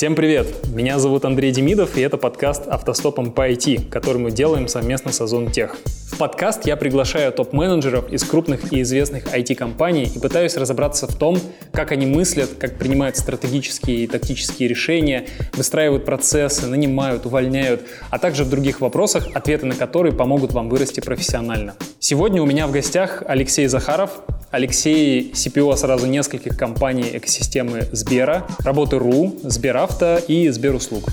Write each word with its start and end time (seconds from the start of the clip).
Всем 0.00 0.14
привет! 0.14 0.46
Меня 0.72 0.98
зовут 0.98 1.26
Андрей 1.26 1.52
Демидов, 1.52 1.98
и 1.98 2.00
это 2.00 2.16
подкаст 2.16 2.66
«Автостопом 2.66 3.32
по 3.32 3.50
IT», 3.50 3.90
который 3.90 4.16
мы 4.16 4.30
делаем 4.30 4.66
совместно 4.66 5.12
с 5.12 5.20
Озон 5.20 5.50
Тех. 5.50 5.76
Подкаст 6.20 6.66
я 6.66 6.76
приглашаю 6.76 7.32
топ-менеджеров 7.32 8.12
из 8.12 8.24
крупных 8.24 8.74
и 8.74 8.82
известных 8.82 9.24
IT-компаний 9.34 10.12
и 10.14 10.18
пытаюсь 10.18 10.54
разобраться 10.58 11.06
в 11.06 11.16
том, 11.16 11.38
как 11.72 11.92
они 11.92 12.04
мыслят, 12.04 12.50
как 12.58 12.76
принимают 12.76 13.16
стратегические 13.16 14.04
и 14.04 14.06
тактические 14.06 14.68
решения, 14.68 15.24
выстраивают 15.54 16.04
процессы, 16.04 16.66
нанимают, 16.66 17.24
увольняют, 17.24 17.80
а 18.10 18.18
также 18.18 18.44
в 18.44 18.50
других 18.50 18.82
вопросах, 18.82 19.28
ответы 19.32 19.64
на 19.64 19.74
которые 19.74 20.12
помогут 20.12 20.52
вам 20.52 20.68
вырасти 20.68 21.00
профессионально. 21.00 21.74
Сегодня 22.00 22.42
у 22.42 22.44
меня 22.44 22.66
в 22.66 22.70
гостях 22.70 23.22
Алексей 23.26 23.66
Захаров, 23.66 24.20
Алексей 24.50 25.32
CPO 25.32 25.74
сразу 25.78 26.06
нескольких 26.06 26.58
компаний 26.58 27.12
экосистемы 27.14 27.88
Сбера, 27.92 28.46
Работы.ру, 28.58 29.36
Сберавто 29.42 30.20
и 30.28 30.50
Сберуслуг. 30.50 31.04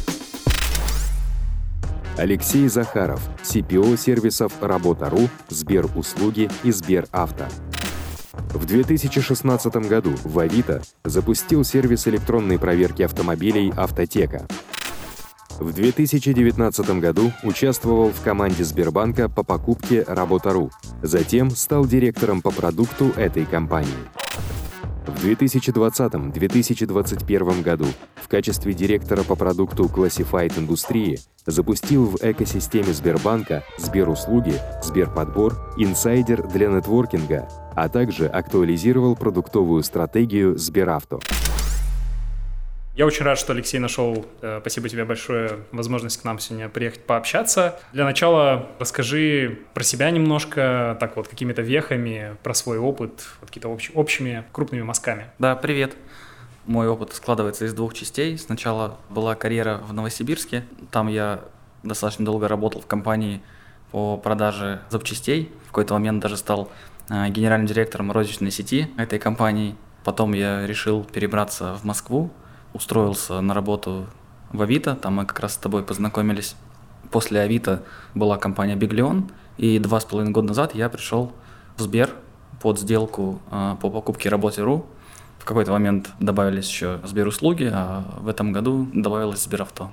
Алексей 2.17 2.67
Захаров, 2.67 3.21
CPO 3.44 3.95
сервисов 3.95 4.52
Работа.ру, 4.59 5.30
Сберуслуги 5.49 6.49
и 6.63 6.71
Сберавто. 6.71 7.48
В 8.53 8.66
2016 8.66 9.75
году 9.88 10.16
в 10.23 10.39
Авито 10.39 10.81
запустил 11.03 11.63
сервис 11.63 12.08
электронной 12.08 12.58
проверки 12.58 13.03
автомобилей 13.03 13.72
«Автотека». 13.77 14.48
В 15.59 15.72
2019 15.73 16.99
году 16.99 17.31
участвовал 17.44 18.09
в 18.09 18.22
команде 18.22 18.63
Сбербанка 18.63 19.30
по 19.30 19.44
покупке 19.44 20.03
Работа.ру. 20.08 20.72
Затем 21.03 21.52
стал 21.52 21.86
директором 21.86 22.41
по 22.41 22.49
продукту 22.49 23.11
этой 23.16 23.45
компании. 23.45 24.27
В 25.08 25.25
2020-2021 25.25 27.63
году 27.63 27.86
в 28.16 28.27
качестве 28.27 28.73
директора 28.73 29.23
по 29.23 29.38
продукту 29.38 29.86
Classified 29.86 30.59
индустрии 30.59 31.22
запустил 31.45 32.08
в 32.08 32.17
экосистеме 32.22 32.91
Сбербанка 32.91 33.63
Сберуслуги, 33.78 34.55
Сберподбор, 34.83 35.73
инсайдер 35.78 36.45
для 36.45 36.67
нетворкинга, 36.67 37.47
а 37.73 37.88
также 37.88 38.28
актуализировал 38.28 39.16
продуктовую 39.16 39.81
стратегию 39.83 40.58
Сберавто. 40.58 41.19
Я 42.98 43.06
очень 43.06 43.26
рад, 43.26 43.38
что 43.38 43.53
Алексей 43.53 43.78
нашел, 43.78 44.26
э, 44.42 44.58
спасибо 44.59 44.90
тебе 44.90 45.06
большое, 45.06 45.59
возможность 45.72 46.20
к 46.20 46.23
нам 46.23 46.40
сегодня 46.40 46.67
приехать 46.67 47.03
пообщаться. 47.03 47.80
Для 47.94 48.06
начала 48.06 48.70
расскажи 48.80 49.59
про 49.76 49.84
себя 49.84 50.09
немножко, 50.09 50.98
так 51.00 51.16
вот, 51.16 51.28
какими-то 51.28 51.62
вехами, 51.62 52.38
про 52.42 52.56
свой 52.56 52.80
опыт, 52.80 53.23
вот 53.40 53.50
какие-то 53.50 53.68
общ, 53.68 53.92
общими 53.94 54.45
крупными 54.52 54.81
мазками. 54.81 55.28
Да, 55.38 55.56
привет. 55.56 55.95
Мой 56.66 56.88
опыт 56.88 57.14
складывается 57.14 57.66
из 57.66 57.75
двух 57.75 57.94
частей. 57.94 58.36
Сначала 58.36 58.98
была 59.12 59.36
карьера 59.36 59.80
в 59.88 59.94
Новосибирске. 59.94 60.66
Там 60.90 61.08
я 61.08 61.42
достаточно 61.84 62.25
долго 62.25 62.48
работал 62.48 62.81
в 62.81 62.88
компании 62.88 63.44
по 63.92 64.18
продаже 64.18 64.81
запчастей. 64.90 65.52
В 65.66 65.68
какой-то 65.68 65.94
момент 65.94 66.20
даже 66.20 66.36
стал 66.36 66.72
э, 67.12 67.30
генеральным 67.30 67.68
директором 67.68 68.12
розничной 68.12 68.50
сети 68.50 68.90
этой 68.98 69.20
компании. 69.20 69.75
Потом 70.03 70.34
я 70.34 70.66
решил 70.66 71.03
перебраться 71.03 71.75
в 71.75 71.84
Москву, 71.84 72.31
устроился 72.78 73.42
на 73.42 73.53
работу 73.53 74.06
в 74.52 74.61
Авито, 74.61 74.95
там 74.95 75.16
мы 75.16 75.25
как 75.25 75.39
раз 75.39 75.56
с 75.56 75.58
тобой 75.58 75.83
познакомились. 75.83 76.56
После 77.11 77.42
Авито 77.42 77.84
была 78.14 78.38
компания 78.38 78.75
Биглион, 78.75 79.31
и 79.58 79.80
два 79.80 80.00
с 80.00 80.06
половиной 80.06 80.31
года 80.31 80.50
назад 80.50 80.75
я 80.75 80.88
пришел 80.88 81.34
в 81.75 81.81
Сбер 81.81 82.11
под 82.61 82.80
сделку 82.80 83.42
э, 83.52 83.75
по 83.81 83.89
покупке 83.89 84.30
работе.ру. 84.30 84.86
В 85.39 85.45
какой-то 85.45 85.72
момент 85.72 86.09
добавились 86.19 86.69
еще 86.69 87.00
Сберуслуги, 87.03 87.69
а 87.73 88.03
в 88.19 88.28
этом 88.28 88.52
году 88.52 88.88
добавилось 88.94 89.44
Сберавто. 89.44 89.91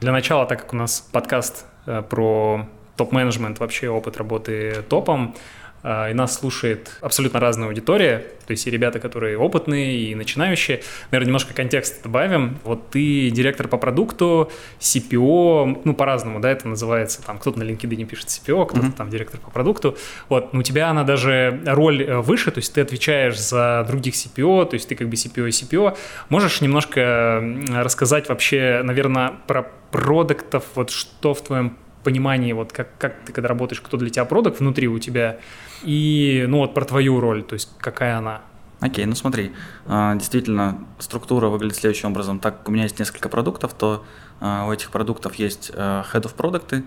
Для 0.00 0.12
начала, 0.12 0.46
так 0.46 0.60
как 0.60 0.72
у 0.74 0.76
нас 0.76 1.00
подкаст 1.00 1.64
э, 1.86 2.02
про 2.02 2.66
топ-менеджмент, 2.96 3.58
вообще 3.58 3.88
опыт 3.88 4.18
работы 4.18 4.84
топом, 4.88 5.34
и 5.84 6.12
нас 6.12 6.34
слушает 6.34 6.90
абсолютно 7.00 7.40
разная 7.40 7.68
аудитория, 7.68 8.24
то 8.46 8.52
есть 8.52 8.66
и 8.66 8.70
ребята, 8.70 8.98
которые 8.98 9.36
опытные, 9.36 9.98
и 9.98 10.14
начинающие. 10.14 10.82
Наверное, 11.10 11.28
немножко 11.28 11.52
контекст 11.52 12.02
добавим. 12.02 12.58
Вот 12.64 12.90
ты 12.90 13.30
директор 13.30 13.68
по 13.68 13.76
продукту, 13.76 14.50
CPO, 14.80 15.82
ну, 15.84 15.94
по-разному, 15.94 16.40
да, 16.40 16.50
это 16.50 16.66
называется, 16.66 17.22
там, 17.22 17.38
кто-то 17.38 17.58
на 17.58 17.64
LinkedIn 17.64 18.06
пишет 18.06 18.28
CPO, 18.28 18.66
кто-то 18.66 18.86
mm-hmm. 18.86 18.96
там 18.96 19.10
директор 19.10 19.38
по 19.38 19.50
продукту. 19.50 19.96
Вот, 20.30 20.54
но 20.54 20.60
у 20.60 20.62
тебя 20.62 20.88
она 20.88 21.04
даже 21.04 21.60
роль 21.66 22.02
э, 22.02 22.18
выше, 22.20 22.50
то 22.50 22.58
есть 22.58 22.72
ты 22.72 22.80
отвечаешь 22.80 23.38
за 23.38 23.84
других 23.86 24.14
CPO, 24.14 24.66
то 24.66 24.74
есть 24.74 24.88
ты 24.88 24.94
как 24.94 25.08
бы 25.08 25.14
CPO 25.14 25.48
и 25.48 25.50
CPO. 25.50 25.96
Можешь 26.30 26.60
немножко 26.62 27.42
рассказать 27.68 28.28
вообще, 28.28 28.80
наверное, 28.82 29.34
про 29.46 29.70
продуктов, 29.90 30.64
вот 30.74 30.90
что 30.90 31.34
в 31.34 31.42
твоем 31.42 31.76
понимании, 32.08 32.54
вот 32.54 32.72
как, 32.72 32.88
как 32.96 33.12
ты 33.26 33.32
когда 33.34 33.48
работаешь, 33.48 33.82
кто 33.82 33.98
для 33.98 34.08
тебя 34.08 34.24
продукт 34.24 34.60
внутри 34.60 34.88
у 34.88 34.98
тебя, 34.98 35.40
и, 35.82 36.46
ну, 36.48 36.58
вот 36.58 36.72
про 36.72 36.86
твою 36.86 37.20
роль, 37.20 37.42
то 37.42 37.52
есть 37.52 37.68
какая 37.78 38.16
она? 38.16 38.40
Окей, 38.80 39.04
ну 39.04 39.14
смотри, 39.14 39.52
а, 39.86 40.14
действительно, 40.14 40.78
структура 40.98 41.48
выглядит 41.48 41.76
следующим 41.76 42.10
образом. 42.12 42.38
Так 42.40 42.58
как 42.58 42.68
у 42.68 42.72
меня 42.72 42.84
есть 42.84 42.98
несколько 42.98 43.28
продуктов, 43.28 43.74
то 43.74 44.06
а, 44.40 44.66
у 44.66 44.72
этих 44.72 44.90
продуктов 44.90 45.34
есть 45.34 45.70
а, 45.74 46.02
Head 46.10 46.22
of 46.22 46.34
Product, 46.34 46.82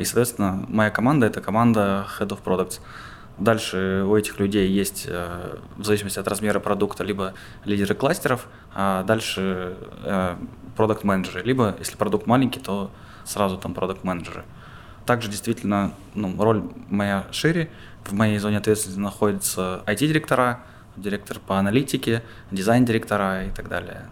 и, 0.00 0.04
соответственно, 0.04 0.64
моя 0.68 0.90
команда– 0.90 1.26
это 1.28 1.40
команда 1.40 2.06
Head 2.18 2.30
of 2.30 2.42
Products. 2.42 2.80
Дальше 3.38 4.04
у 4.08 4.16
этих 4.16 4.40
людей 4.40 4.68
есть, 4.68 5.06
в 5.06 5.84
зависимости 5.84 6.18
от 6.18 6.26
размера 6.26 6.58
продукта, 6.58 7.04
либо 7.04 7.34
лидеры 7.64 7.94
кластеров, 7.94 8.48
а 8.74 9.04
дальше 9.04 9.76
продукт 10.74 11.04
менеджеры 11.04 11.42
либо, 11.44 11.76
если 11.78 11.96
продукт 11.96 12.26
маленький, 12.26 12.60
то 12.60 12.90
сразу 13.28 13.58
там 13.58 13.74
продукт 13.74 14.04
менеджеры 14.04 14.44
Также 15.06 15.28
действительно 15.28 15.92
ну, 16.14 16.34
роль 16.42 16.62
моя 16.88 17.26
шире– 17.30 17.70
в 18.08 18.14
моей 18.14 18.38
зоне 18.38 18.58
ответственности 18.58 19.00
находятся 19.00 19.82
IT-директора, 19.86 20.60
директор 20.96 21.38
по 21.38 21.58
аналитике, 21.58 22.22
дизайн-директора 22.50 23.44
и 23.44 23.50
так 23.50 23.68
далее. 23.68 24.08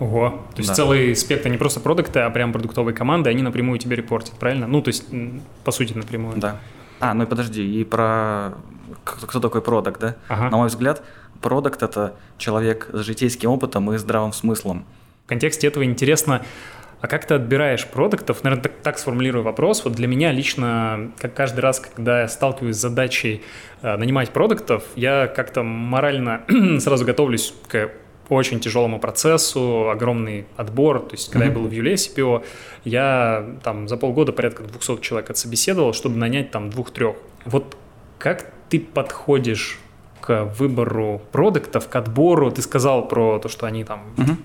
Ого, 0.00 0.42
то 0.52 0.58
есть 0.58 0.68
да. 0.70 0.74
целый 0.74 1.14
спектр 1.14 1.48
не 1.48 1.58
просто 1.58 1.80
продукты, 1.80 2.20
а 2.20 2.30
прям 2.30 2.52
продуктовые 2.52 2.94
команды, 2.94 3.30
они 3.30 3.42
напрямую 3.42 3.78
тебе 3.78 3.96
репортят, 3.96 4.34
правильно? 4.34 4.66
Ну, 4.66 4.82
то 4.82 4.88
есть, 4.88 5.04
по 5.64 5.70
сути, 5.70 5.92
напрямую. 5.92 6.38
Да. 6.38 6.58
А, 7.00 7.14
ну 7.14 7.24
и 7.24 7.26
подожди, 7.26 7.80
и 7.80 7.84
про 7.84 8.54
кто, 9.04 9.26
кто 9.26 9.40
такой 9.40 9.62
продукт, 9.62 10.00
да? 10.00 10.16
Ага. 10.28 10.50
На 10.50 10.56
мой 10.56 10.68
взгляд, 10.68 11.02
продукт 11.40 11.82
это 11.82 12.16
человек 12.38 12.88
с 12.92 13.00
житейским 13.00 13.50
опытом 13.50 13.92
и 13.92 13.98
здравым 13.98 14.32
смыслом. 14.32 14.84
В 15.24 15.28
контексте 15.28 15.66
этого 15.66 15.84
интересно, 15.84 16.44
а 17.04 17.06
как 17.06 17.26
ты 17.26 17.34
отбираешь 17.34 17.86
продуктов? 17.86 18.44
Наверное, 18.44 18.62
так, 18.62 18.72
так 18.82 18.98
сформулирую 18.98 19.44
вопрос. 19.44 19.84
Вот 19.84 19.92
для 19.92 20.06
меня 20.06 20.32
лично, 20.32 21.12
как 21.18 21.34
каждый 21.34 21.60
раз, 21.60 21.78
когда 21.78 22.22
я 22.22 22.28
сталкиваюсь 22.28 22.76
с 22.76 22.80
задачей 22.80 23.42
э, 23.82 23.94
нанимать 23.98 24.30
продуктов, 24.30 24.84
я 24.96 25.26
как-то 25.26 25.62
морально 25.62 26.44
сразу 26.80 27.04
готовлюсь 27.04 27.52
к 27.68 27.90
очень 28.30 28.58
тяжелому 28.58 28.98
процессу, 29.00 29.90
огромный 29.90 30.46
отбор. 30.56 31.00
То 31.00 31.12
есть, 31.12 31.30
когда 31.30 31.44
mm-hmm. 31.44 31.48
я 31.50 31.54
был 31.54 31.68
в 31.68 31.72
Юле 31.72 31.92
CPO, 31.92 32.42
я 32.84 33.50
там 33.62 33.86
за 33.86 33.98
полгода 33.98 34.32
порядка 34.32 34.62
200 34.62 35.02
человек 35.02 35.28
отсобеседовал, 35.28 35.92
чтобы 35.92 36.16
нанять 36.16 36.52
там 36.52 36.70
двух-трех. 36.70 37.16
Вот 37.44 37.76
как 38.18 38.50
ты 38.70 38.80
подходишь 38.80 39.78
к 40.22 40.44
выбору 40.58 41.20
продуктов, 41.32 41.86
к 41.86 41.96
отбору? 41.96 42.50
Ты 42.50 42.62
сказал 42.62 43.06
про 43.06 43.40
то, 43.40 43.50
что 43.50 43.66
они 43.66 43.84
там 43.84 44.04
mm-hmm 44.16 44.36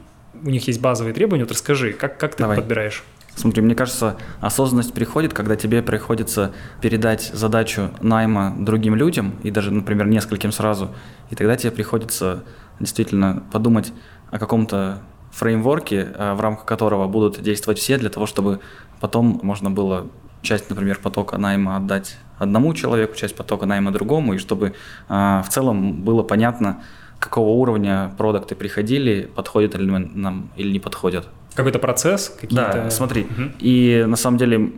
у 0.44 0.50
них 0.50 0.68
есть 0.68 0.82
базовые 0.82 1.14
требования. 1.14 1.44
Вот 1.44 1.52
расскажи, 1.52 1.94
как, 1.94 2.18
как 2.18 2.36
ты 2.36 2.44
Давай. 2.44 2.58
подбираешь? 2.58 3.04
Смотри, 3.36 3.62
мне 3.62 3.76
кажется, 3.76 4.18
осознанность 4.42 4.94
приходит, 4.94 5.34
когда 5.34 5.56
тебе 5.56 5.82
приходится 5.82 6.52
передать 6.82 7.32
задачу 7.34 7.92
найма 8.02 8.54
другим 8.58 8.96
людям, 8.96 9.36
и 9.44 9.52
даже, 9.52 9.72
например, 9.72 10.08
нескольким 10.08 10.52
сразу, 10.52 10.90
и 11.30 11.36
тогда 11.36 11.56
тебе 11.56 11.72
приходится 11.72 12.44
действительно 12.80 13.44
подумать 13.52 13.94
о 14.30 14.40
каком-то 14.40 15.02
фреймворке, 15.32 16.10
э, 16.14 16.34
в 16.34 16.42
рамках 16.42 16.66
которого 16.66 17.08
будут 17.08 17.42
действовать 17.42 17.80
все, 17.80 17.98
для 17.98 18.10
того, 18.10 18.26
чтобы 18.26 18.60
потом 19.00 19.40
можно 19.44 19.72
было 19.72 20.08
часть, 20.42 20.70
например, 20.70 21.00
потока 21.02 21.38
найма 21.38 21.78
отдать 21.78 22.18
одному 22.38 22.74
человеку, 22.74 23.16
часть 23.16 23.36
потока 23.36 23.66
найма 23.66 23.92
другому, 23.92 24.34
и 24.34 24.38
чтобы 24.38 24.74
э, 25.08 25.42
в 25.46 25.50
целом 25.50 26.02
было 26.04 26.24
понятно, 26.24 26.84
какого 27.20 27.50
уровня 27.50 28.12
продукты 28.18 28.56
приходили, 28.56 29.30
подходят 29.36 29.76
ли 29.76 29.86
нам 29.92 30.50
или 30.56 30.72
не 30.72 30.80
подходят. 30.80 31.28
Какой-то 31.54 31.80
процесс? 31.80 32.30
Какие-то... 32.30 32.72
Да, 32.74 32.90
смотри. 32.90 33.24
Угу. 33.24 33.52
И 33.60 34.06
на 34.08 34.16
самом 34.16 34.38
деле 34.38 34.72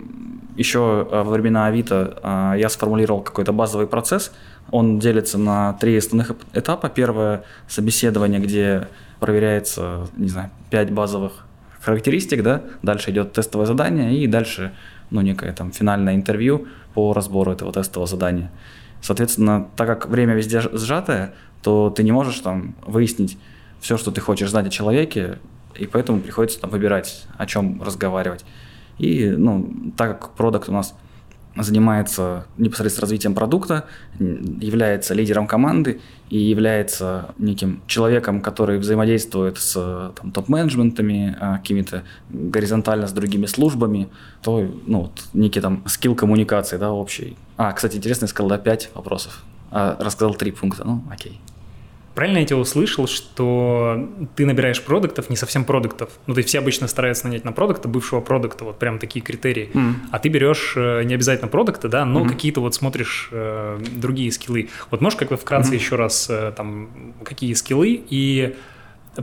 еще 0.58 1.08
а, 1.12 1.24
во 1.24 1.32
времена 1.32 1.68
Авито 1.68 2.20
а, 2.24 2.56
я 2.56 2.70
сформулировал 2.70 3.22
какой-то 3.22 3.54
базовый 3.54 3.88
процесс. 3.88 4.32
Он 4.72 5.00
делится 5.00 5.38
на 5.38 5.74
три 5.74 5.98
основных 5.98 6.34
этапа. 6.54 6.90
Первое– 6.90 7.44
собеседование, 7.68 8.40
где 8.40 8.88
проверяется, 9.20 10.08
не 10.18 10.30
знаю, 10.30 10.50
пять 10.70 10.92
базовых 10.92 11.46
характеристик, 11.82 12.44
да, 12.44 12.62
дальше 12.82 13.12
идет 13.12 13.34
тестовое 13.34 13.66
задание 13.66 14.16
и 14.16 14.28
дальше, 14.28 14.72
ну, 15.10 15.22
некое 15.22 15.52
там 15.52 15.72
финальное 15.72 16.16
интервью 16.16 16.68
по 16.94 17.14
разбору 17.14 17.52
этого 17.52 17.72
тестового 17.74 18.08
задания. 18.08 18.52
Соответственно, 19.02 19.68
так 19.76 19.88
как 19.88 20.08
время 20.08 20.36
везде 20.36 20.62
сжатое, 20.62 21.34
то 21.62 21.90
ты 21.90 22.04
не 22.04 22.12
можешь 22.12 22.40
там 22.40 22.76
выяснить 22.86 23.38
все, 23.80 23.98
что 23.98 24.12
ты 24.12 24.22
хочешь 24.22 24.50
знать 24.50 24.68
о 24.68 24.70
человеке 24.70 25.40
и 25.76 25.88
поэтому 25.88 26.20
приходится 26.20 26.60
там 26.60 26.70
выбирать, 26.70 27.26
о 27.38 27.46
чем 27.46 27.82
разговаривать. 27.82 28.46
И, 28.98 29.30
ну, 29.30 29.94
так 29.98 30.20
как 30.20 30.32
продукт 30.34 30.70
у 30.70 30.74
нас 30.74 30.94
занимается 31.56 32.46
непосредственно 32.58 33.02
развитием 33.02 33.34
продукта, 33.34 33.86
является 34.20 35.14
лидером 35.14 35.48
команды 35.48 36.00
и 36.30 36.38
является 36.38 37.34
неким 37.38 37.82
человеком, 37.88 38.42
который 38.42 38.78
взаимодействует 38.80 39.58
с 39.58 40.14
там, 40.16 40.32
топ-менеджментами, 40.32 41.36
а, 41.40 41.58
какими-то 41.58 42.04
горизонтально 42.30 43.08
с 43.08 43.12
другими 43.12 43.48
службами, 43.48 44.08
то 44.42 44.66
ну, 44.86 45.02
вот, 45.02 45.24
некий 45.34 45.60
там 45.60 45.84
скилл 45.88 46.16
коммуникации 46.16 46.78
да, 46.78 46.94
общий. 46.94 47.36
А, 47.58 47.74
кстати, 47.74 47.98
интересно, 47.98 48.26
я 48.26 48.30
сказал, 48.30 48.50
да, 48.50 48.58
5 48.58 48.92
вопросов. 48.94 49.44
А, 49.72 49.98
рассказал 50.00 50.36
три 50.36 50.52
пункта, 50.52 50.86
ну 50.86 51.04
окей. 51.12 51.42
Правильно 52.16 52.40
я 52.40 52.46
тебя 52.46 52.58
услышал, 52.58 53.08
что 53.08 54.10
ты 54.36 54.46
набираешь 54.46 54.82
продуктов, 54.82 55.30
не 55.30 55.38
совсем 55.38 55.64
продуктов. 55.64 56.10
Ну, 56.28 56.34
то 56.34 56.40
есть 56.40 56.50
все 56.50 56.60
обычно 56.60 56.88
стараются 56.88 57.28
нанять 57.28 57.46
на 57.46 57.54
продукта, 57.54 57.88
бывшего 57.88 58.20
продукта, 58.20 58.66
вот 58.66 58.80
прям 58.80 59.00
такие 59.00 59.24
критерии. 59.24 59.70
Mm. 59.74 59.94
А 60.12 60.20
ты 60.20 60.30
берешь 60.30 60.74
э, 60.76 61.04
не 61.04 61.14
обязательно 61.14 61.48
продукты, 61.48 61.88
да, 61.88 62.06
но 62.06 62.22
mm 62.22 62.32
какие-то 62.32 62.62
вот 62.62 62.74
смотришь 62.74 63.30
э, 63.32 63.80
другие 63.96 64.32
скиллы. 64.32 64.70
Вот 64.90 65.02
можешь 65.02 65.18
как-то 65.18 65.38
вкратце 65.38 65.74
mm 65.74 65.76
еще 65.76 65.96
раз 65.96 66.28
э, 66.30 66.54
там, 66.56 67.14
какие 67.24 67.54
скиллы 67.54 68.02
и 68.10 68.56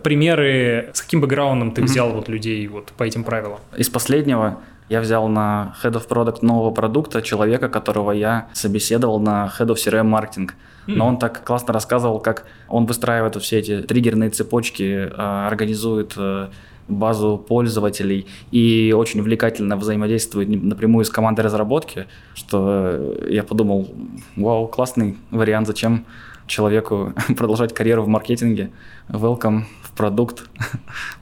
примеры, 0.03 0.91
с 0.93 1.03
каким 1.03 1.21
бэкграундом 1.21 1.73
ты 1.73 1.83
mm 1.83 1.85
взял 1.85 2.11
вот 2.11 2.29
людей 2.29 2.67
вот 2.69 2.93
по 2.97 3.05
этим 3.05 3.25
правилам? 3.25 3.61
Из 3.77 3.89
последнего 3.89 4.61
я 4.89 5.01
взял 5.01 5.29
на 5.29 5.75
Head 5.83 5.93
of 5.93 6.09
Product 6.09 6.39
нового 6.43 6.71
продукта 6.71 7.23
человека, 7.23 7.69
которого 7.69 8.13
я 8.13 8.49
собеседовал 8.53 9.21
на 9.21 9.53
Head 9.59 9.69
of 9.69 9.75
CRM 9.75 10.05
маркетинг. 10.05 10.55
Но 10.87 11.07
он 11.07 11.19
так 11.19 11.45
классно 11.45 11.75
рассказывал, 11.75 12.19
как 12.19 12.47
он 12.67 12.87
выстраивает 12.87 13.37
все 13.37 13.59
эти 13.59 13.83
триггерные 13.83 14.31
цепочки, 14.31 15.11
а, 15.13 15.47
организует 15.47 16.15
э, 16.17 16.49
базу 16.89 17.37
пользователей 17.37 18.27
и 18.51 18.95
очень 18.97 19.21
увлекательно 19.21 19.77
взаимодействует 19.77 20.49
напрямую 20.49 21.05
с 21.05 21.11
командой 21.11 21.43
разработки, 21.43 22.07
что 22.35 23.15
я 23.29 23.45
подумал, 23.45 23.89
вау, 24.37 24.67
классный 24.67 25.19
вариант, 25.31 25.67
зачем 25.67 26.07
человеку 26.47 27.13
продолжать 27.37 27.75
карьеру 27.75 28.03
в 28.03 28.09
маркетинге. 28.09 28.71
Welcome 29.11 29.65
продукт. 29.99 30.49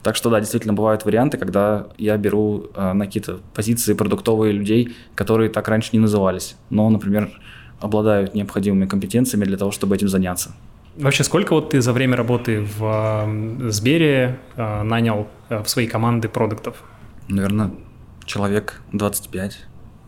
так 0.03 0.15
что 0.15 0.29
да, 0.29 0.39
действительно 0.39 0.73
бывают 0.73 1.03
варианты, 1.05 1.37
когда 1.37 1.87
я 1.97 2.15
беру 2.17 2.67
э, 2.75 2.93
на 2.93 3.05
какие-то 3.05 3.39
позиции 3.53 3.93
продуктовые 3.95 4.53
людей, 4.53 4.95
которые 5.15 5.49
так 5.49 5.67
раньше 5.67 5.89
не 5.93 5.99
назывались. 5.99 6.55
Но, 6.69 6.89
например, 6.89 7.29
обладают 7.81 8.35
необходимыми 8.35 8.85
компетенциями 8.85 9.45
для 9.45 9.57
того, 9.57 9.71
чтобы 9.71 9.95
этим 9.95 10.07
заняться. 10.07 10.51
Вообще, 10.95 11.23
сколько 11.23 11.53
вот 11.53 11.71
ты 11.71 11.81
за 11.81 11.91
время 11.91 12.15
работы 12.15 12.67
в 12.77 13.69
Сбере 13.69 14.39
э, 14.55 14.83
нанял 14.83 15.27
э, 15.49 15.63
в 15.63 15.67
свои 15.67 15.87
команды 15.87 16.29
продуктов? 16.29 16.75
Наверное, 17.27 17.71
человек 18.25 18.81
25. 18.93 19.59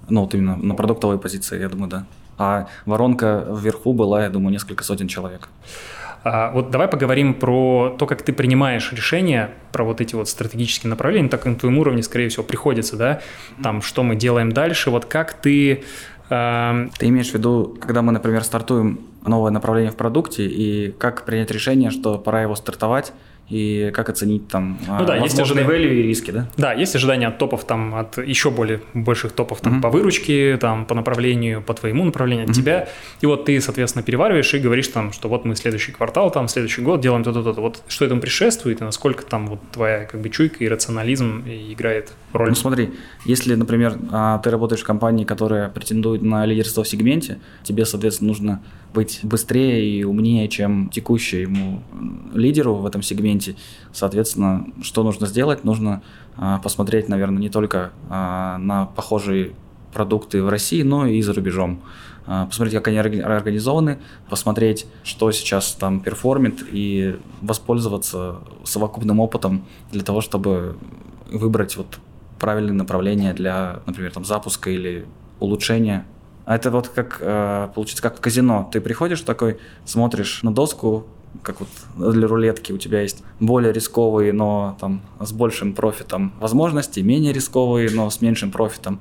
Ну, 0.10 0.22
вот 0.22 0.36
именно 0.36 0.56
на 0.58 0.76
продуктовой 0.76 1.18
позиции, 1.18 1.60
я 1.60 1.70
думаю, 1.70 1.90
да. 1.90 2.06
А 2.38 2.68
воронка 2.86 3.46
вверху 3.50 3.94
была, 3.94 4.24
я 4.24 4.30
думаю, 4.30 4.52
несколько 4.52 4.84
сотен 4.84 5.08
человек. 5.08 5.50
А, 6.24 6.52
вот 6.52 6.70
давай 6.70 6.88
поговорим 6.88 7.34
про 7.34 7.96
то, 7.98 8.06
как 8.06 8.22
ты 8.22 8.34
принимаешь 8.34 8.92
решения 8.92 9.52
про 9.72 9.84
вот 9.84 10.02
эти 10.02 10.16
вот 10.16 10.28
стратегические 10.28 10.90
направления, 10.90 11.30
так 11.30 11.42
как 11.42 11.54
на 11.54 11.60
твоем 11.60 11.78
уровне, 11.78 12.04
скорее 12.04 12.30
всего, 12.30 12.44
приходится, 12.44 12.98
да, 12.98 13.22
там, 13.64 13.82
что 13.82 14.04
мы 14.04 14.16
делаем 14.16 14.52
дальше, 14.52 14.90
вот 14.90 15.06
как 15.06 15.34
ты 15.34 15.84
Эм, 16.30 16.92
Ты 16.92 17.08
имеешь 17.08 17.32
в 17.32 17.34
виду, 17.34 17.76
когда 17.80 18.02
мы, 18.02 18.12
например, 18.12 18.44
стартуем 18.44 19.02
новое 19.26 19.52
направление 19.52 19.92
в 19.92 19.96
продукте, 19.96 20.46
и 20.46 20.92
как 20.92 21.26
принять 21.26 21.52
решение, 21.52 21.90
что 21.90 22.18
пора 22.18 22.44
его 22.44 22.56
стартовать, 22.56 23.14
и 23.50 23.92
как 23.94 24.10
оценить 24.10 24.48
там 24.48 24.78
ну, 24.88 25.06
да, 25.06 25.16
есть 25.18 25.40
ожидания, 25.40 25.68
value 25.68 25.94
и 25.94 26.02
риски, 26.04 26.32
да? 26.32 26.48
Да, 26.58 26.74
есть 26.74 26.96
ожидания 26.96 27.28
от 27.28 27.38
топов, 27.38 27.66
там, 27.66 27.96
от 27.96 28.18
еще 28.18 28.52
более 28.52 28.82
больших 28.94 29.32
топов 29.32 29.62
там, 29.62 29.78
mm-hmm. 29.78 29.82
по 29.82 29.90
выручке, 29.90 30.58
там, 30.58 30.86
по 30.86 30.94
направлению, 30.94 31.62
по 31.62 31.74
твоему 31.74 32.06
направлению, 32.06 32.46
от 32.46 32.52
mm-hmm. 32.52 32.54
тебя. 32.54 32.90
И 33.22 33.26
вот 33.26 33.46
ты, 33.46 33.60
соответственно, 33.60 34.04
перевариваешь 34.04 34.54
и 34.54 34.60
говоришь 34.60 34.88
там, 34.90 35.12
что 35.12 35.30
вот 35.30 35.46
мы 35.46 35.56
следующий 35.56 35.92
квартал, 35.92 36.32
там, 36.32 36.48
следующий 36.48 36.82
год 36.82 37.02
делаем 37.02 37.24
то-то, 37.24 37.44
то-то. 37.44 37.62
Вот 37.62 37.82
что 37.88 38.06
этому 38.06 38.22
предшествует 38.22 38.82
и 38.82 38.84
насколько 38.84 39.26
там 39.26 39.48
вот 39.48 39.60
твоя 39.72 40.06
как 40.06 40.22
бы 40.22 40.30
чуйка 40.30 40.64
и 40.64 40.68
рационализм 40.68 41.44
играет 41.48 42.14
роль? 42.34 42.50
Ну 42.50 42.56
смотри, 42.56 42.92
если, 43.26 43.56
например, 43.56 43.98
а, 44.12 44.38
ты 44.40 44.52
работаешь 44.52 44.82
в 44.82 44.86
компании, 44.86 45.26
которая 45.26 45.70
претендует 45.70 46.22
на 46.22 46.46
лидерство 46.46 46.84
в 46.84 46.88
сегменте, 46.88 47.40
тебе, 47.64 47.86
соответственно, 47.86 48.28
нужно 48.28 48.62
быть 48.94 49.20
быстрее 49.24 49.88
и 49.88 50.04
умнее, 50.04 50.48
чем 50.48 50.90
текущему 50.90 51.84
лидеру 52.34 52.76
в 52.76 52.86
этом 52.86 53.02
сегменте. 53.02 53.56
Соответственно, 53.94 54.66
что 54.82 55.04
нужно 55.04 55.28
сделать? 55.28 55.64
Нужно 55.64 56.02
а, 56.38 56.60
посмотреть, 56.60 57.10
наверное, 57.10 57.40
не 57.40 57.50
только 57.50 57.92
а, 58.10 58.58
на 58.58 58.86
похожие 58.86 59.54
продукты 59.94 60.44
в 60.44 60.50
России, 60.50 60.82
но 60.82 61.06
и 61.06 61.22
за 61.22 61.34
рубежом. 61.34 61.82
А, 62.26 62.46
посмотреть, 62.46 62.76
как 62.76 62.88
они 62.90 62.98
организованы, 62.98 64.00
посмотреть, 64.30 64.86
что 65.04 65.32
сейчас 65.32 65.74
там 65.74 66.00
perform 66.00 66.45
ит, 66.45 66.64
и 66.72 67.18
воспользоваться 67.42 68.38
совокупным 68.64 69.20
опытом 69.20 69.66
для 69.92 70.04
того, 70.04 70.22
чтобы 70.22 70.78
выбрать 71.32 71.78
вот 71.78 72.00
правильное 72.40 72.74
направление 72.74 73.34
для, 73.34 73.82
например, 73.86 74.12
там, 74.12 74.26
запуска 74.26 74.70
или 74.70 75.06
улучшения 75.40 76.06
а 76.50 76.56
это 76.56 76.72
вот 76.72 76.88
как, 76.88 77.20
э, 77.22 77.70
получится, 77.76 78.02
как 78.02 78.18
в 78.18 78.22
казино. 78.22 78.68
Ты 78.74 78.82
приходишь 78.82 79.22
такой, 79.22 79.60
смотришь 79.86 80.42
на 80.42 80.52
доску, 80.52 81.06
как 81.44 81.60
вот 81.60 81.70
для 81.96 82.28
рулетки 82.28 82.72
у 82.72 82.80
тебя 82.80 83.02
есть 83.02 83.22
более 83.40 83.72
рисковые, 83.72 84.34
но 84.34 84.76
там 84.80 85.04
с 85.20 85.32
большим 85.32 85.74
профитом 85.74 86.34
возможности, 86.40 87.02
менее 87.02 87.34
рисковые, 87.34 87.92
но 87.92 88.10
с 88.10 88.20
меньшим 88.22 88.50
профитом. 88.50 89.00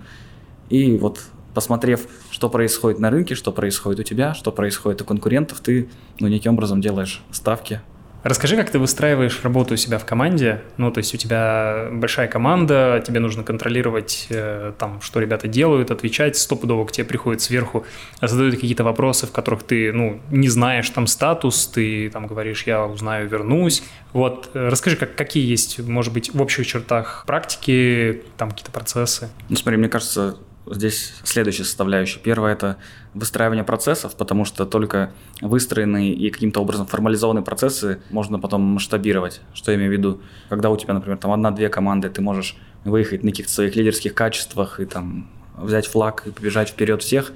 И 0.69 0.99
вот 0.99 1.23
посмотрев, 1.55 2.07
что 2.31 2.51
происходит 2.51 3.01
на 3.01 3.09
рынке, 3.09 3.35
что 3.35 3.51
происходит 3.51 4.01
у 4.01 4.03
тебя, 4.03 4.35
что 4.35 4.53
происходит 4.53 5.01
у 5.01 5.07
конкурентов, 5.07 5.61
ты 5.61 5.89
ну, 6.21 6.29
неким 6.29 6.53
образом 6.53 6.83
делаешь 6.83 7.23
ставки 7.31 7.81
Расскажи, 8.25 8.57
как 8.57 8.71
ты 8.71 8.79
выстраиваешь 8.79 9.43
работу 9.45 9.75
у 9.75 9.77
себя 9.77 9.99
в 9.99 10.05
команде. 10.05 10.63
Ну, 10.77 10.91
то 10.91 10.99
есть 10.99 11.15
у 11.15 11.17
тебя 11.17 11.89
большая 11.93 12.27
команда, 12.27 13.03
тебе 13.07 13.21
нужно 13.21 13.45
контролировать 13.45 14.27
э, 14.31 14.73
там, 14.77 15.01
что 15.01 15.21
ребята 15.21 15.47
делают, 15.47 15.93
отвечать. 15.93 16.37
Стопудово 16.37 16.85
к 16.85 16.93
тебе 16.93 17.05
приходят 17.07 17.41
сверху, 17.41 17.87
задают 18.21 18.57
какие-то 18.57 18.83
вопросы, 18.83 19.27
в 19.27 19.33
которых 19.33 19.63
ты, 19.63 19.93
ну, 19.93 20.21
не 20.31 20.49
знаешь 20.49 20.91
там 20.91 21.07
статус, 21.07 21.69
ты 21.69 22.11
там 22.11 22.27
говоришь, 22.27 22.65
я 22.65 22.85
узнаю, 22.85 23.29
вернусь. 23.29 23.85
Вот, 24.13 24.51
э, 24.55 24.69
расскажи, 24.69 24.97
как, 24.97 25.15
какие 25.15 25.49
есть, 25.49 25.79
может 25.79 26.13
быть, 26.13 26.35
в 26.35 26.43
общих 26.43 26.67
чертах 26.67 27.25
практики, 27.25 28.25
там 28.37 28.51
какие-то 28.51 28.73
процессы. 28.73 29.29
Ну, 29.49 29.55
смотри, 29.55 29.79
мне 29.79 29.89
кажется, 29.89 30.39
здесь 30.73 31.15
следующая 31.25 31.65
составляющая. 31.65 32.19
Первое– 32.21 32.53
это 32.55 32.77
выстраивание 33.15 33.65
процессов, 33.65 34.17
потому 34.17 34.45
что 34.45 34.67
только 34.67 35.13
выстроенные 35.41 36.13
и 36.13 36.31
каким-то 36.31 36.61
образом 36.61 36.87
формализованные 36.87 37.45
процессы 37.45 38.01
можно 38.11 38.39
потом 38.39 38.63
масштабировать. 38.63 39.41
Что 39.55 39.73
я 39.73 39.79
имею 39.79 39.91
в 39.91 39.93
виду? 39.93 40.21
Когда 40.49 40.71
у 40.71 40.77
тебя, 40.77 40.95
например, 40.95 41.19
там 41.19 41.33
одна-две 41.33 41.69
команды, 41.69 42.09
ты 42.11 42.21
можешь 42.21 42.57
выехать 42.85 43.25
на 43.25 43.31
каких-то 43.31 43.53
своих 43.53 43.77
лидерских 43.77 44.15
качествах 44.15 44.81
и 44.81 44.87
там 44.87 45.29
взять 45.57 45.87
флаг 45.87 46.27
и 46.27 46.31
побежать 46.31 46.71
вперед 46.71 47.03
всех, 47.03 47.33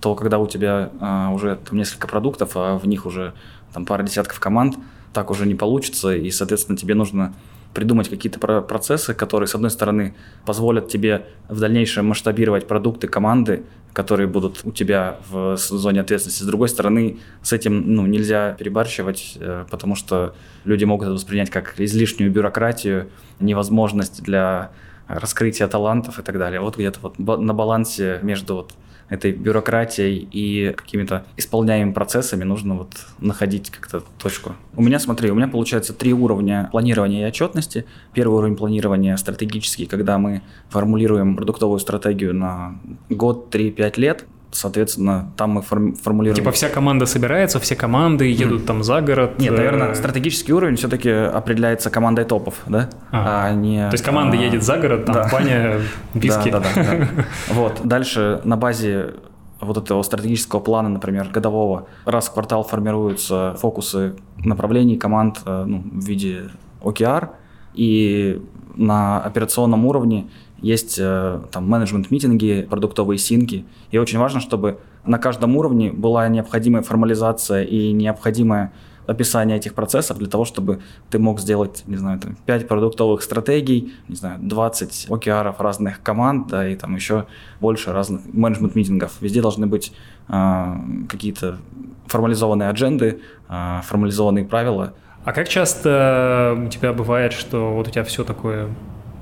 то 0.00 0.14
когда 0.14 0.38
у 0.38 0.46
тебя 0.46 0.90
а, 1.00 1.30
уже 1.30 1.56
там 1.56 1.78
несколько 1.78 2.06
продуктов, 2.06 2.52
а 2.54 2.78
в 2.78 2.86
них 2.86 3.06
уже 3.06 3.32
там 3.72 3.86
пара 3.86 4.02
десятков 4.02 4.40
команд, 4.40 4.76
так 5.12 5.30
уже 5.30 5.46
не 5.46 5.54
получится, 5.54 6.14
и, 6.14 6.30
соответственно, 6.30 6.76
тебе 6.76 6.94
нужно 6.94 7.34
придумать 7.74 8.08
какие-то 8.08 8.38
процессы, 8.62 9.14
которые, 9.14 9.48
с 9.48 9.54
одной 9.54 9.70
стороны, 9.70 10.14
позволят 10.46 10.88
тебе 10.88 11.26
в 11.48 11.60
дальнейшем 11.60 12.06
масштабировать 12.06 12.66
продукты 12.66 13.08
команды, 13.08 13.64
которые 13.92 14.26
будут 14.26 14.60
у 14.64 14.72
тебя 14.72 15.18
в 15.28 15.56
зоне 15.56 16.00
ответственности. 16.00 16.42
С 16.42 16.46
другой 16.46 16.68
стороны, 16.68 17.18
с 17.42 17.52
этим 17.52 17.94
ну, 17.94 18.06
нельзя 18.06 18.52
перебарщивать, 18.58 19.36
э, 19.38 19.64
потому 19.70 19.94
что 19.94 20.34
люди 20.64 20.84
могут 20.84 21.06
это 21.06 21.14
воспринять 21.14 21.50
как 21.50 21.74
излишнюю 21.78 22.30
бюрократию, 22.32 23.08
невозможность 23.38 24.22
для 24.22 24.70
раскрытия 25.06 25.68
талантов 25.68 26.18
и 26.18 26.22
так 26.22 26.38
далее. 26.38 26.60
Вот 26.60 26.76
где-то 26.76 26.98
вот 27.02 27.18
на 27.18 27.54
балансе 27.54 28.18
между 28.22 28.56
вот 28.56 28.72
этой 29.08 29.32
бюрократией 29.32 30.28
и 30.30 30.72
какими-то 30.72 31.24
исполняемыми 31.36 31.92
процессами 31.92 32.44
нужно 32.44 32.74
вот 32.74 32.92
находить 33.18 33.70
как-то 33.70 34.02
точку. 34.18 34.54
У 34.76 34.82
меня, 34.82 34.98
смотри, 34.98 35.30
у 35.30 35.34
меня 35.34 35.48
получается 35.48 35.92
три 35.92 36.12
уровня 36.12 36.68
планирования 36.72 37.24
и 37.24 37.28
отчетности. 37.28 37.84
Первый 38.12 38.38
уровень 38.38 38.56
планирования 38.56 39.16
стратегический, 39.16 39.86
когда 39.86 40.18
мы 40.18 40.42
формулируем 40.68 41.36
продуктовую 41.36 41.78
стратегию 41.78 42.34
на 42.34 42.78
год, 43.08 43.50
три, 43.50 43.70
пять 43.70 43.98
лет 43.98 44.24
соответственно, 44.54 45.32
там 45.36 45.50
мы 45.50 45.62
формулируем... 45.62 46.36
Типа 46.36 46.52
вся 46.52 46.68
команда 46.68 47.06
собирается, 47.06 47.58
все 47.60 47.74
команды 47.74 48.30
едут 48.30 48.62
mm. 48.62 48.66
там 48.66 48.82
за 48.84 49.00
город? 49.00 49.38
Нет, 49.38 49.52
наверное, 49.52 49.90
э, 49.90 49.94
стратегический 49.94 50.52
уровень 50.52 50.76
все-таки 50.76 51.10
определяется 51.10 51.90
командой 51.90 52.24
топов, 52.24 52.54
да? 52.66 52.88
А, 53.10 53.46
а 53.46 53.52
не... 53.52 53.88
То 53.88 53.94
есть 53.94 54.04
команда 54.04 54.36
а... 54.36 54.40
едет 54.40 54.62
за 54.62 54.78
город, 54.78 55.06
там, 55.06 55.14
да. 55.14 55.28
Ваня, 55.30 55.80
Биски. 56.14 56.50
Да, 56.54 56.60
да, 56.60 56.68
да. 56.76 57.08
Вот, 57.50 57.80
дальше 57.82 58.40
на 58.44 58.56
базе 58.56 59.14
вот 59.60 59.76
этого 59.76 60.02
стратегического 60.02 60.60
плана, 60.60 60.88
например, 60.88 61.28
годового, 61.28 61.88
раз 62.04 62.28
в 62.28 62.32
квартал 62.32 62.62
формируются 62.62 63.56
фокусы 63.58 64.14
направлений 64.36 64.96
команд 64.96 65.40
э, 65.44 65.64
ну, 65.66 65.82
в 65.92 66.04
виде 66.04 66.50
OKR, 66.82 67.30
И 67.74 68.40
на 68.76 69.20
операционном 69.22 69.86
уровне 69.86 70.28
есть 70.58 70.98
э, 70.98 71.40
там 71.50 71.68
менеджмент-митинги, 71.68 72.66
продуктовые 72.68 73.18
синки. 73.18 73.64
И 73.90 73.98
очень 73.98 74.18
важно, 74.18 74.40
чтобы 74.40 74.78
на 75.04 75.18
каждом 75.18 75.56
уровне 75.56 75.92
была 75.92 76.28
необходимая 76.28 76.82
формализация 76.82 77.62
и 77.62 77.92
необходимое 77.92 78.72
описание 79.06 79.58
этих 79.58 79.74
процессов 79.74 80.18
для 80.18 80.28
того, 80.28 80.44
чтобы 80.44 80.80
ты 81.10 81.18
мог 81.18 81.40
сделать, 81.40 81.82
не 81.86 81.96
знаю, 81.96 82.18
там, 82.18 82.36
5 82.46 82.68
продуктовых 82.68 83.22
стратегий, 83.22 83.92
не 84.08 84.16
знаю, 84.16 84.38
20 84.40 85.06
океаров 85.10 85.60
разных 85.60 86.02
команд, 86.02 86.48
да, 86.48 86.66
и 86.66 86.74
там 86.74 86.94
еще 86.94 87.26
больше 87.60 87.92
разных 87.92 88.22
менеджмент-митингов. 88.32 89.12
Везде 89.20 89.42
должны 89.42 89.66
быть 89.66 89.92
э, 90.28 90.74
какие-то 91.08 91.58
формализованные 92.06 92.68
адженды, 92.68 93.20
э, 93.48 93.80
формализованные 93.84 94.44
правила. 94.44 94.94
А 95.24 95.32
как 95.32 95.48
часто 95.48 96.54
у 96.66 96.68
тебя 96.68 96.92
бывает, 96.92 97.32
что 97.32 97.74
вот 97.74 97.88
у 97.88 97.90
тебя 97.90 98.04
все 98.04 98.24
такое 98.24 98.68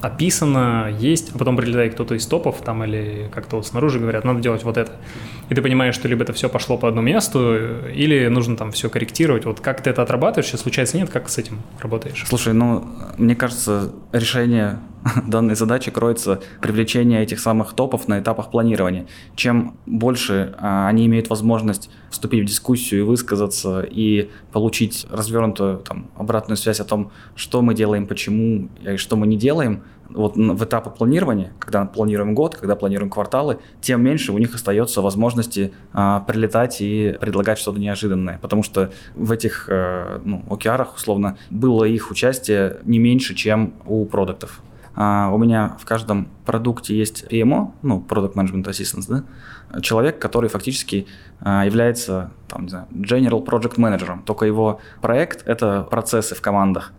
описано, 0.02 0.94
есть, 0.98 1.34
а 1.34 1.38
потом 1.38 1.56
прилетает 1.56 1.94
кто-то 1.94 2.14
из 2.14 2.26
топов 2.26 2.60
там 2.62 2.84
или 2.84 3.30
как-то 3.32 3.56
вот 3.56 3.66
снаружи 3.66 3.98
говорят, 3.98 4.24
надо 4.24 4.40
делать 4.40 4.64
вот 4.64 4.76
это. 4.76 4.92
И 5.52 5.54
ты 5.54 5.60
понимаешь, 5.60 5.94
что 5.94 6.08
либо 6.08 6.22
это 6.22 6.32
все 6.32 6.48
пошло 6.48 6.78
по 6.78 6.88
одному 6.88 7.06
месту, 7.06 7.54
или 7.94 8.26
нужно 8.28 8.56
там 8.56 8.72
все 8.72 8.88
корректировать. 8.88 9.44
Вот 9.44 9.60
как 9.60 9.82
ты 9.82 9.90
это 9.90 10.00
отрабатываешь, 10.00 10.46
если 10.46 10.56
случается 10.56 10.96
нет, 10.96 11.10
как 11.10 11.28
с 11.28 11.36
этим 11.36 11.60
работаешь? 11.78 12.24
Слушай, 12.26 12.54
ну, 12.54 12.86
мне 13.18 13.36
кажется, 13.36 13.92
решение 14.12 14.78
данной 15.26 15.54
задачи 15.54 15.90
кроется 15.90 16.40
привлечение 16.62 17.22
этих 17.22 17.38
самых 17.38 17.74
топов 17.74 18.08
на 18.08 18.20
этапах 18.20 18.50
планирования. 18.50 19.06
Чем 19.36 19.76
больше 19.84 20.54
а, 20.56 20.88
они 20.88 21.04
имеют 21.04 21.28
возможность 21.28 21.90
вступить 22.08 22.44
в 22.44 22.46
дискуссию 22.46 23.00
и 23.00 23.04
высказаться, 23.04 23.82
и 23.82 24.30
получить 24.52 25.06
развернутую 25.10 25.80
там, 25.80 26.10
обратную 26.16 26.56
связь 26.56 26.80
о 26.80 26.84
том, 26.84 27.12
что 27.36 27.60
мы 27.60 27.74
делаем, 27.74 28.06
почему 28.06 28.70
и 28.80 28.96
что 28.96 29.16
мы 29.16 29.26
не 29.26 29.36
делаем, 29.36 29.82
вот 30.14 30.36
в 30.36 30.64
этапы 30.64 30.90
планирования, 30.90 31.52
когда 31.58 31.84
планируем 31.84 32.34
год, 32.34 32.56
когда 32.56 32.76
планируем 32.76 33.10
кварталы, 33.10 33.58
тем 33.80 34.02
меньше 34.02 34.32
у 34.32 34.38
них 34.38 34.54
остается 34.54 35.00
возможности 35.02 35.72
а, 35.92 36.20
прилетать 36.20 36.80
и 36.80 37.16
предлагать 37.20 37.58
что-то 37.58 37.78
неожиданное. 37.78 38.38
Потому 38.40 38.62
что 38.62 38.90
в 39.14 39.32
этих 39.32 39.68
а, 39.70 40.20
ну, 40.24 40.44
океарах, 40.50 40.96
условно, 40.96 41.36
было 41.50 41.84
их 41.84 42.10
участие 42.10 42.78
не 42.84 42.98
меньше, 42.98 43.34
чем 43.34 43.74
у 43.86 44.04
продуктов. 44.04 44.62
А, 44.94 45.30
у 45.32 45.38
меня 45.38 45.76
в 45.80 45.84
каждом 45.84 46.28
продукте 46.44 46.96
есть 46.96 47.24
PMO, 47.30 47.72
ну, 47.82 48.04
Product 48.06 48.34
Management 48.34 48.64
Assistance, 48.64 49.06
да, 49.08 49.80
человек, 49.80 50.18
который 50.18 50.50
фактически 50.50 51.06
а, 51.40 51.64
является, 51.64 52.30
там, 52.48 52.64
не 52.64 52.68
знаю, 52.68 52.86
General 52.92 53.44
Project 53.44 53.76
Manager, 53.76 54.18
только 54.24 54.44
его 54.44 54.80
проект— 55.00 55.42
это 55.46 55.86
процессы 55.90 56.34
в 56.34 56.42
командах. 56.42 56.92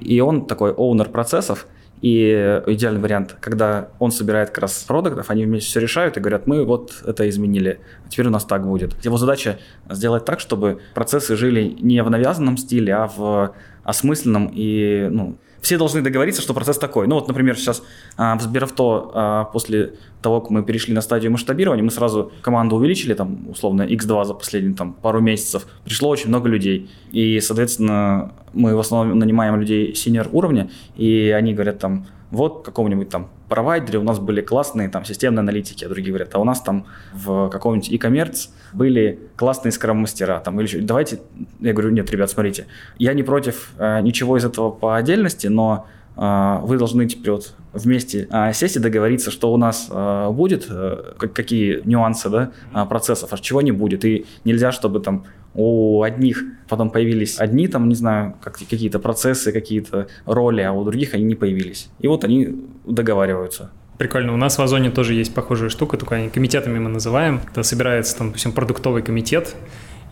И 0.00 0.20
он 0.20 0.46
такой 0.46 0.72
оунер 0.72 1.08
процессов, 1.08 1.66
и 2.02 2.60
идеальный 2.66 3.00
вариант, 3.00 3.36
когда 3.40 3.88
он 4.00 4.10
собирает 4.10 4.50
как 4.50 4.58
раз 4.58 4.82
продуктов, 4.82 5.30
они 5.30 5.44
вместе 5.44 5.68
все 5.68 5.80
решают 5.80 6.16
и 6.16 6.20
говорят, 6.20 6.48
мы 6.48 6.64
вот 6.64 7.00
это 7.06 7.28
изменили, 7.30 7.78
теперь 8.08 8.26
у 8.26 8.30
нас 8.30 8.44
так 8.44 8.66
будет. 8.66 9.02
Его 9.04 9.16
задача 9.16 9.60
сделать 9.88 10.24
так, 10.24 10.40
чтобы 10.40 10.80
процессы 10.94 11.36
жили 11.36 11.76
не 11.80 12.02
в 12.02 12.10
навязанном 12.10 12.56
стиле, 12.56 12.92
а 12.92 13.06
в 13.06 13.54
осмысленном 13.84 14.50
и 14.52 15.08
ну, 15.10 15.38
все 15.62 15.78
должны 15.78 16.02
договориться, 16.02 16.42
что 16.42 16.54
процесс 16.54 16.76
такой. 16.76 17.06
Ну 17.06 17.14
вот, 17.14 17.28
например, 17.28 17.56
сейчас 17.56 17.82
а, 18.16 18.36
в 18.36 18.42
Сберавто 18.42 19.10
а, 19.14 19.44
после 19.44 19.94
того, 20.20 20.40
как 20.40 20.50
мы 20.50 20.62
перешли 20.64 20.92
на 20.92 21.00
стадию 21.00 21.30
масштабирования, 21.32 21.84
мы 21.84 21.90
сразу 21.90 22.32
команду 22.42 22.76
увеличили, 22.76 23.14
там, 23.14 23.48
условно, 23.48 23.82
x2 23.82 24.24
за 24.24 24.34
последние 24.34 24.74
там, 24.74 24.92
пару 24.92 25.20
месяцев. 25.20 25.66
Пришло 25.84 26.08
очень 26.08 26.28
много 26.28 26.48
людей. 26.48 26.90
И, 27.12 27.40
соответственно, 27.40 28.32
мы 28.52 28.74
в 28.74 28.80
основном 28.80 29.18
нанимаем 29.18 29.58
людей 29.58 29.94
синер 29.94 30.28
уровня, 30.32 30.68
и 30.96 31.32
они 31.34 31.54
говорят 31.54 31.78
там, 31.78 32.06
вот 32.32 32.64
каком-нибудь 32.64 33.08
там 33.08 33.28
провайдере 33.52 33.98
у 33.98 34.02
нас 34.02 34.18
были 34.18 34.40
классные 34.40 34.88
там 34.88 35.04
системные 35.04 35.40
аналитики, 35.40 35.84
а 35.84 35.88
другие 35.90 36.08
говорят, 36.08 36.34
а 36.34 36.38
у 36.38 36.44
нас 36.44 36.62
там 36.62 36.86
в 37.12 37.50
каком-нибудь 37.50 37.90
e-commerce 37.90 38.48
были 38.72 39.18
классные 39.36 39.72
скрам-мастера, 39.72 40.40
там, 40.40 40.58
или 40.58 40.80
давайте, 40.80 41.20
я 41.60 41.74
говорю, 41.74 41.90
нет, 41.90 42.10
ребят, 42.10 42.30
смотрите, 42.30 42.66
я 42.98 43.12
не 43.12 43.22
против 43.22 43.72
э, 43.78 44.00
ничего 44.00 44.38
из 44.38 44.46
этого 44.46 44.70
по 44.70 44.96
отдельности, 44.96 45.48
но 45.48 45.86
вы 46.14 46.78
должны 46.78 47.06
теперь 47.06 47.32
вот 47.32 47.54
вместе 47.72 48.28
э, 48.30 48.52
сесть 48.52 48.76
и 48.76 48.78
договориться, 48.78 49.30
что 49.30 49.52
у 49.52 49.56
нас 49.56 49.88
э, 49.90 50.30
будет, 50.30 50.66
э, 50.68 51.14
какие 51.18 51.80
нюансы 51.84 52.28
да, 52.28 52.50
процессов, 52.86 53.32
а 53.32 53.38
чего 53.38 53.62
не 53.62 53.72
будет, 53.72 54.04
и 54.04 54.26
нельзя, 54.44 54.72
чтобы 54.72 55.00
там 55.00 55.24
у 55.54 56.02
одних 56.02 56.44
потом 56.68 56.90
появились 56.90 57.38
одни 57.38 57.68
там, 57.68 57.88
не 57.88 57.94
знаю, 57.94 58.34
как, 58.40 58.58
какие-то 58.58 58.98
процессы, 58.98 59.52
какие-то 59.52 60.08
роли, 60.24 60.62
а 60.62 60.72
у 60.72 60.84
других 60.84 61.14
они 61.14 61.24
не 61.24 61.34
появились. 61.34 61.90
И 61.98 62.08
вот 62.08 62.24
они 62.24 62.56
договариваются. 62.86 63.70
Прикольно. 63.98 64.32
У 64.32 64.36
нас 64.36 64.58
в 64.58 64.62
Озоне 64.62 64.90
тоже 64.90 65.14
есть 65.14 65.34
похожая 65.34 65.68
штука, 65.68 65.96
только 65.96 66.16
они 66.16 66.28
комитетами 66.30 66.78
мы 66.78 66.88
называем. 66.88 67.40
Когда 67.40 67.62
собирается 67.62 68.16
там, 68.16 68.28
допустим, 68.28 68.52
продуктовый 68.52 69.02
комитет, 69.02 69.54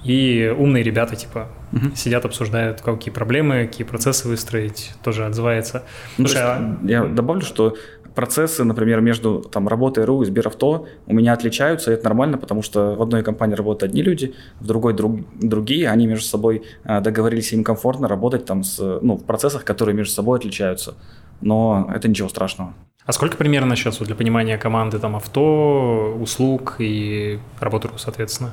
и 0.05 0.55
умные 0.57 0.83
ребята, 0.83 1.17
типа, 1.17 1.49
угу. 1.73 1.95
сидят, 1.95 2.25
обсуждают, 2.25 2.81
какие 2.81 3.13
проблемы, 3.13 3.67
какие 3.67 3.87
процессы 3.87 4.29
выстроить, 4.29 4.93
тоже 5.03 5.27
отзывается. 5.27 5.85
Ну, 6.17 6.27
Слушай, 6.27 6.43
а... 6.43 6.79
Я 6.85 7.05
добавлю, 7.05 7.43
что 7.43 7.77
процессы, 8.15 8.65
например, 8.65 9.01
между 9.01 9.41
там, 9.41 9.69
работой 9.69 10.05
РУ 10.05 10.23
и 10.23 10.27
Сберавто 10.27 10.87
у 11.07 11.15
меня 11.15 11.33
отличаются, 11.33 11.91
и 11.91 11.95
это 11.95 12.05
нормально, 12.05 12.39
потому 12.39 12.63
что 12.63 12.95
в 12.95 13.03
одной 13.03 13.23
компании 13.23 13.55
работают 13.55 13.91
одни 13.91 14.03
люди, 14.03 14.35
в 14.61 14.67
другой 14.67 14.95
друг, 14.95 15.21
другие, 15.41 15.89
они 15.89 16.07
между 16.07 16.25
собой 16.25 16.63
а, 16.85 17.01
договорились, 17.01 17.53
им 17.53 17.65
комфортно 17.65 18.09
работать 18.09 18.45
там 18.45 18.63
с, 18.63 18.79
ну, 19.01 19.17
в 19.17 19.25
процессах, 19.25 19.65
которые 19.65 19.95
между 19.95 20.13
собой 20.13 20.39
отличаются. 20.39 20.95
Но 21.41 21.91
это 21.95 22.09
ничего 22.09 22.29
страшного. 22.29 22.75
А 23.07 23.13
сколько 23.13 23.37
примерно 23.37 23.75
сейчас 23.77 23.99
вот 23.99 24.07
для 24.07 24.15
понимания 24.15 24.59
команды 24.59 24.99
там 24.99 25.17
авто, 25.17 26.15
услуг 26.21 26.77
и 26.79 27.39
работы 27.59 27.89
РУ, 27.89 27.99
соответственно? 27.99 28.51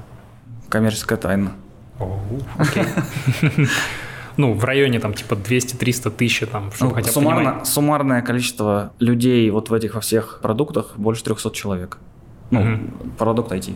Коммерческая 0.69 1.17
тайна. 1.17 1.51
О, 1.99 2.19
окей. 2.57 2.85
ну, 4.37 4.53
в 4.53 4.63
районе 4.63 4.99
там 4.99 5.13
типа 5.13 5.33
200-300 5.33 6.11
тысяч, 6.11 6.47
там, 6.51 6.71
чтобы 6.71 6.89
ну, 6.89 6.95
хотя 6.95 7.07
бы 7.07 7.13
суммарно, 7.13 7.49
понимать. 7.49 7.67
Суммарное 7.67 8.21
количество 8.21 8.93
людей 8.99 9.49
вот 9.49 9.69
в 9.69 9.73
этих 9.73 9.95
во 9.95 10.01
всех 10.01 10.39
продуктах 10.41 10.93
больше 10.97 11.23
300 11.23 11.51
человек. 11.51 11.97
Ну, 12.51 12.61
угу. 12.61 12.79
продукт 13.17 13.51
IT. 13.51 13.75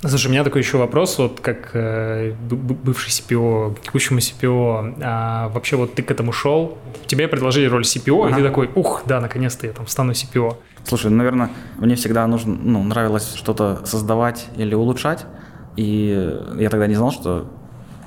Слушай, 0.00 0.28
у 0.28 0.30
меня 0.30 0.44
такой 0.44 0.60
еще 0.60 0.78
вопрос, 0.78 1.18
вот 1.18 1.40
как 1.40 1.70
э, 1.74 2.32
бывший 2.32 3.10
CPO, 3.10 3.74
к 3.74 3.80
текущему 3.80 4.20
CPO, 4.20 5.00
а, 5.02 5.48
вообще 5.48 5.74
вот 5.74 5.94
ты 5.94 6.04
к 6.04 6.10
этому 6.12 6.30
шел, 6.30 6.78
тебе 7.08 7.26
предложили 7.26 7.66
роль 7.66 7.82
CPO, 7.82 8.26
ага. 8.26 8.30
и 8.30 8.40
ты 8.40 8.48
такой, 8.48 8.70
ух, 8.76 9.02
да, 9.06 9.20
наконец-то 9.20 9.66
я 9.66 9.72
там 9.72 9.88
стану 9.88 10.12
CPO. 10.12 10.54
Слушай, 10.84 11.10
наверное, 11.10 11.50
мне 11.78 11.96
всегда 11.96 12.24
нужно, 12.28 12.54
ну, 12.54 12.84
нравилось 12.84 13.34
что-то 13.34 13.80
создавать 13.86 14.46
или 14.56 14.72
улучшать, 14.72 15.26
и 15.74 16.32
я 16.56 16.70
тогда 16.70 16.86
не 16.86 16.94
знал, 16.94 17.10
что 17.10 17.50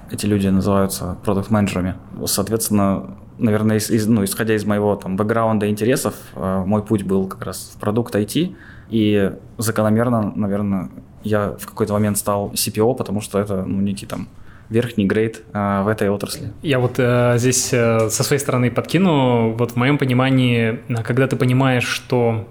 эти 0.10 0.25
люди 0.25 0.48
называются 0.48 1.17
продукт-менеджерами. 1.25 1.95
Соответственно, 2.25 3.17
наверное, 3.38 3.77
из, 3.77 3.89
из, 3.89 4.07
ну, 4.07 4.24
исходя 4.24 4.55
из 4.55 4.63
моего 4.63 4.95
там, 4.95 5.17
бэкграунда 5.17 5.65
и 5.65 5.69
интересов, 5.69 6.13
э, 6.36 6.63
мой 6.65 6.83
путь 6.83 7.03
был 7.03 7.27
как 7.27 7.43
раз 7.43 7.74
в 7.75 7.79
продукт 7.81 8.15
IT, 8.15 8.55
и 8.89 9.31
закономерно, 9.57 10.31
наверное, 10.36 10.89
я 11.24 11.56
в 11.60 11.66
какой-то 11.66 11.94
момент 11.94 12.18
стал 12.18 12.51
CPO, 12.54 12.96
потому 12.96 13.22
что 13.22 13.40
это 13.40 13.63
ну, 13.63 13.82
некий 13.82 14.06
там 14.06 14.28
верхний 14.70 15.06
грейд 15.06 15.44
э, 15.54 15.82
в 15.84 15.88
этой 15.88 16.10
отрасли. 16.10 16.51
Я 16.62 16.80
вот 16.80 16.96
э, 16.98 17.34
здесь 17.38 17.74
э, 17.74 18.10
со 18.10 18.24
своей 18.24 18.40
стороны 18.40 18.72
подкину, 18.72 19.51
вот 19.51 19.72
в 19.72 19.75
моем 19.75 19.98
понимании, 19.98 20.80
когда 21.04 21.28
ты 21.28 21.36
понимаешь, 21.36 21.86
что 21.86 22.48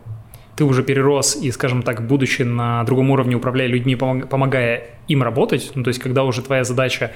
ты 0.57 0.65
уже 0.65 0.83
перерос 0.83 1.37
и, 1.37 1.51
скажем 1.51 1.83
так, 1.83 2.07
будучи 2.07 2.43
на 2.43 2.85
другом 2.85 3.11
уровне, 3.11 3.37
управляя 3.37 3.69
людьми, 3.69 3.97
помогая 3.97 4.83
им 5.09 5.23
работать, 5.23 5.73
ну, 5.75 5.83
то 5.83 5.89
есть 5.89 6.01
когда 6.01 6.25
уже 6.25 6.43
твоя 6.43 6.65
задача 6.65 7.13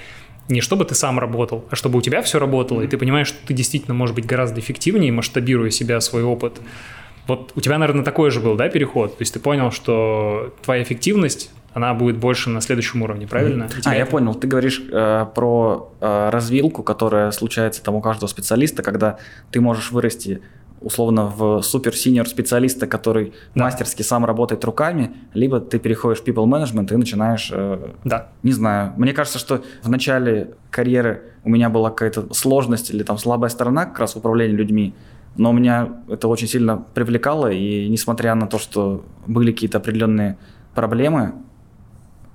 не 0.48 0.60
чтобы 0.60 0.84
ты 0.84 0.94
сам 0.94 1.18
работал, 1.18 1.64
а 1.70 1.76
чтобы 1.76 1.98
у 1.98 2.02
тебя 2.02 2.22
все 2.22 2.38
работало, 2.38 2.82
и 2.82 2.86
ты 2.86 2.98
понимаешь, 2.98 3.28
что 3.28 3.46
ты 3.46 3.54
действительно 3.54 3.94
можешь 3.94 4.14
быть 4.14 4.26
гораздо 4.26 4.60
эффективнее, 4.60 5.12
масштабируя 5.12 5.70
себя, 5.70 6.00
свой 6.00 6.22
опыт. 6.22 6.60
Вот 7.26 7.52
у 7.54 7.60
тебя, 7.60 7.78
наверное, 7.78 8.04
такой 8.04 8.30
же 8.30 8.40
был, 8.40 8.56
да, 8.56 8.68
переход? 8.68 9.16
То 9.16 9.22
есть 9.22 9.32
ты 9.32 9.40
понял, 9.40 9.70
что 9.70 10.54
твоя 10.62 10.82
эффективность, 10.82 11.50
она 11.72 11.92
будет 11.94 12.18
больше 12.18 12.50
на 12.50 12.60
следующем 12.60 13.02
уровне, 13.02 13.26
правильно? 13.26 13.64
Mm-hmm. 13.64 13.82
А, 13.86 13.96
я 13.96 14.06
понял. 14.06 14.34
Ты 14.34 14.46
говоришь 14.46 14.82
э, 14.90 15.26
про 15.34 15.92
э, 16.00 16.28
развилку, 16.30 16.82
которая 16.82 17.30
случается 17.32 17.82
там 17.82 17.96
у 17.96 18.00
каждого 18.00 18.28
специалиста, 18.28 18.82
когда 18.82 19.18
ты 19.50 19.60
можешь 19.60 19.90
вырасти 19.90 20.40
условно 20.84 21.26
в 21.26 21.62
супер-синьор 21.62 22.28
специалиста, 22.28 22.86
который 22.86 23.32
да. 23.54 23.64
мастерски 23.64 24.02
сам 24.02 24.24
работает 24.24 24.64
руками, 24.64 25.12
либо 25.32 25.58
ты 25.58 25.78
переходишь 25.78 26.20
в 26.20 26.26
people 26.26 26.44
management 26.44 26.92
и 26.92 26.96
начинаешь... 26.96 27.50
Э, 27.52 27.92
да. 28.04 28.28
Не 28.42 28.52
знаю. 28.52 28.92
Мне 28.96 29.12
кажется, 29.12 29.38
что 29.38 29.62
в 29.82 29.88
начале 29.88 30.50
карьеры 30.70 31.22
у 31.42 31.48
меня 31.48 31.70
была 31.70 31.90
какая-то 31.90 32.32
сложность 32.34 32.90
или 32.90 33.02
там 33.02 33.18
слабая 33.18 33.50
сторона 33.50 33.86
как 33.86 33.98
раз 33.98 34.14
в 34.14 34.18
управлении 34.18 34.54
людьми, 34.54 34.94
но 35.36 35.52
меня 35.52 35.88
это 36.08 36.28
очень 36.28 36.48
сильно 36.48 36.84
привлекало, 36.94 37.50
и 37.50 37.88
несмотря 37.88 38.34
на 38.34 38.46
то, 38.46 38.58
что 38.58 39.04
были 39.26 39.52
какие-то 39.52 39.78
определенные 39.78 40.36
проблемы, 40.74 41.34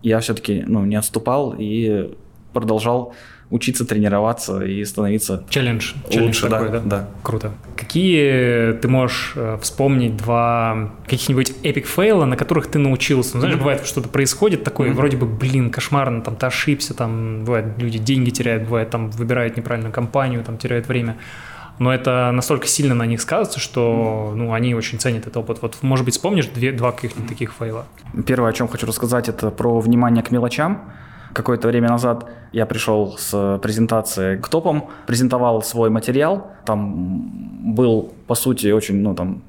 я 0.01 0.19
все-таки 0.19 0.63
ну, 0.65 0.85
не 0.85 0.95
отступал 0.95 1.55
и 1.57 2.13
продолжал 2.53 3.13
учиться 3.49 3.83
тренироваться 3.83 4.61
и 4.61 4.85
становиться 4.85 5.43
челлендж, 5.49 5.93
челлендж 6.09 6.27
лучше, 6.27 6.49
такой, 6.49 6.69
да, 6.69 6.79
да? 6.79 6.85
да. 6.85 7.09
Круто. 7.23 7.51
Какие 7.75 8.73
ты 8.73 8.87
можешь 8.87 9.33
э, 9.35 9.57
вспомнить 9.61 10.15
два 10.17 10.91
каких-нибудь 11.05 11.53
epic 11.63 11.87
fail 11.87 12.13
а, 12.13 12.25
на 12.25 12.37
которых 12.37 12.67
ты 12.67 12.77
научился? 12.77 13.35
Ну, 13.35 13.41
знаешь, 13.41 13.55
mm-hmm. 13.55 13.59
бывает 13.59 13.85
что-то 13.85 14.07
происходит 14.07 14.63
такое, 14.63 14.89
mm-hmm. 14.89 14.93
вроде 14.93 15.17
бы, 15.17 15.25
блин, 15.25 15.71
кошмарно, 15.71 16.21
там 16.21 16.35
ты 16.35 16.45
ошибся, 16.45 16.93
там 16.93 17.43
бывает 17.43 17.65
люди 17.77 17.97
деньги 17.97 18.29
теряют, 18.29 18.65
бывает 18.65 18.91
там 18.91 19.09
выбирают 19.09 19.57
неправильную 19.57 19.91
компанию, 19.91 20.43
там 20.43 20.57
теряют 20.57 20.87
время 20.87 21.17
но 21.79 21.93
это 21.93 22.31
настолько 22.31 22.67
сильно 22.67 22.93
на 22.93 23.05
них 23.05 23.21
сказывается, 23.21 23.59
что 23.59 24.33
ну, 24.35 24.53
они 24.53 24.75
очень 24.75 24.99
ценят 24.99 25.23
этот 25.23 25.37
опыт. 25.37 25.61
Вот, 25.61 25.77
может 25.81 26.05
быть, 26.05 26.13
вспомнишь 26.13 26.47
две, 26.47 26.71
два 26.71 26.91
каких-нибудь 26.91 27.29
таких 27.29 27.53
фейла? 27.53 27.85
Первое, 28.27 28.49
о 28.49 28.53
чем 28.53 28.67
хочу 28.67 28.85
рассказать, 28.85 29.29
это 29.29 29.49
про 29.49 29.79
внимание 29.79 30.23
к 30.23 30.31
мелочам. 30.31 30.91
Какое-то 31.33 31.67
время 31.67 31.89
назад 31.89 32.29
я 32.51 32.65
пришел 32.65 33.15
с 33.17 33.59
презентацией 33.61 34.39
к 34.39 34.49
топам, 34.49 34.89
презентовал 35.07 35.61
свой 35.61 35.89
материал. 35.89 36.51
Там 36.65 37.73
был, 37.75 38.13
по 38.27 38.35
сути, 38.35 38.71
очень, 38.71 39.01
ну, 39.01 39.15
там, 39.15 39.41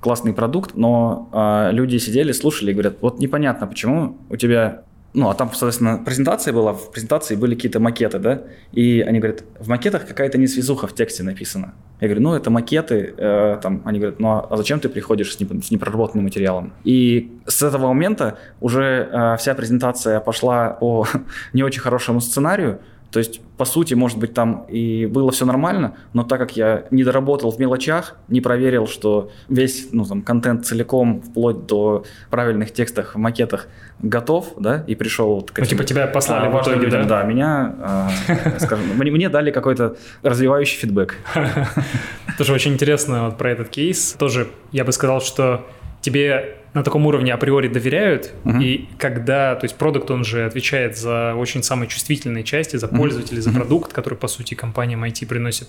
классный 0.00 0.34
продукт, 0.34 0.74
но 0.74 1.28
э, 1.32 1.70
люди 1.72 1.96
сидели, 1.96 2.32
слушали 2.32 2.70
и 2.70 2.74
говорят, 2.74 2.96
вот 3.00 3.18
непонятно, 3.18 3.66
почему 3.66 4.18
у 4.28 4.36
тебя 4.36 4.82
ну, 5.14 5.30
а 5.30 5.34
там, 5.34 5.48
соответственно, 5.52 6.02
презентация 6.04 6.52
была, 6.52 6.72
в 6.72 6.90
презентации 6.90 7.36
были 7.36 7.54
какие-то 7.54 7.78
макеты, 7.78 8.18
да, 8.18 8.42
и 8.72 9.00
они 9.00 9.20
говорят, 9.20 9.44
в 9.60 9.68
макетах 9.68 10.08
какая-то 10.08 10.38
несвязуха 10.38 10.88
в 10.88 10.94
тексте 10.94 11.22
написана. 11.22 11.74
Я 12.00 12.08
говорю, 12.08 12.22
ну, 12.22 12.34
это 12.34 12.50
макеты, 12.50 13.14
э, 13.16 13.58
там, 13.62 13.82
они 13.84 14.00
говорят, 14.00 14.18
ну, 14.18 14.28
а 14.50 14.56
зачем 14.56 14.80
ты 14.80 14.88
приходишь 14.88 15.32
с, 15.32 15.40
не, 15.40 15.62
с 15.62 15.70
непроработанным 15.70 16.24
материалом? 16.24 16.72
И 16.82 17.32
с 17.46 17.62
этого 17.62 17.86
момента 17.86 18.38
уже 18.60 19.08
э, 19.10 19.36
вся 19.38 19.54
презентация 19.54 20.18
пошла 20.18 20.70
по 20.70 21.06
не 21.52 21.62
очень 21.62 21.80
хорошему 21.80 22.20
сценарию, 22.20 22.80
то 23.14 23.18
есть, 23.18 23.40
по 23.56 23.64
сути, 23.64 23.94
может 23.94 24.18
быть, 24.18 24.34
там 24.34 24.66
и 24.68 25.06
было 25.06 25.30
все 25.30 25.46
нормально, 25.46 25.94
но 26.14 26.24
так 26.24 26.40
как 26.40 26.56
я 26.56 26.86
не 26.90 27.04
доработал 27.04 27.52
в 27.52 27.60
мелочах, 27.60 28.16
не 28.26 28.40
проверил, 28.40 28.88
что 28.88 29.30
весь 29.48 29.90
ну, 29.92 30.04
там, 30.04 30.20
контент 30.20 30.66
целиком, 30.66 31.22
вплоть 31.22 31.64
до 31.64 32.04
правильных 32.28 32.72
текстов 32.72 33.14
в 33.14 33.18
макетах, 33.18 33.68
готов, 34.00 34.54
да, 34.58 34.82
и 34.88 34.96
пришел... 34.96 35.36
Вот, 35.36 35.52
ну, 35.56 35.64
типа 35.64 35.84
тебя 35.84 36.08
послали 36.08 36.48
а, 36.48 36.50
в 36.50 36.60
итоге, 36.60 36.88
да? 36.88 37.04
Да, 37.04 37.22
меня, 37.22 38.10
э, 38.26 38.58
скажем, 38.58 38.84
мне, 38.96 39.12
мне 39.12 39.28
дали 39.28 39.52
какой-то 39.52 39.96
развивающий 40.24 40.80
фидбэк. 40.80 41.14
Тоже 42.36 42.52
очень 42.52 42.72
интересно 42.72 43.26
вот 43.26 43.38
про 43.38 43.52
этот 43.52 43.68
кейс. 43.68 44.16
Тоже 44.18 44.48
я 44.72 44.84
бы 44.84 44.90
сказал, 44.90 45.20
что 45.20 45.64
тебе 46.00 46.63
на 46.74 46.82
таком 46.82 47.06
уровне 47.06 47.32
априори 47.32 47.68
доверяют, 47.68 48.32
uh-huh. 48.44 48.62
и 48.62 48.88
когда, 48.98 49.54
то 49.54 49.64
есть 49.64 49.76
продукт, 49.76 50.10
он 50.10 50.24
же 50.24 50.44
отвечает 50.44 50.98
за 50.98 51.34
очень 51.36 51.62
самые 51.62 51.88
чувствительные 51.88 52.44
части, 52.44 52.76
за 52.76 52.88
пользователей, 52.88 53.38
uh-huh. 53.38 53.42
за 53.42 53.52
продукт, 53.52 53.92
который, 53.92 54.18
по 54.18 54.28
сути, 54.28 54.54
компаниям 54.54 55.04
IT 55.04 55.26
приносит 55.26 55.68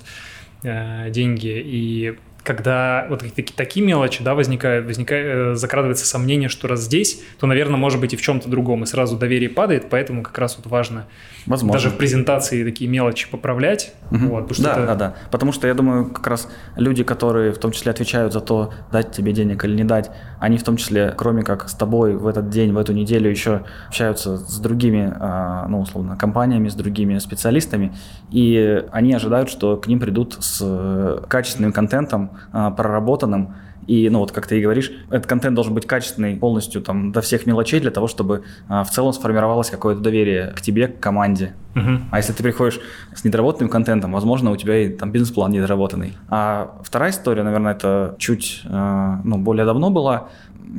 э, 0.64 1.10
деньги, 1.12 1.62
и 1.64 2.16
когда 2.44 3.08
вот 3.10 3.22
такие, 3.22 3.56
такие 3.56 3.86
мелочи, 3.86 4.24
да, 4.24 4.36
возникают, 4.36 4.86
возникает, 4.86 5.26
э, 5.26 5.56
закрадывается 5.56 6.06
сомнение, 6.06 6.50
что 6.50 6.68
раз 6.68 6.82
здесь, 6.82 7.22
то, 7.40 7.48
наверное, 7.48 7.78
может 7.78 8.00
быть 8.00 8.14
и 8.14 8.18
в 8.18 8.22
чем-то 8.22 8.50
другом, 8.50 8.84
и 8.84 8.86
сразу 8.86 9.18
доверие 9.18 9.50
падает, 9.50 9.88
поэтому 9.90 10.24
как 10.24 10.38
раз 10.38 10.58
вот 10.58 10.68
важно 10.68 11.08
Возможно. 11.48 11.74
даже 11.74 11.90
в 11.90 11.98
презентации 11.98 12.64
такие 12.64 12.90
мелочи 12.90 13.30
поправлять. 13.30 13.94
Угу. 14.12 14.28
Вот, 14.28 14.48
да, 14.60 14.72
это... 14.72 14.86
да, 14.86 14.96
да. 14.96 15.14
Потому 15.32 15.52
что 15.52 15.68
я 15.68 15.74
думаю, 15.74 16.06
как 16.08 16.26
раз 16.28 16.48
люди, 16.76 17.04
которые 17.04 17.52
в 17.52 17.58
том 17.58 17.72
числе 17.72 17.92
отвечают 17.92 18.34
за 18.34 18.42
то, 18.42 18.74
дать 18.92 19.12
тебе 19.12 19.32
денег 19.32 19.64
или 19.64 19.76
не 19.76 19.84
дать, 19.84 20.12
они 20.40 20.58
в 20.58 20.64
том 20.64 20.78
числе, 20.78 21.14
кроме 21.16 21.44
как 21.44 21.70
с 21.70 21.74
тобой 21.74 22.16
в 22.16 22.28
этот 22.28 22.50
день, 22.50 22.74
в 22.74 22.78
эту 22.78 22.94
неделю 22.94 23.30
еще 23.30 23.64
общаются 23.88 24.38
с 24.38 24.60
другими, 24.60 25.14
а, 25.20 25.68
ну, 25.68 25.82
условно, 25.82 26.16
компаниями, 26.18 26.70
с 26.70 26.76
другими 26.76 27.18
специалистами, 27.20 27.96
и 28.32 28.84
они 28.92 29.14
ожидают, 29.14 29.50
что 29.50 29.78
к 29.78 29.88
ним 29.88 30.00
придут 30.00 30.38
с 30.40 30.60
э, 30.62 31.22
качественным 31.28 31.72
контентом, 31.72 32.32
а, 32.52 32.72
проработанным, 32.72 33.56
и, 33.88 34.10
ну 34.10 34.20
вот, 34.20 34.32
как 34.32 34.48
ты 34.48 34.60
и 34.60 34.62
говоришь, 34.62 34.92
этот 35.10 35.28
контент 35.28 35.56
должен 35.56 35.74
быть 35.74 35.86
качественный 35.86 36.36
полностью 36.36 36.82
там 36.82 37.12
до 37.12 37.22
всех 37.22 37.46
мелочей 37.46 37.80
для 37.80 37.92
того, 37.92 38.08
чтобы 38.08 38.44
а, 38.68 38.84
в 38.84 38.92
целом 38.92 39.14
сформировалось 39.14 39.70
какое-то 39.70 40.02
доверие 40.02 40.54
к 40.56 40.62
тебе, 40.62 40.88
к 40.88 41.00
команде. 41.00 41.54
Uh-huh. 41.76 42.00
А 42.12 42.18
если 42.18 42.34
ты 42.34 42.42
приходишь 42.42 42.80
с 43.14 43.24
недоработанным 43.24 43.70
контентом, 43.70 44.12
возможно, 44.12 44.52
у 44.52 44.56
тебя 44.56 44.78
и 44.78 44.90
там 44.90 45.12
бизнес-план 45.12 45.52
недоработанный. 45.52 46.18
А 46.30 46.82
вторая 46.84 47.12
история, 47.12 47.44
наверное, 47.44 47.74
это 47.74 48.16
чуть 48.18 48.62
а, 48.66 49.22
ну, 49.24 49.38
более 49.38 49.66
давно 49.66 49.92
была, 49.92 50.30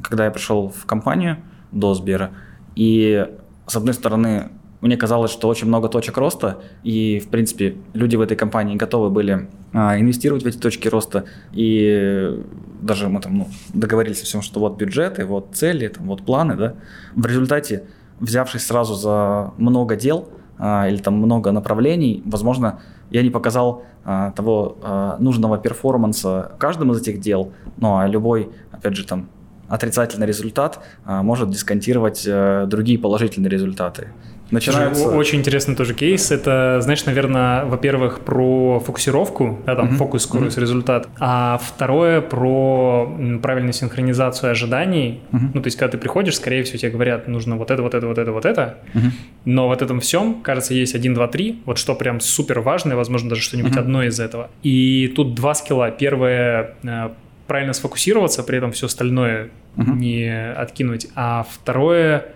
когда 0.03 0.25
я 0.25 0.31
пришел 0.31 0.71
в 0.71 0.87
компанию 0.87 1.39
до 1.71 1.95
Сбера, 1.95 2.31
и 2.75 3.27
с 3.67 3.77
одной 3.77 3.95
стороны 3.95 4.51
мне 4.81 4.97
казалось, 4.97 5.31
что 5.31 5.49
очень 5.49 5.69
много 5.69 5.89
точек 5.89 6.17
роста, 6.17 6.59
и, 6.83 7.21
в 7.21 7.29
принципе, 7.29 7.77
люди 7.95 8.17
в 8.17 8.21
этой 8.21 8.37
компании 8.37 8.77
готовы 8.77 9.11
были 9.11 9.49
а, 9.73 9.99
инвестировать 9.99 10.43
в 10.43 10.47
эти 10.47 10.59
точки 10.59 10.89
роста, 10.89 11.25
и 11.53 12.43
даже 12.81 13.09
мы 13.09 13.21
там 13.21 13.39
ну, 13.39 13.49
договорились 13.73 14.23
о 14.23 14.25
всем, 14.25 14.43
что 14.43 14.61
вот 14.61 14.77
бюджеты, 14.77 15.25
вот 15.25 15.51
цели, 15.55 15.89
там, 15.89 16.07
вот 16.07 16.25
планы, 16.25 16.57
да. 16.57 16.75
В 17.15 17.27
результате, 17.27 17.85
взявшись 18.21 18.67
сразу 18.67 18.95
за 18.95 19.53
много 19.57 19.97
дел 19.97 20.29
а, 20.59 20.89
или 20.89 20.99
там 20.99 21.15
много 21.15 21.53
направлений, 21.53 22.23
возможно, 22.27 22.81
я 23.11 23.23
не 23.23 23.31
показал 23.31 23.85
а, 24.05 24.33
того 24.33 24.79
а, 24.83 25.17
нужного 25.19 25.59
перформанса 25.59 26.53
каждому 26.59 26.93
из 26.93 27.01
этих 27.01 27.21
дел, 27.21 27.53
ну 27.79 27.99
а 27.99 28.07
любой, 28.07 28.51
опять 28.73 28.95
же, 28.95 29.07
там 29.07 29.29
отрицательный 29.69 30.27
результат 30.27 30.81
а, 31.05 31.23
может 31.23 31.51
дисконтировать 31.51 32.25
а, 32.29 32.67
другие 32.67 32.99
положительные 32.99 33.51
результаты 33.51 34.09
начинается... 34.51 35.09
Очень 35.09 35.41
интересный 35.41 35.75
тоже 35.75 35.95
кейс. 35.95 36.31
Это, 36.31 36.79
знаешь, 36.81 37.05
наверное, 37.05 37.65
во-первых, 37.65 38.21
про 38.21 38.81
фокусировку, 38.81 39.61
да, 39.67 39.75
там, 39.77 39.89
mm-hmm. 39.89 39.97
фокус, 39.97 40.23
скорость, 40.23 40.57
mm-hmm. 40.57 40.61
результат. 40.61 41.09
А 41.19 41.59
второе, 41.63 42.21
про 42.21 43.13
правильную 43.43 43.73
синхронизацию 43.73 44.51
ожиданий. 44.51 45.21
Mm-hmm. 45.33 45.51
Ну, 45.55 45.63
то 45.63 45.67
есть, 45.67 45.77
когда 45.77 45.93
ты 45.93 45.99
приходишь, 45.99 46.37
скорее 46.37 46.63
всего, 46.63 46.79
тебе 46.79 46.91
говорят, 46.91 47.29
нужно 47.29 47.57
вот 47.57 47.71
это, 47.71 47.83
вот 47.83 47.95
это, 47.95 48.07
вот 48.07 48.19
это, 48.19 48.33
вот 48.33 48.45
это. 48.45 48.79
Mm-hmm. 48.95 49.11
Но 49.47 49.69
в 49.69 49.73
этом 49.73 50.01
всем, 50.01 50.43
кажется, 50.43 50.75
есть 50.75 50.95
один, 50.95 51.15
два, 51.15 51.29
три. 51.29 51.63
Вот 51.65 51.79
что 51.79 51.95
прям 51.95 52.21
супер 52.21 52.61
важное, 52.61 52.97
возможно, 52.97 53.31
даже 53.31 53.43
что-нибудь 53.43 53.73
mm-hmm. 53.73 53.81
одно 53.81 54.03
из 54.05 54.21
этого. 54.21 54.51
И 54.63 55.13
тут 55.17 55.35
два 55.35 55.55
скилла. 55.55 55.91
Первое 55.91 56.75
э, 56.83 57.11
правильно 57.47 57.73
сфокусироваться, 57.73 58.43
при 58.43 58.59
этом 58.59 58.73
все 58.73 58.87
остальное 58.87 59.51
uh-huh. 59.77 59.93
не 59.95 60.53
откинуть. 60.53 61.09
А 61.15 61.47
второе 61.49 62.27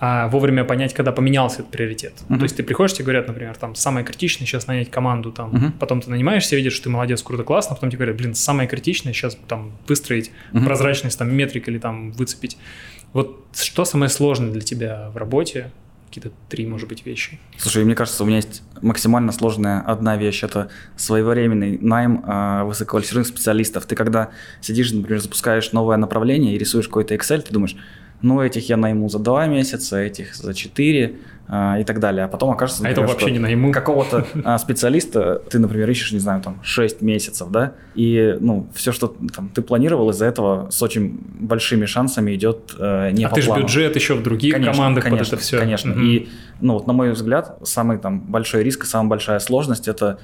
а 0.00 0.28
вовремя 0.28 0.64
понять, 0.64 0.94
когда 0.94 1.12
поменялся 1.12 1.60
этот 1.60 1.70
приоритет. 1.70 2.14
Uh-huh. 2.28 2.38
То 2.38 2.44
есть 2.44 2.56
ты 2.56 2.62
приходишь, 2.62 2.94
тебе 2.94 3.04
говорят, 3.04 3.28
например, 3.28 3.54
там, 3.56 3.74
самое 3.74 4.04
критичное 4.04 4.46
сейчас 4.46 4.66
нанять 4.66 4.90
команду, 4.90 5.30
там, 5.30 5.54
uh-huh. 5.54 5.72
потом 5.78 6.00
ты 6.00 6.10
нанимаешься, 6.10 6.56
видишь, 6.56 6.72
что 6.72 6.84
ты 6.84 6.90
молодец, 6.90 7.22
круто, 7.22 7.44
классно, 7.44 7.74
потом 7.74 7.90
тебе 7.90 7.98
говорят, 7.98 8.16
блин, 8.16 8.34
самое 8.34 8.66
критичное 8.66 9.12
сейчас 9.12 9.36
там 9.46 9.72
выстроить 9.86 10.32
uh-huh. 10.52 10.64
прозрачность, 10.64 11.18
там, 11.18 11.34
метрик 11.34 11.68
или 11.68 11.78
там 11.78 12.12
выцепить. 12.12 12.56
Вот 13.12 13.44
что 13.52 13.84
самое 13.84 14.08
сложное 14.08 14.50
для 14.50 14.62
тебя 14.62 15.10
в 15.12 15.18
работе? 15.18 15.70
Какие-то 16.08 16.32
три, 16.48 16.66
может 16.66 16.88
быть, 16.88 17.04
вещи. 17.04 17.38
Слушай, 17.56 17.84
мне 17.84 17.94
кажется, 17.94 18.24
у 18.24 18.26
меня 18.26 18.36
есть 18.36 18.62
максимально 18.82 19.30
сложная 19.30 19.80
одна 19.80 20.16
вещь. 20.16 20.42
Это 20.42 20.70
своевременный 20.96 21.78
найм 21.78 22.24
э, 22.26 22.64
высококвалифицированных 22.64 23.28
специалистов. 23.28 23.86
Ты 23.86 23.94
когда 23.94 24.30
сидишь, 24.60 24.90
например, 24.92 25.20
запускаешь 25.20 25.70
новое 25.70 25.98
направление 25.98 26.54
и 26.54 26.58
рисуешь 26.58 26.88
какой-то 26.88 27.14
Excel, 27.14 27.42
ты 27.42 27.52
думаешь, 27.52 27.76
ну, 28.22 28.40
этих 28.40 28.68
я 28.68 28.76
найму 28.76 29.08
за 29.08 29.18
два 29.18 29.46
месяца, 29.46 29.98
этих 29.98 30.34
за 30.34 30.54
четыре 30.54 31.16
а, 31.52 31.78
и 31.80 31.84
так 31.84 31.98
далее. 31.98 32.24
А 32.24 32.28
потом 32.28 32.50
окажется, 32.50 32.82
например, 32.82 33.00
а 33.00 33.02
это 33.02 33.12
вообще 33.12 33.30
не 33.32 33.40
найму. 33.40 33.72
какого-то 33.72 34.24
а, 34.44 34.56
специалиста 34.58 35.42
ты, 35.50 35.58
например, 35.58 35.90
ищешь, 35.90 36.12
не 36.12 36.20
знаю, 36.20 36.42
там, 36.42 36.60
6 36.62 37.02
месяцев, 37.02 37.50
да, 37.50 37.72
и, 37.96 38.36
ну, 38.40 38.68
все, 38.72 38.92
что 38.92 39.16
там, 39.34 39.48
ты 39.48 39.60
планировал, 39.60 40.10
из-за 40.10 40.26
этого 40.26 40.70
с 40.70 40.80
очень 40.80 41.18
большими 41.40 41.86
шансами 41.86 42.36
идет 42.36 42.74
э, 42.78 43.10
не 43.10 43.24
а 43.24 43.30
ты 43.30 43.42
же 43.42 43.50
бюджет 43.50 43.96
еще 43.96 44.14
в 44.14 44.22
других 44.22 44.54
конечно, 44.54 44.74
командах 44.74 45.04
конечно, 45.04 45.24
под 45.24 45.32
это 45.32 45.42
все. 45.42 45.58
Конечно, 45.58 45.92
угу. 45.92 46.00
и, 46.00 46.28
ну, 46.60 46.74
вот 46.74 46.86
на 46.86 46.92
мой 46.92 47.10
взгляд, 47.10 47.58
самый 47.64 47.98
там 47.98 48.20
большой 48.20 48.62
риск 48.62 48.84
и 48.84 48.86
самая 48.86 49.08
большая 49.08 49.40
сложность– 49.40 49.88
это 49.88 50.20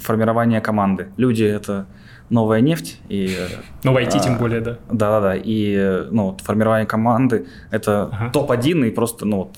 формирование 0.00 0.60
команды. 0.60 1.08
Люди– 1.16 1.44
это 1.44 1.86
новая 2.30 2.60
нефть. 2.60 3.00
И, 3.08 3.36
ну, 3.82 3.92
в 3.92 3.96
IT 3.96 4.16
а, 4.16 4.18
тем 4.20 4.38
более, 4.38 4.60
да. 4.60 4.78
Да-да-да. 4.90 5.34
И 5.36 6.06
ну, 6.10 6.36
формирование 6.42 6.86
команды– 6.86 7.46
это 7.70 8.04
ага. 8.04 8.30
топ-1 8.32 8.88
и 8.88 8.90
просто 8.90 9.26
ну, 9.26 9.52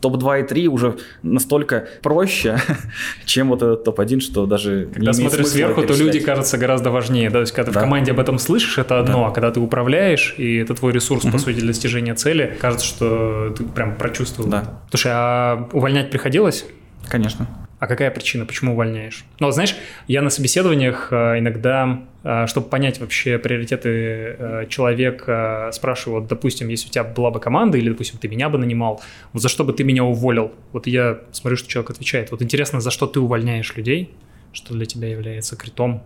топ-2 0.00 0.40
и 0.40 0.46
3 0.46 0.68
уже 0.68 0.96
настолько 1.22 1.86
проще, 2.02 2.56
чем 3.26 3.50
вот 3.50 3.62
этот 3.62 3.84
топ-1, 3.84 4.20
что 4.20 4.46
даже 4.46 4.88
Когда 4.92 5.12
не 5.12 5.12
смотришь 5.12 5.46
сверху, 5.48 5.82
то 5.82 5.94
люди 5.94 6.18
кажутся 6.18 6.58
гораздо 6.58 6.90
важнее. 6.90 7.28
Да? 7.28 7.34
То 7.34 7.40
есть, 7.40 7.52
когда 7.52 7.70
да. 7.70 7.80
ты 7.80 7.86
в 7.86 7.88
команде 7.88 8.12
об 8.12 8.18
этом 8.18 8.38
слышишь, 8.38 8.78
это 8.78 8.98
одно, 8.98 9.24
да. 9.24 9.28
а 9.28 9.30
когда 9.30 9.50
ты 9.50 9.60
управляешь, 9.60 10.34
и 10.38 10.56
это 10.56 10.74
твой 10.74 10.92
ресурс, 10.92 11.24
угу. 11.24 11.32
по 11.32 11.38
сути, 11.38 11.56
для 11.56 11.68
достижения 11.68 12.14
цели, 12.14 12.56
кажется, 12.60 12.86
что 12.86 13.54
ты 13.56 13.64
прям 13.64 13.96
прочувствовал. 13.96 14.48
Да. 14.48 14.80
Слушай, 14.90 15.12
а 15.14 15.68
увольнять 15.72 16.10
приходилось? 16.10 16.64
Конечно. 17.08 17.46
А 17.84 17.86
какая 17.86 18.10
причина, 18.10 18.46
почему 18.46 18.72
увольняешь? 18.72 19.26
Ну, 19.40 19.46
вот, 19.46 19.52
знаешь, 19.52 19.76
я 20.08 20.22
на 20.22 20.30
собеседованиях 20.30 21.08
э, 21.10 21.38
иногда, 21.38 22.00
э, 22.22 22.46
чтобы 22.46 22.66
понять 22.68 22.98
вообще 22.98 23.36
приоритеты 23.36 23.88
э, 23.90 24.66
человека, 24.70 25.68
спрашиваю, 25.70 26.20
вот, 26.22 26.28
допустим, 26.30 26.68
если 26.68 26.88
у 26.88 26.90
тебя 26.90 27.04
была 27.04 27.30
бы 27.30 27.40
команда, 27.40 27.76
или, 27.76 27.90
допустим, 27.90 28.18
ты 28.18 28.26
меня 28.26 28.48
бы 28.48 28.56
нанимал, 28.56 29.02
вот 29.34 29.42
за 29.42 29.50
что 29.50 29.64
бы 29.64 29.74
ты 29.74 29.84
меня 29.84 30.02
уволил? 30.02 30.52
Вот 30.72 30.86
я 30.86 31.18
смотрю, 31.32 31.58
что 31.58 31.68
человек 31.68 31.90
отвечает. 31.90 32.30
Вот 32.30 32.40
интересно, 32.40 32.80
за 32.80 32.90
что 32.90 33.06
ты 33.06 33.20
увольняешь 33.20 33.76
людей? 33.76 34.14
Что 34.54 34.72
для 34.72 34.86
тебя 34.86 35.08
является 35.08 35.54
критом? 35.54 36.02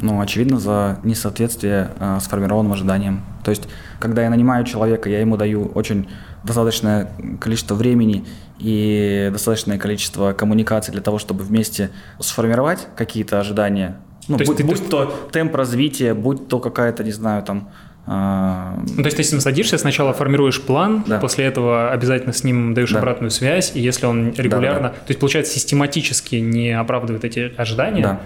Ну, 0.00 0.20
очевидно, 0.20 0.58
за 0.58 0.98
несоответствие 1.04 1.92
э, 2.00 2.18
сформированным 2.20 2.72
ожиданиям. 2.72 3.24
То 3.44 3.52
есть, 3.52 3.68
когда 4.00 4.24
я 4.24 4.30
нанимаю 4.30 4.64
человека, 4.64 5.08
я 5.08 5.20
ему 5.20 5.36
даю 5.36 5.66
очень 5.66 6.08
достаточное 6.46 7.10
количество 7.40 7.74
времени 7.74 8.24
и 8.58 9.28
достаточное 9.32 9.78
количество 9.78 10.32
коммуникаций 10.32 10.92
для 10.92 11.02
того, 11.02 11.18
чтобы 11.18 11.44
вместе 11.44 11.90
сформировать 12.20 12.88
какие-то 12.96 13.38
ожидания. 13.40 13.96
Ну, 14.28 14.38
то 14.38 14.44
будь, 14.44 14.56
ты... 14.56 14.64
будь 14.64 14.88
то 14.88 15.28
темп 15.30 15.54
развития, 15.54 16.14
будь 16.14 16.48
то 16.48 16.58
какая-то, 16.58 17.04
не 17.04 17.12
знаю, 17.12 17.42
там, 17.42 17.70
а, 18.06 18.78
ну, 18.88 19.02
то 19.02 19.06
есть 19.06 19.16
ты 19.16 19.24
с 19.24 19.32
ним 19.32 19.40
садишься, 19.40 19.78
сначала 19.78 20.12
формируешь 20.12 20.60
план, 20.62 21.04
да. 21.06 21.18
после 21.18 21.44
этого 21.44 21.90
обязательно 21.90 22.32
с 22.32 22.44
ним 22.44 22.72
даешь 22.74 22.92
да. 22.92 22.98
обратную 22.98 23.30
связь, 23.30 23.72
и 23.74 23.80
если 23.80 24.06
он 24.06 24.32
регулярно, 24.32 24.88
да, 24.88 24.88
да. 24.88 24.94
то 24.94 25.08
есть 25.08 25.20
получается 25.20 25.52
систематически 25.52 26.36
не 26.36 26.70
оправдывает 26.70 27.24
эти 27.24 27.52
ожидания. 27.56 28.02
Да. 28.02 28.20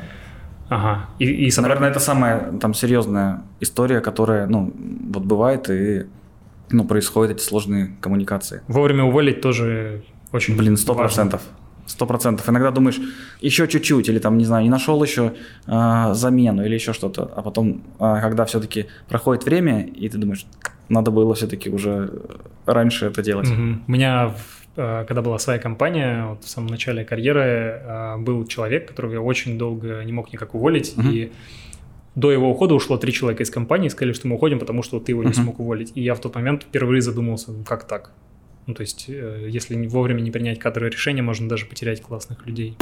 Ага. 0.68 1.06
И, 1.18 1.24
и 1.24 1.50
собрать... 1.50 1.70
Наверное, 1.70 1.90
это 1.90 2.00
самая 2.00 2.52
там 2.60 2.74
серьезная 2.74 3.42
история, 3.58 4.00
которая, 4.00 4.46
ну, 4.46 4.72
вот 5.08 5.24
бывает 5.24 5.68
и 5.68 6.06
ну, 6.70 6.84
происходят 6.84 7.36
эти 7.36 7.42
сложные 7.42 7.96
коммуникации. 8.00 8.62
Вовремя 8.68 9.04
уволить 9.04 9.40
тоже 9.40 10.02
очень 10.32 10.56
Блин, 10.56 10.76
сто 10.76 10.94
процентов. 10.94 11.42
Сто 11.86 12.06
процентов. 12.06 12.48
Иногда 12.48 12.70
думаешь, 12.70 13.00
еще 13.40 13.66
чуть-чуть, 13.66 14.08
или 14.08 14.20
там, 14.20 14.38
не 14.38 14.44
знаю, 14.44 14.62
не 14.62 14.70
нашел 14.70 15.02
еще 15.02 15.32
э, 15.66 16.10
замену 16.14 16.64
или 16.64 16.74
еще 16.74 16.92
что-то. 16.92 17.32
А 17.34 17.42
потом, 17.42 17.82
э, 17.98 18.18
когда 18.20 18.44
все-таки 18.44 18.86
проходит 19.08 19.44
время, 19.44 19.82
и 19.82 20.08
ты 20.08 20.16
думаешь, 20.16 20.46
надо 20.88 21.10
было 21.10 21.34
все-таки 21.34 21.68
уже 21.68 22.10
раньше 22.66 23.06
это 23.06 23.22
делать. 23.22 23.50
Угу. 23.50 23.62
У 23.88 23.90
меня, 23.90 24.34
а, 24.76 25.04
когда 25.04 25.22
была 25.22 25.38
своя 25.38 25.58
компания, 25.58 26.26
вот 26.26 26.44
в 26.44 26.48
самом 26.48 26.68
начале 26.68 27.04
карьеры, 27.04 27.82
был 28.18 28.46
человек, 28.46 28.88
которого 28.88 29.12
я 29.12 29.20
очень 29.20 29.58
долго 29.58 30.04
не 30.04 30.12
мог 30.12 30.32
никак 30.32 30.54
уволить, 30.54 30.94
угу. 30.96 31.08
и 31.08 31.32
до 32.14 32.32
его 32.32 32.50
ухода 32.50 32.74
ушло 32.74 32.96
три 32.96 33.12
человека 33.12 33.42
из 33.42 33.50
компании, 33.50 33.88
сказали, 33.88 34.12
что 34.12 34.26
мы 34.28 34.34
уходим, 34.34 34.58
потому 34.58 34.82
что 34.82 34.98
ты 34.98 35.12
его 35.12 35.22
не 35.22 35.30
uh-huh. 35.30 35.34
смог 35.34 35.60
уволить. 35.60 35.92
И 35.94 36.02
я 36.02 36.14
в 36.14 36.20
тот 36.20 36.34
момент 36.34 36.64
впервые 36.64 37.02
задумался, 37.02 37.52
ну, 37.52 37.64
как 37.64 37.86
так? 37.86 38.12
Ну, 38.66 38.74
то 38.74 38.82
есть, 38.82 39.06
э, 39.08 39.46
если 39.48 39.76
вовремя 39.86 40.20
не 40.20 40.30
принять 40.30 40.58
кадровое 40.58 40.90
решение, 40.90 41.22
можно 41.22 41.48
даже 41.48 41.66
потерять 41.66 42.02
классных 42.02 42.46
людей. 42.46 42.76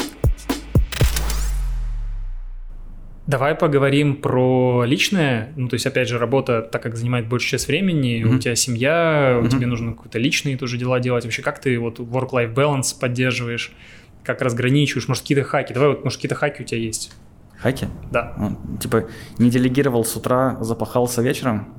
Давай 3.26 3.54
поговорим 3.54 4.16
про 4.16 4.84
личное. 4.86 5.52
Ну, 5.54 5.68
то 5.68 5.74
есть, 5.74 5.86
опять 5.86 6.08
же, 6.08 6.18
работа, 6.18 6.62
так 6.62 6.82
как 6.82 6.96
занимает 6.96 7.28
большую 7.28 7.50
часть 7.50 7.68
времени, 7.68 8.22
mm-hmm. 8.22 8.34
у 8.34 8.38
тебя 8.38 8.54
семья, 8.54 9.38
mm-hmm. 9.42 9.50
тебе 9.50 9.66
нужно 9.66 9.92
какие-то 9.92 10.18
личные 10.18 10.56
тоже 10.56 10.78
дела 10.78 10.98
делать. 10.98 11.24
Вообще, 11.24 11.42
как 11.42 11.60
ты 11.60 11.78
вот 11.78 11.98
work-life 12.00 12.54
balance 12.54 12.98
поддерживаешь? 12.98 13.72
Как 14.24 14.40
разграничиваешь? 14.40 15.08
Может, 15.08 15.24
какие-то 15.24 15.44
хаки? 15.44 15.74
Давай 15.74 15.90
вот, 15.90 16.04
может, 16.04 16.16
какие-то 16.16 16.36
хаки 16.36 16.62
у 16.62 16.64
тебя 16.64 16.80
есть? 16.80 17.12
Хаки? 17.58 17.86
Да. 18.10 18.34
Ну, 18.38 18.78
типа 18.78 19.04
не 19.38 19.50
делегировал 19.50 20.04
с 20.04 20.16
утра, 20.16 20.56
запахался 20.60 21.22
вечером? 21.22 21.74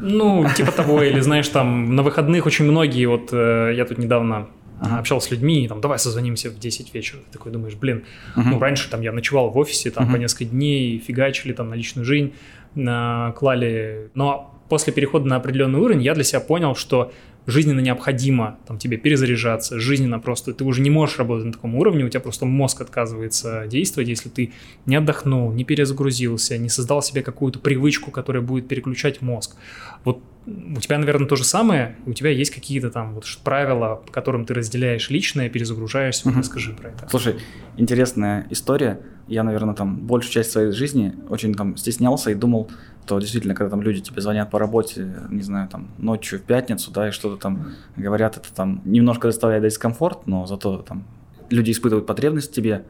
Ну, 0.00 0.46
типа 0.54 0.72
того, 0.72 1.02
или 1.02 1.20
знаешь, 1.20 1.48
там 1.48 1.94
на 1.94 2.02
выходных 2.02 2.46
очень 2.46 2.64
многие, 2.64 3.06
вот 3.06 3.30
э, 3.32 3.72
я 3.74 3.84
тут 3.84 3.98
недавно 3.98 4.48
ага. 4.80 4.98
общался 4.98 5.28
с 5.28 5.30
людьми, 5.30 5.66
там, 5.68 5.80
давай 5.80 5.98
созвонимся 5.98 6.50
в 6.50 6.58
10 6.58 6.92
вечера. 6.92 7.20
Ты 7.20 7.38
такой 7.38 7.52
думаешь, 7.52 7.74
блин, 7.74 8.04
ага. 8.34 8.50
ну, 8.50 8.58
раньше 8.58 8.90
там 8.90 9.00
я 9.00 9.12
ночевал 9.12 9.50
в 9.50 9.56
офисе, 9.56 9.90
там, 9.90 10.04
ага. 10.04 10.14
по 10.14 10.16
несколько 10.18 10.44
дней, 10.46 10.98
фигачили 10.98 11.52
там 11.52 11.70
на 11.70 11.74
личную 11.74 12.04
жизнь, 12.04 12.34
на, 12.74 13.32
клали. 13.38 14.10
Но 14.14 14.60
после 14.68 14.92
перехода 14.92 15.26
на 15.26 15.36
определенный 15.36 15.80
уровень 15.80 16.02
я 16.02 16.14
для 16.14 16.24
себя 16.24 16.40
понял, 16.40 16.74
что 16.74 17.12
жизненно 17.46 17.80
необходимо 17.80 18.58
там, 18.66 18.78
тебе 18.78 18.96
перезаряжаться, 18.96 19.78
жизненно 19.78 20.18
просто 20.18 20.52
ты 20.52 20.64
уже 20.64 20.82
не 20.82 20.90
можешь 20.90 21.18
работать 21.18 21.46
на 21.46 21.52
таком 21.52 21.74
уровне, 21.76 22.04
у 22.04 22.08
тебя 22.08 22.20
просто 22.20 22.44
мозг 22.46 22.80
отказывается 22.80 23.66
действовать, 23.66 24.08
если 24.08 24.28
ты 24.28 24.52
не 24.84 24.96
отдохнул, 24.96 25.52
не 25.52 25.64
перезагрузился, 25.64 26.58
не 26.58 26.68
создал 26.68 27.02
себе 27.02 27.22
какую-то 27.22 27.58
привычку, 27.58 28.10
которая 28.10 28.42
будет 28.42 28.68
переключать 28.68 29.22
мозг. 29.22 29.56
Вот 30.04 30.20
у 30.46 30.80
тебя, 30.80 30.98
наверное, 30.98 31.26
то 31.26 31.36
же 31.36 31.44
самое, 31.44 31.96
у 32.06 32.12
тебя 32.12 32.30
есть 32.30 32.52
какие-то 32.52 32.90
там 32.90 33.14
вот 33.14 33.24
правила, 33.42 34.02
по 34.06 34.12
которым 34.12 34.44
ты 34.44 34.54
разделяешь 34.54 35.10
личное, 35.10 35.48
перезагружаешься, 35.48 36.28
вот 36.28 36.38
расскажи 36.38 36.72
про 36.72 36.90
это. 36.90 37.08
Слушай, 37.10 37.36
интересная 37.76 38.46
история. 38.50 39.00
Я, 39.26 39.42
наверное, 39.42 39.74
там 39.74 39.96
большую 39.96 40.32
часть 40.32 40.52
своей 40.52 40.70
жизни 40.70 41.14
очень 41.28 41.52
там 41.54 41.76
стеснялся 41.76 42.30
и 42.30 42.34
думал, 42.34 42.70
то 43.06 43.20
действительно, 43.20 43.54
когда 43.54 43.70
там 43.70 43.82
люди 43.82 44.00
тебе 44.00 44.20
звонят 44.20 44.50
по 44.50 44.58
работе, 44.58 45.08
не 45.30 45.42
знаю, 45.42 45.68
там 45.68 45.88
ночью 45.98 46.40
в 46.40 46.42
пятницу, 46.42 46.90
да, 46.90 47.08
и 47.08 47.10
что-то 47.12 47.36
там 47.36 47.72
говорят, 47.96 48.36
это 48.36 48.52
там 48.52 48.82
немножко 48.84 49.28
доставляет 49.28 49.62
дискомфорт, 49.62 50.26
но 50.26 50.46
зато 50.46 50.78
там 50.78 51.04
люди 51.48 51.70
испытывают 51.70 52.06
потребность 52.06 52.50
в 52.50 52.54
тебе. 52.54 52.84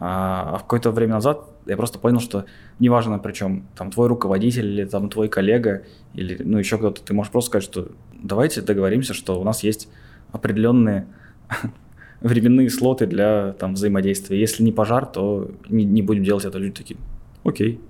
А, 0.00 0.54
а 0.54 0.58
в 0.58 0.62
какое-то 0.62 0.90
время 0.90 1.14
назад 1.14 1.44
я 1.66 1.76
просто 1.76 2.00
понял, 2.00 2.18
что 2.18 2.46
неважно, 2.80 3.18
причем 3.20 3.66
там 3.76 3.92
твой 3.92 4.08
руководитель 4.08 4.66
или 4.66 4.84
там 4.84 5.08
твой 5.08 5.28
коллега 5.28 5.84
или 6.14 6.42
ну 6.42 6.58
еще 6.58 6.76
кто-то, 6.78 7.00
ты 7.00 7.14
можешь 7.14 7.30
просто 7.30 7.50
сказать, 7.50 7.64
что 7.64 7.88
давайте 8.12 8.60
договоримся, 8.60 9.14
что 9.14 9.40
у 9.40 9.44
нас 9.44 9.62
есть 9.62 9.88
определенные 10.32 11.06
временные 12.20 12.70
слоты 12.70 13.06
для 13.06 13.52
там 13.52 13.74
взаимодействия. 13.74 14.38
Если 14.38 14.64
не 14.64 14.72
пожар, 14.72 15.06
то 15.06 15.52
не, 15.68 15.84
не 15.84 16.02
будем 16.02 16.24
делать 16.24 16.44
это. 16.44 16.58
Люди 16.58 16.74
такие, 16.74 16.98
окей, 17.44 17.80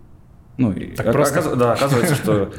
ну, 0.56 0.74
так 0.96 1.12
просто... 1.12 1.40
оказ... 1.40 1.56
да, 1.56 1.72
оказывается, 1.72 2.14
что 2.14 2.52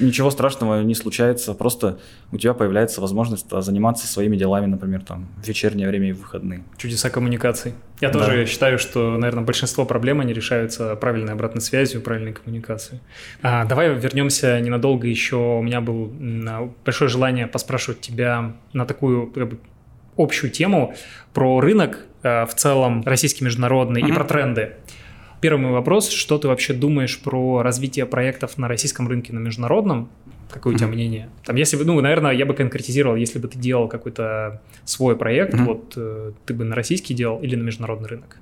ничего 0.00 0.30
страшного 0.30 0.82
не 0.82 0.94
случается, 0.94 1.54
просто 1.54 1.98
у 2.30 2.38
тебя 2.38 2.54
появляется 2.54 3.00
возможность 3.00 3.46
заниматься 3.50 4.06
своими 4.06 4.36
делами, 4.36 4.66
например, 4.66 5.02
там, 5.02 5.28
в 5.42 5.46
вечернее 5.46 5.88
время 5.88 6.10
и 6.10 6.12
в 6.12 6.20
выходные. 6.20 6.62
Чудеса 6.76 7.10
коммуникаций. 7.10 7.74
Я 8.00 8.10
да. 8.10 8.20
тоже 8.20 8.46
считаю, 8.46 8.78
что, 8.78 9.16
наверное, 9.18 9.44
большинство 9.44 9.84
проблем, 9.84 10.20
они 10.20 10.32
решаются 10.32 10.94
правильной 10.96 11.32
обратной 11.32 11.60
связью, 11.60 12.00
правильной 12.00 12.32
коммуникацией. 12.32 13.00
А, 13.42 13.64
давай 13.64 13.94
вернемся 13.94 14.58
ненадолго 14.60 15.06
еще. 15.06 15.36
У 15.36 15.62
меня 15.62 15.80
было 15.80 16.10
большое 16.84 17.08
желание 17.10 17.46
поспрашивать 17.46 18.00
тебя 18.00 18.54
на 18.72 18.86
такую 18.86 19.28
как 19.28 19.48
бы, 19.48 19.58
общую 20.16 20.50
тему 20.50 20.94
про 21.32 21.60
рынок 21.60 21.98
э, 22.22 22.46
в 22.46 22.54
целом, 22.54 23.02
российский 23.04 23.44
международный, 23.44 24.02
mm-hmm. 24.02 24.08
и 24.08 24.12
про 24.12 24.24
тренды. 24.24 24.72
Первый 25.42 25.60
мой 25.60 25.72
вопрос, 25.72 26.08
что 26.08 26.38
ты 26.38 26.46
вообще 26.46 26.72
думаешь 26.72 27.20
про 27.20 27.62
развитие 27.62 28.06
проектов 28.06 28.58
на 28.58 28.68
российском 28.68 29.08
рынке, 29.08 29.32
на 29.32 29.40
международном? 29.40 30.08
Какое 30.48 30.72
у 30.72 30.78
тебя 30.78 30.86
мнение? 30.86 31.30
Там, 31.44 31.56
если 31.56 31.76
бы, 31.76 31.84
ну, 31.84 32.00
наверное, 32.00 32.30
я 32.30 32.46
бы 32.46 32.54
конкретизировал, 32.54 33.16
если 33.16 33.40
бы 33.40 33.48
ты 33.48 33.58
делал 33.58 33.88
какой-то 33.88 34.62
свой 34.84 35.16
проект, 35.16 35.54
mm-hmm. 35.54 35.64
вот 35.64 35.94
э, 35.96 36.32
ты 36.46 36.54
бы 36.54 36.62
на 36.62 36.76
российский 36.76 37.12
делал 37.12 37.40
или 37.40 37.56
на 37.56 37.64
международный 37.64 38.08
рынок? 38.08 38.36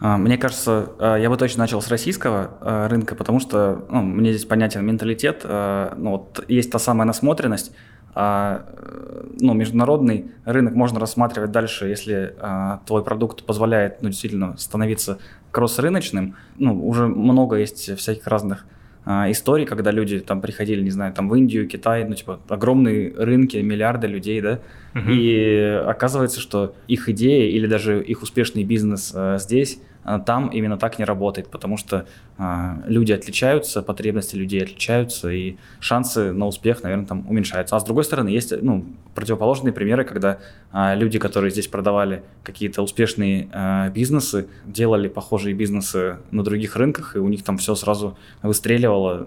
А, 0.00 0.18
мне 0.18 0.36
кажется, 0.36 0.90
а, 0.98 1.16
я 1.16 1.30
бы 1.30 1.38
точно 1.38 1.60
начал 1.60 1.80
с 1.80 1.88
российского 1.88 2.58
а, 2.60 2.88
рынка, 2.88 3.14
потому 3.14 3.40
что 3.40 3.86
ну, 3.88 4.02
мне 4.02 4.30
здесь 4.32 4.44
понятен 4.44 4.84
менталитет. 4.84 5.44
Ну, 5.44 6.10
вот 6.10 6.44
есть 6.46 6.70
та 6.70 6.78
самая 6.78 7.06
насмотренность, 7.06 7.72
ну, 8.14 9.54
международный 9.54 10.26
рынок 10.44 10.74
можно 10.74 11.00
рассматривать 11.00 11.50
дальше, 11.50 11.88
если 11.88 12.34
а, 12.38 12.80
твой 12.86 13.02
продукт 13.02 13.44
позволяет 13.44 14.02
ну, 14.02 14.08
действительно 14.08 14.56
становиться 14.56 15.18
кросс-рыночным. 15.50 16.36
Ну, 16.58 16.86
уже 16.86 17.06
много 17.06 17.56
есть 17.56 17.96
всяких 17.96 18.26
разных 18.26 18.66
а, 19.06 19.30
историй, 19.30 19.66
когда 19.66 19.90
люди 19.90 20.20
там 20.20 20.40
приходили, 20.40 20.82
не 20.82 20.90
знаю, 20.90 21.12
там 21.12 21.28
в 21.28 21.34
Индию, 21.34 21.68
Китай, 21.68 22.04
ну, 22.04 22.14
типа, 22.14 22.40
огромные 22.48 23.12
рынки, 23.14 23.58
миллиарды 23.58 24.06
людей, 24.06 24.40
да, 24.40 24.60
угу. 24.94 25.10
и 25.10 25.82
оказывается, 25.86 26.40
что 26.40 26.74
их 26.88 27.08
идея 27.10 27.50
или 27.50 27.66
даже 27.66 28.02
их 28.02 28.22
успешный 28.22 28.64
бизнес 28.64 29.12
а, 29.14 29.36
здесь 29.38 29.78
а, 29.78 29.93
там 30.26 30.48
именно 30.48 30.76
так 30.76 30.98
не 30.98 31.04
работает, 31.04 31.50
потому 31.50 31.76
что 31.76 32.06
а, 32.36 32.82
люди 32.86 33.12
отличаются, 33.12 33.82
потребности 33.82 34.36
людей 34.36 34.62
отличаются, 34.62 35.30
и 35.30 35.56
шансы 35.80 36.32
на 36.32 36.46
успех, 36.46 36.82
наверное, 36.82 37.06
там 37.06 37.26
уменьшаются. 37.28 37.76
А 37.76 37.80
с 37.80 37.84
другой 37.84 38.04
стороны, 38.04 38.28
есть 38.28 38.52
ну, 38.62 38.84
противоположные 39.14 39.72
примеры, 39.72 40.04
когда 40.04 40.38
а, 40.72 40.94
люди, 40.94 41.18
которые 41.18 41.50
здесь 41.50 41.68
продавали 41.68 42.22
какие-то 42.42 42.82
успешные 42.82 43.48
бизнесы, 43.94 44.48
делали 44.66 45.08
похожие 45.08 45.54
бизнесы 45.54 46.18
на 46.30 46.42
других 46.42 46.76
рынках, 46.76 47.16
и 47.16 47.18
у 47.18 47.28
них 47.28 47.42
там 47.42 47.58
все 47.58 47.74
сразу 47.74 48.16
выстреливало. 48.42 49.26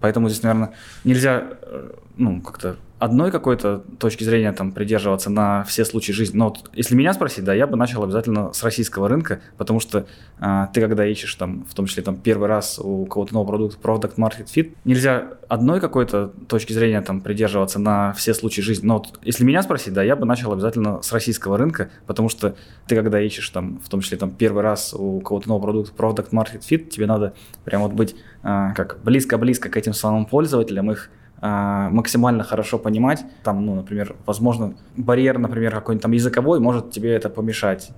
Поэтому 0.00 0.28
здесь, 0.28 0.42
наверное, 0.42 0.74
нельзя 1.04 1.44
э, 1.62 1.90
ну, 2.16 2.40
как-то 2.40 2.76
одной 2.98 3.30
какой-то 3.30 3.84
точки 3.98 4.24
зрения 4.24 4.52
там 4.52 4.72
придерживаться 4.72 5.30
на 5.30 5.62
все 5.64 5.84
случаи 5.84 6.12
жизни. 6.12 6.36
Но 6.36 6.48
вот, 6.48 6.70
если 6.72 6.94
меня 6.94 7.12
спросить, 7.12 7.44
да, 7.44 7.54
я 7.54 7.66
бы 7.66 7.76
начал 7.76 8.02
обязательно 8.02 8.52
с 8.52 8.62
российского 8.62 9.08
рынка, 9.08 9.40
потому 9.56 9.80
что 9.80 10.06
а, 10.38 10.66
ты 10.68 10.80
когда 10.80 11.06
ищешь 11.06 11.34
там, 11.34 11.64
в 11.64 11.74
том 11.74 11.86
числе 11.86 12.02
там 12.02 12.16
первый 12.16 12.48
раз 12.48 12.78
у 12.78 13.06
кого-то 13.06 13.34
нового 13.34 13.48
продукта, 13.48 13.78
product 13.80 14.16
market 14.16 14.46
fit, 14.46 14.74
нельзя 14.84 15.28
одной 15.48 15.80
какой-то 15.80 16.32
точки 16.48 16.72
зрения 16.72 17.00
там 17.00 17.20
придерживаться 17.20 17.78
на 17.78 18.12
все 18.14 18.34
случаи 18.34 18.60
жизни. 18.60 18.86
Но 18.86 18.98
вот, 18.98 19.20
если 19.22 19.44
меня 19.44 19.62
спросить, 19.62 19.94
да, 19.94 20.02
я 20.02 20.16
бы 20.16 20.26
начал 20.26 20.52
обязательно 20.52 21.00
с 21.02 21.12
российского 21.12 21.56
рынка, 21.56 21.90
потому 22.06 22.28
что 22.28 22.56
ты 22.86 22.96
когда 22.96 23.20
ищешь 23.20 23.48
там, 23.50 23.80
в 23.84 23.88
том 23.88 24.00
числе 24.00 24.18
там 24.18 24.30
первый 24.30 24.62
раз 24.62 24.94
у 24.94 25.20
кого-то 25.20 25.48
нового 25.48 25.62
продукта, 25.62 25.92
product 25.96 26.30
market 26.30 26.60
fit, 26.68 26.88
тебе 26.88 27.06
надо 27.06 27.34
прям 27.64 27.82
вот 27.82 27.92
быть 27.92 28.16
а, 28.42 28.72
как 28.74 28.98
близко-близко 29.04 29.68
к 29.68 29.76
этим 29.76 29.94
самым 29.94 30.26
пользователям, 30.26 30.90
их 30.90 31.10
максимально 31.40 32.42
хорошо 32.44 32.78
понимать. 32.78 33.24
Там, 33.42 33.64
ну, 33.64 33.74
например, 33.74 34.16
возможно, 34.26 34.74
барьер, 34.96 35.38
например, 35.38 35.72
какой-нибудь 35.74 36.02
там 36.02 36.12
языковой 36.12 36.60
может 36.60 36.90
тебе 36.90 37.12
это 37.14 37.30
помешать. 37.30 37.90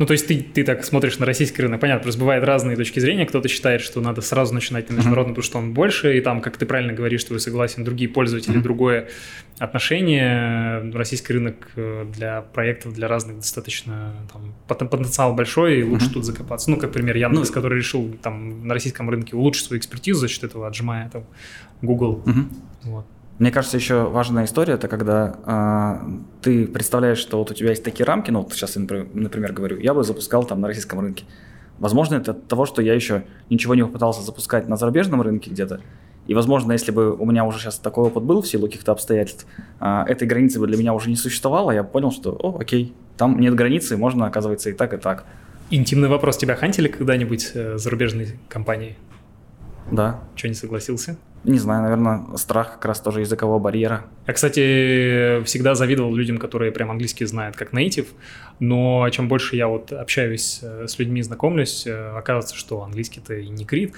Ну, 0.00 0.06
то 0.06 0.14
есть 0.14 0.26
ты, 0.26 0.40
ты 0.40 0.64
так 0.64 0.82
смотришь 0.82 1.18
на 1.18 1.26
российский 1.26 1.60
рынок, 1.60 1.78
понятно, 1.78 2.04
просто 2.04 2.18
бывают 2.18 2.42
разные 2.42 2.74
точки 2.74 3.00
зрения. 3.00 3.26
Кто-то 3.26 3.48
считает, 3.48 3.82
что 3.82 4.00
надо 4.00 4.22
сразу 4.22 4.54
начинать 4.54 4.88
на 4.88 4.94
международный, 4.94 5.34
потому 5.34 5.44
что 5.44 5.58
он 5.58 5.74
больше, 5.74 6.16
и 6.16 6.22
там, 6.22 6.40
как 6.40 6.56
ты 6.56 6.64
правильно 6.64 6.94
говоришь, 6.94 7.20
что 7.20 7.34
вы 7.34 7.38
согласен, 7.38 7.84
другие 7.84 8.08
пользователи, 8.08 8.56
mm-hmm. 8.56 8.62
другое 8.62 9.08
отношение. 9.58 10.90
Российский 10.94 11.34
рынок 11.34 11.68
э, 11.76 12.06
для 12.14 12.40
проектов, 12.40 12.94
для 12.94 13.08
разных 13.08 13.36
достаточно 13.40 14.14
там, 14.32 14.54
потенциал 14.88 15.34
большой, 15.34 15.80
и 15.80 15.82
лучше 15.82 16.06
mm-hmm. 16.06 16.12
тут 16.14 16.24
закопаться. 16.24 16.70
Ну, 16.70 16.78
как 16.78 16.92
пример 16.92 17.18
Яндекс, 17.18 17.50
ну, 17.50 17.54
который 17.54 17.76
решил 17.76 18.10
там 18.22 18.66
на 18.66 18.72
российском 18.72 19.10
рынке 19.10 19.36
улучшить 19.36 19.66
свою 19.66 19.80
экспертизу 19.80 20.20
за 20.20 20.28
счет 20.28 20.44
этого, 20.44 20.66
отжимая 20.66 21.10
там 21.10 21.26
Google. 21.82 22.22
Mm-hmm. 22.24 22.44
Вот. 22.84 23.06
Мне 23.40 23.50
кажется, 23.50 23.78
еще 23.78 24.02
важная 24.02 24.44
история 24.44 24.74
это 24.74 24.86
когда 24.86 25.98
э, 26.02 26.08
ты 26.42 26.66
представляешь, 26.66 27.16
что 27.16 27.38
вот 27.38 27.50
у 27.50 27.54
тебя 27.54 27.70
есть 27.70 27.82
такие 27.82 28.04
рамки, 28.04 28.30
ну 28.30 28.42
вот 28.42 28.52
сейчас 28.52 28.76
я, 28.76 28.82
например, 28.82 29.54
говорю, 29.54 29.78
я 29.78 29.94
бы 29.94 30.04
запускал 30.04 30.44
там 30.44 30.60
на 30.60 30.68
российском 30.68 31.00
рынке. 31.00 31.24
Возможно, 31.78 32.16
это 32.16 32.32
от 32.32 32.48
того, 32.48 32.66
что 32.66 32.82
я 32.82 32.92
еще 32.92 33.24
ничего 33.48 33.74
не 33.74 33.82
попытался 33.82 34.20
запускать 34.20 34.68
на 34.68 34.76
зарубежном 34.76 35.22
рынке 35.22 35.50
где-то. 35.50 35.80
И, 36.26 36.34
возможно, 36.34 36.72
если 36.72 36.92
бы 36.92 37.16
у 37.16 37.24
меня 37.24 37.46
уже 37.46 37.58
сейчас 37.58 37.78
такой 37.78 38.08
опыт 38.08 38.24
был 38.24 38.42
в 38.42 38.46
силу 38.46 38.66
каких-то 38.66 38.92
обстоятельств, 38.92 39.46
э, 39.80 40.04
этой 40.06 40.28
границы 40.28 40.60
бы 40.60 40.66
для 40.66 40.76
меня 40.76 40.92
уже 40.92 41.08
не 41.08 41.16
существовало, 41.16 41.70
я 41.70 41.82
понял, 41.82 42.12
что, 42.12 42.32
о, 42.32 42.58
окей, 42.60 42.94
там 43.16 43.40
нет 43.40 43.54
границы, 43.54 43.96
можно, 43.96 44.26
оказывается, 44.26 44.68
и 44.68 44.74
так, 44.74 44.92
и 44.92 44.98
так. 44.98 45.24
Интимный 45.70 46.08
вопрос. 46.08 46.36
Тебя 46.36 46.56
хантили 46.56 46.88
когда-нибудь 46.88 47.52
э, 47.54 47.78
зарубежной 47.78 48.38
компании? 48.50 48.98
Да. 49.90 50.20
Что 50.36 50.48
не 50.48 50.54
согласился? 50.54 51.16
Не 51.44 51.58
знаю, 51.58 51.82
наверное, 51.82 52.36
страх 52.36 52.74
как 52.74 52.84
раз 52.84 53.00
тоже 53.00 53.20
языкового 53.20 53.58
барьера. 53.58 54.04
Я, 54.26 54.34
кстати, 54.34 55.42
всегда 55.44 55.74
завидовал 55.74 56.14
людям, 56.14 56.36
которые 56.36 56.70
прям 56.70 56.90
английский 56.90 57.24
знают 57.24 57.56
как 57.56 57.72
native, 57.72 58.08
но 58.58 59.08
чем 59.10 59.28
больше 59.28 59.56
я 59.56 59.66
вот 59.66 59.90
общаюсь 59.92 60.60
э, 60.62 60.86
с 60.86 60.98
людьми, 60.98 61.22
знакомлюсь, 61.22 61.86
э, 61.86 62.16
оказывается, 62.16 62.54
что 62.54 62.82
английский-то 62.82 63.34
и 63.34 63.48
не 63.48 63.64
крит. 63.64 63.94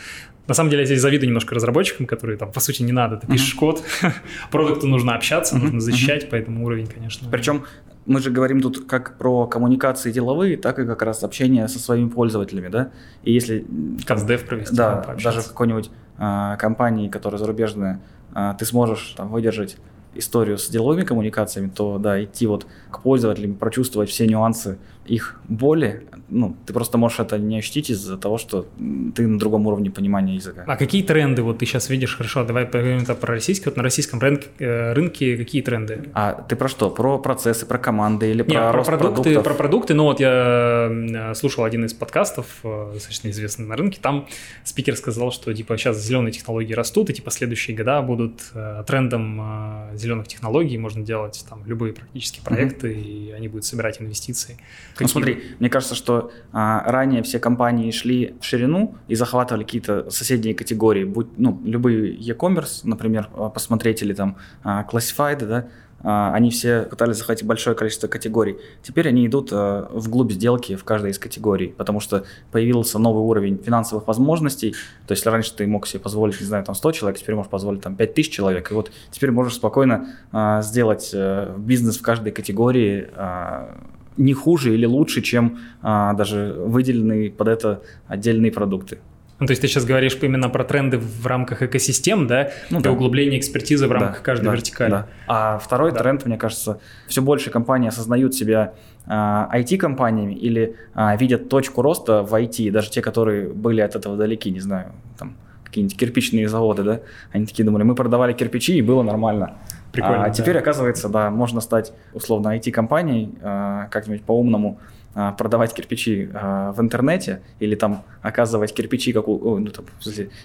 На 0.47 0.55
самом 0.55 0.71
деле 0.71 0.83
я 0.83 0.87
здесь 0.87 1.01
завидую 1.01 1.29
немножко 1.29 1.55
разработчикам, 1.55 2.07
которые 2.07 2.37
там, 2.37 2.53
по 2.53 2.61
сути, 2.61 2.83
не 2.83 2.93
надо, 2.93 3.17
ты 3.17 3.27
пишешь 3.27 3.55
uh-huh. 3.55 3.59
код, 3.59 3.83
продукту 4.51 4.87
нужно 4.87 5.15
общаться, 5.15 5.57
uh-huh. 5.57 5.63
нужно 5.63 5.81
защищать, 5.81 6.25
uh-huh. 6.25 6.31
поэтому 6.31 6.65
уровень, 6.65 6.87
конечно. 6.87 7.29
Причем 7.31 7.65
мы 8.07 8.21
же 8.21 8.31
говорим 8.31 8.61
тут 8.61 8.87
как 8.87 9.19
про 9.19 9.47
коммуникации 9.47 10.11
деловые, 10.11 10.57
так 10.57 10.79
и 10.79 10.87
как 10.87 11.03
раз 11.03 11.23
общение 11.23 11.69
со 11.69 11.79
своими 11.79 12.09
пользователями, 12.09 12.69
да? 12.69 12.91
И 13.23 13.33
если... 13.33 13.65
Каздев 14.05 14.45
провести. 14.45 14.75
Да, 14.75 15.17
даже 15.23 15.41
в 15.41 15.49
какой-нибудь 15.49 15.91
компании, 16.17 17.09
которая 17.09 17.39
зарубежная, 17.39 18.01
а, 18.35 18.55
ты 18.55 18.65
сможешь 18.65 19.15
там 19.17 19.29
выдержать 19.29 19.77
историю 20.15 20.59
с 20.59 20.69
деловыми 20.69 21.05
коммуникациями, 21.05 21.71
то 21.71 21.99
да, 21.99 22.23
идти 22.23 22.47
вот 22.47 22.67
к 22.91 23.01
пользователям, 23.01 23.55
прочувствовать 23.55 24.11
все 24.11 24.27
нюансы 24.27 24.79
их 25.05 25.41
боли, 25.49 26.05
ну, 26.29 26.57
ты 26.67 26.73
просто 26.73 26.97
можешь 26.97 27.21
это 27.21 27.39
не 27.39 27.59
ощутить 27.59 27.91
из-за 27.91 28.17
того, 28.17 28.39
что 28.39 28.67
ты 29.15 29.27
на 29.27 29.39
другом 29.39 29.67
уровне 29.67 29.91
понимания 29.91 30.37
языка. 30.37 30.65
А 30.67 30.77
какие 30.77 31.03
тренды 31.03 31.43
вот 31.43 31.59
ты 31.59 31.67
сейчас 31.67 31.91
видишь? 31.91 32.17
Хорошо, 32.17 32.45
давай 32.45 32.65
поговорим 32.65 33.05
про 33.05 33.35
российский. 33.35 33.67
Вот 33.67 33.77
на 33.77 33.83
российском 33.83 34.19
рынке, 34.19 34.49
э, 34.59 34.93
рынке 34.93 35.37
какие 35.37 35.61
тренды? 35.61 36.11
А 36.15 36.33
ты 36.49 36.57
про 36.57 36.69
что? 36.69 36.91
Про 36.91 37.19
процессы, 37.19 37.67
про 37.67 37.79
команды 37.79 38.31
или 38.31 38.43
про, 38.43 38.53
Нет, 38.53 38.73
про 38.73 38.85
продукты? 38.85 39.23
Продуктов? 39.23 39.45
Про 39.45 39.55
продукты. 39.55 39.95
Ну 39.95 40.05
вот 40.05 40.21
я 40.21 40.89
э, 40.91 41.35
слушал 41.35 41.65
один 41.65 41.85
из 41.85 41.93
подкастов, 41.93 42.47
э, 42.65 42.91
достаточно 42.95 43.29
известный 43.29 43.67
на 43.67 43.77
рынке. 43.77 43.99
Там 44.01 44.27
спикер 44.65 44.97
сказал, 44.97 45.33
что 45.33 45.53
типа 45.53 45.77
сейчас 45.77 46.01
зеленые 46.01 46.33
технологии 46.33 46.73
растут, 46.73 47.11
и 47.11 47.15
типа 47.15 47.31
следующие 47.31 47.77
года 47.77 48.01
будут 48.01 48.53
трендом 48.87 49.91
зеленых 49.95 50.29
технологий. 50.29 50.79
Можно 50.79 51.05
делать 51.05 51.45
там 51.49 51.63
любые 51.67 51.93
практически 51.93 52.41
проекты, 52.41 52.93
mm-hmm. 52.93 53.29
и 53.29 53.31
они 53.33 53.49
будут 53.49 53.65
собирать 53.65 54.01
инвестиции. 54.01 54.59
Ну 55.01 55.09
смотри, 55.09 55.43
мне 55.59 55.71
кажется, 55.71 55.95
что 55.95 56.33
а, 56.53 56.83
ранее 56.91 57.23
все 57.23 57.39
компании 57.39 57.91
шли 57.91 58.35
в 58.41 58.45
ширину 58.45 58.97
и 59.09 59.15
захватывали 59.15 59.65
какие-то 59.65 60.11
соседние 60.11 60.55
категории, 60.55 61.05
будь, 61.05 61.39
ну, 61.39 61.61
любые 61.65 62.15
e-commerce, 62.15 62.81
например, 62.85 63.29
а, 63.35 63.49
посмотреть, 63.49 64.03
или 64.03 64.15
там 64.15 64.37
а, 64.63 64.87
Classified, 64.91 65.47
да, 65.47 65.69
а, 66.05 66.33
они 66.35 66.51
все 66.51 66.83
пытались 66.83 67.17
захватить 67.17 67.47
большое 67.47 67.77
количество 67.77 68.09
категорий. 68.09 68.59
Теперь 68.83 69.09
они 69.09 69.27
идут 69.27 69.51
а, 69.53 69.89
вглубь 69.93 70.33
сделки 70.33 70.77
в 70.77 70.85
каждой 70.85 71.13
из 71.13 71.19
категорий, 71.19 71.69
потому 71.69 72.01
что 72.01 72.25
появился 72.51 72.99
новый 72.99 73.23
уровень 73.23 73.61
финансовых 73.63 74.07
возможностей. 74.07 74.75
То 75.07 75.13
есть, 75.13 75.25
раньше 75.27 75.55
ты 75.55 75.67
мог 75.67 75.87
себе 75.87 76.01
позволить, 76.01 76.41
не 76.41 76.47
знаю, 76.47 76.65
там 76.65 76.75
100 76.75 76.93
человек, 76.93 77.21
теперь 77.21 77.35
можешь 77.35 77.51
позволить 77.51 77.83
там 77.83 77.97
5000 77.97 78.31
человек. 78.33 78.71
И 78.71 78.75
вот 78.75 78.91
теперь 79.11 79.31
можешь 79.31 79.55
спокойно 79.55 80.09
а, 80.33 80.63
сделать 80.63 81.11
а, 81.15 81.57
бизнес 81.57 81.99
в 81.99 82.03
каждой 82.03 82.33
категории 82.33 83.09
а, 83.15 83.77
не 84.17 84.35
хуже 84.35 84.75
или 84.75 84.87
лучше, 84.87 85.23
чем 85.23 85.59
а, 85.83 86.13
даже 86.15 86.55
выделенные 86.59 87.31
под 87.31 87.49
это 87.49 87.83
отдельные 88.09 88.53
продукты. 88.53 88.99
Ну, 89.43 89.47
то 89.47 89.51
есть 89.51 89.61
ты 89.61 89.67
сейчас 89.67 89.85
говоришь 89.85 90.17
именно 90.23 90.49
про 90.49 90.63
тренды 90.63 90.99
в 90.99 91.27
рамках 91.27 91.63
экосистем, 91.63 92.29
да, 92.29 92.51
ну, 92.71 92.81
для 92.81 92.93
да. 92.93 92.97
углубления 92.97 93.39
экспертизы 93.39 93.89
в 93.89 93.91
рамках 93.93 94.19
да, 94.19 94.23
каждой 94.23 94.45
да, 94.45 94.53
вертикали. 94.53 94.91
Да. 94.91 95.07
А 95.27 95.59
второй 95.59 95.91
да. 95.91 95.99
тренд, 95.99 96.25
мне 96.27 96.39
кажется, 96.39 96.79
все 97.09 97.23
больше 97.23 97.51
компаний 97.51 97.89
осознают 97.89 98.37
себя 98.37 98.75
а, 99.05 99.51
IT-компаниями 99.53 100.35
или 100.35 100.77
а, 100.95 101.17
видят 101.17 101.49
точку 101.49 101.83
роста 101.83 102.23
в 102.23 102.33
IT, 102.33 102.71
даже 102.71 102.91
те, 102.91 103.03
которые 103.03 103.49
были 103.49 103.81
от 103.81 103.97
этого 103.97 104.17
далеки, 104.17 104.49
не 104.53 104.61
знаю, 104.61 104.93
там 105.19 105.35
какие-нибудь 105.65 105.99
кирпичные 105.99 106.49
заводы, 106.49 106.85
да, 106.85 107.01
они 107.33 107.47
такие 107.47 107.65
думали, 107.65 107.83
мы 107.83 107.97
продавали 107.97 108.35
кирпичи 108.35 108.77
и 108.77 108.83
было 108.83 109.03
нормально. 109.03 109.55
Прикольно. 109.93 110.25
А 110.25 110.27
да. 110.29 110.31
теперь, 110.31 110.59
оказывается, 110.59 111.09
да, 111.09 111.31
можно 111.31 111.61
стать 111.61 111.93
условно 112.15 112.57
IT-компанией, 112.57 113.35
а, 113.43 113.89
как-нибудь 113.91 114.23
по-умному 114.23 114.79
а, 115.15 115.33
продавать 115.33 115.75
кирпичи 115.75 116.31
а, 116.33 116.73
в 116.73 116.81
интернете 116.81 117.43
или 117.61 117.75
там 117.75 118.03
оказывать 118.23 118.73
кирпичи, 118.73 119.13
как 119.13 119.29
у, 119.29 119.59
ну, 119.59 119.69
там, 119.69 119.85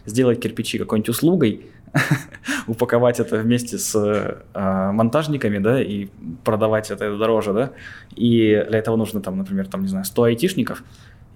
сделать 0.05 0.41
кирпичи 0.41 0.77
какой-нибудь 0.77 1.09
услугой, 1.09 1.65
упаковать 2.67 3.21
это 3.21 3.37
вместе 3.37 3.77
с 3.77 4.43
монтажниками, 4.53 5.59
да, 5.59 5.81
и 5.81 6.09
продавать 6.43 6.91
это 6.91 7.17
дороже, 7.17 7.53
да, 7.53 7.71
и 8.15 8.65
для 8.67 8.79
этого 8.79 8.97
нужно 8.97 9.21
там, 9.21 9.37
например, 9.37 9.67
там, 9.67 9.83
не 9.83 9.87
знаю, 9.87 10.03
100 10.03 10.23
айтишников, 10.23 10.83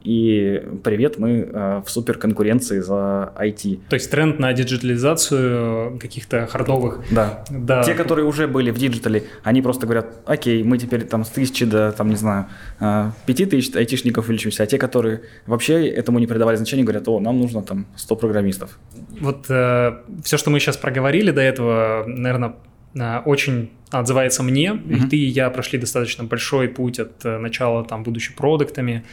и 0.03 0.63
привет, 0.83 1.17
мы 1.17 1.49
э, 1.51 1.81
в 1.85 1.89
супер 1.89 2.17
конкуренции 2.17 2.79
за 2.79 3.33
IT. 3.39 3.79
То 3.89 3.95
есть 3.95 4.09
тренд 4.09 4.39
на 4.39 4.53
диджитализацию 4.53 5.97
каких-то 5.99 6.47
hard 6.47 6.70
овых. 6.70 7.03
Да. 7.11 7.43
да. 7.49 7.83
Те, 7.83 7.93
которые 7.93 8.25
уже 8.25 8.47
были 8.47 8.71
в 8.71 8.77
digital 8.77 9.13
е, 9.13 9.23
они 9.43 9.61
просто 9.61 9.85
говорят, 9.85 10.21
окей, 10.25 10.63
мы 10.63 10.77
теперь 10.77 11.03
там 11.03 11.23
с 11.23 11.29
тысячи 11.29 11.65
до, 11.65 11.91
там, 11.91 12.09
не 12.09 12.15
знаю, 12.15 12.47
э, 12.79 13.11
пяти 13.25 13.45
тысяч 13.45 13.75
айтишников 13.75 14.25
увеличимся, 14.25 14.63
а 14.63 14.65
те, 14.65 14.77
которые 14.77 15.21
вообще 15.45 15.87
этому 15.87 16.19
не 16.19 16.27
придавали 16.27 16.55
значения, 16.55 16.83
говорят, 16.83 17.07
о, 17.07 17.19
нам 17.19 17.39
нужно 17.39 17.61
там 17.61 17.87
100 17.95 18.15
программистов. 18.15 18.79
Вот 19.19 19.45
э, 19.49 19.93
все, 20.23 20.37
что 20.37 20.49
мы 20.49 20.59
сейчас 20.59 20.77
проговорили 20.77 21.31
до 21.31 21.41
этого, 21.41 22.05
наверное, 22.07 22.55
э, 22.95 23.19
очень 23.25 23.69
отзывается 23.91 24.43
мне. 24.43 24.71
Mm-hmm. 24.71 25.05
И 25.05 25.09
ты 25.09 25.17
и 25.17 25.25
я 25.25 25.49
прошли 25.49 25.77
достаточно 25.79 26.23
большой 26.23 26.69
путь 26.69 26.99
от 26.99 27.25
э, 27.25 27.37
начала 27.37 27.83
там 27.83 28.03
будучи 28.03 28.33
продуктами, 28.33 29.03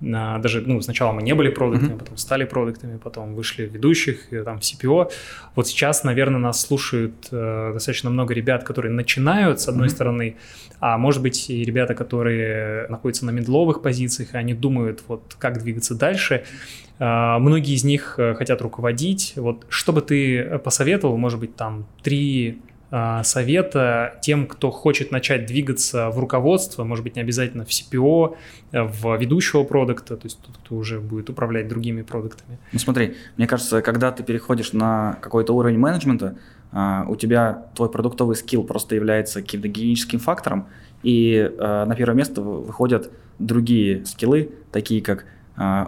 даже, 0.00 0.60
ну, 0.60 0.80
сначала 0.80 1.12
мы 1.12 1.22
не 1.22 1.34
были 1.34 1.48
продуктами, 1.48 1.92
mm-hmm. 1.92 1.98
потом 1.98 2.16
стали 2.16 2.44
продуктами, 2.44 2.98
потом 2.98 3.34
вышли 3.34 3.66
в 3.66 3.72
ведущих, 3.72 4.28
там, 4.44 4.60
в 4.60 4.62
CPO. 4.62 5.10
Вот 5.56 5.66
сейчас, 5.66 6.04
наверное, 6.04 6.38
нас 6.38 6.60
слушают 6.60 7.28
э, 7.32 7.70
достаточно 7.72 8.08
много 8.10 8.32
ребят, 8.32 8.62
которые 8.62 8.92
начинают, 8.92 9.60
с 9.60 9.68
одной 9.68 9.88
mm-hmm. 9.88 9.90
стороны, 9.90 10.36
а 10.80 10.98
может 10.98 11.20
быть 11.22 11.50
и 11.50 11.64
ребята, 11.64 11.94
которые 11.94 12.86
находятся 12.88 13.26
на 13.26 13.30
медловых 13.30 13.82
позициях, 13.82 14.34
и 14.34 14.36
они 14.36 14.54
думают, 14.54 15.02
вот, 15.08 15.34
как 15.38 15.62
двигаться 15.62 15.94
дальше. 15.94 16.44
Uh, 17.00 17.38
многие 17.38 17.74
из 17.74 17.84
них 17.84 18.16
э, 18.18 18.34
хотят 18.34 18.60
руководить. 18.60 19.34
Вот 19.36 19.66
что 19.68 19.92
бы 19.92 20.02
ты 20.02 20.58
посоветовал, 20.58 21.16
может 21.16 21.38
быть, 21.38 21.54
там 21.54 21.86
три 22.02 22.58
совета 22.90 24.18
тем, 24.22 24.46
кто 24.46 24.70
хочет 24.70 25.10
начать 25.10 25.46
двигаться 25.46 26.08
в 26.10 26.18
руководство, 26.18 26.84
может 26.84 27.04
быть, 27.04 27.16
не 27.16 27.22
обязательно 27.22 27.64
в 27.64 27.68
CPO, 27.68 28.36
в 28.72 29.16
ведущего 29.16 29.64
продукта, 29.64 30.16
то 30.16 30.26
есть 30.26 30.40
тот, 30.40 30.56
кто 30.56 30.76
уже 30.76 30.98
будет 31.00 31.28
управлять 31.28 31.68
другими 31.68 32.02
продуктами? 32.02 32.58
Ну 32.72 32.78
смотри, 32.78 33.14
мне 33.36 33.46
кажется, 33.46 33.82
когда 33.82 34.10
ты 34.10 34.22
переходишь 34.22 34.72
на 34.72 35.18
какой-то 35.20 35.52
уровень 35.54 35.78
менеджмента, 35.78 36.38
а, 36.70 37.04
у 37.08 37.16
тебя 37.16 37.66
твой 37.74 37.90
продуктовый 37.90 38.36
скилл 38.36 38.64
просто 38.64 38.94
является 38.94 39.40
каким-то 39.40 39.68
гигиеническим 39.68 40.18
фактором, 40.18 40.68
и 41.02 41.50
а, 41.58 41.86
на 41.86 41.94
первое 41.94 42.14
место 42.14 42.42
выходят 42.42 43.10
другие 43.38 44.04
скиллы, 44.04 44.50
такие 44.72 45.00
как 45.02 45.20
а, 45.20 45.24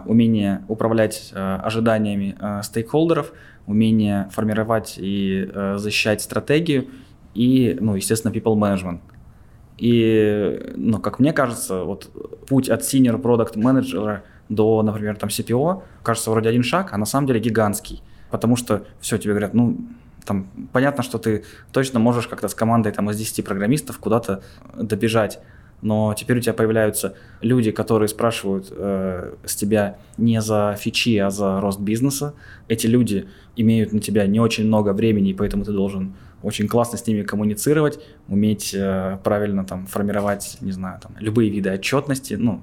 умение 0.05 0.63
управлять 0.67 1.31
ожиданиями 1.33 2.35
стейкхолдеров, 2.61 3.31
умение 3.67 4.27
формировать 4.31 4.95
и 4.97 5.49
защищать 5.77 6.21
стратегию 6.21 6.87
и, 7.33 7.77
ну, 7.79 7.95
естественно, 7.95 8.31
people 8.31 8.55
management. 8.55 8.99
И, 9.77 10.73
ну, 10.75 10.99
как 10.99 11.19
мне 11.19 11.33
кажется, 11.33 11.83
вот 11.83 12.09
путь 12.47 12.69
от 12.69 12.81
senior 12.81 13.21
product 13.21 13.57
менеджера 13.57 14.23
до, 14.49 14.83
например, 14.83 15.15
там 15.15 15.29
CPO, 15.29 15.83
кажется 16.03 16.29
вроде 16.31 16.49
один 16.49 16.63
шаг, 16.63 16.89
а 16.91 16.97
на 16.97 17.05
самом 17.05 17.27
деле 17.27 17.39
гигантский. 17.39 18.03
Потому 18.29 18.57
что 18.57 18.85
все, 18.99 19.17
тебе 19.17 19.33
говорят, 19.33 19.53
ну, 19.53 19.77
там 20.25 20.47
понятно, 20.71 21.03
что 21.03 21.17
ты 21.17 21.43
точно 21.71 21.99
можешь 21.99 22.27
как-то 22.27 22.47
с 22.47 22.53
командой 22.53 22.91
там, 22.91 23.09
из 23.09 23.17
10 23.17 23.43
программистов 23.43 23.97
куда-то 23.97 24.43
добежать, 24.75 25.39
но 25.81 26.13
теперь 26.17 26.37
у 26.37 26.41
тебя 26.41 26.53
появляются 26.53 27.15
люди, 27.41 27.71
которые 27.71 28.07
спрашивают 28.07 28.67
э, 28.71 29.33
с 29.45 29.55
тебя 29.55 29.97
не 30.17 30.41
за 30.41 30.75
фичи, 30.79 31.17
а 31.17 31.29
за 31.29 31.59
рост 31.59 31.79
бизнеса. 31.79 32.33
Эти 32.67 32.87
люди 32.87 33.27
имеют 33.55 33.93
на 33.93 33.99
тебя 33.99 34.27
не 34.27 34.39
очень 34.39 34.67
много 34.67 34.93
времени, 34.93 35.33
поэтому 35.33 35.65
ты 35.65 35.71
должен 35.71 36.15
очень 36.43 36.67
классно 36.67 36.97
с 36.97 37.05
ними 37.05 37.23
коммуницировать, 37.23 37.99
уметь 38.27 38.73
э, 38.73 39.17
правильно 39.23 39.65
там 39.65 39.85
формировать, 39.85 40.57
не 40.61 40.71
знаю, 40.71 40.99
там 41.01 41.15
любые 41.19 41.49
виды 41.49 41.71
отчетности, 41.71 42.35
ну, 42.35 42.61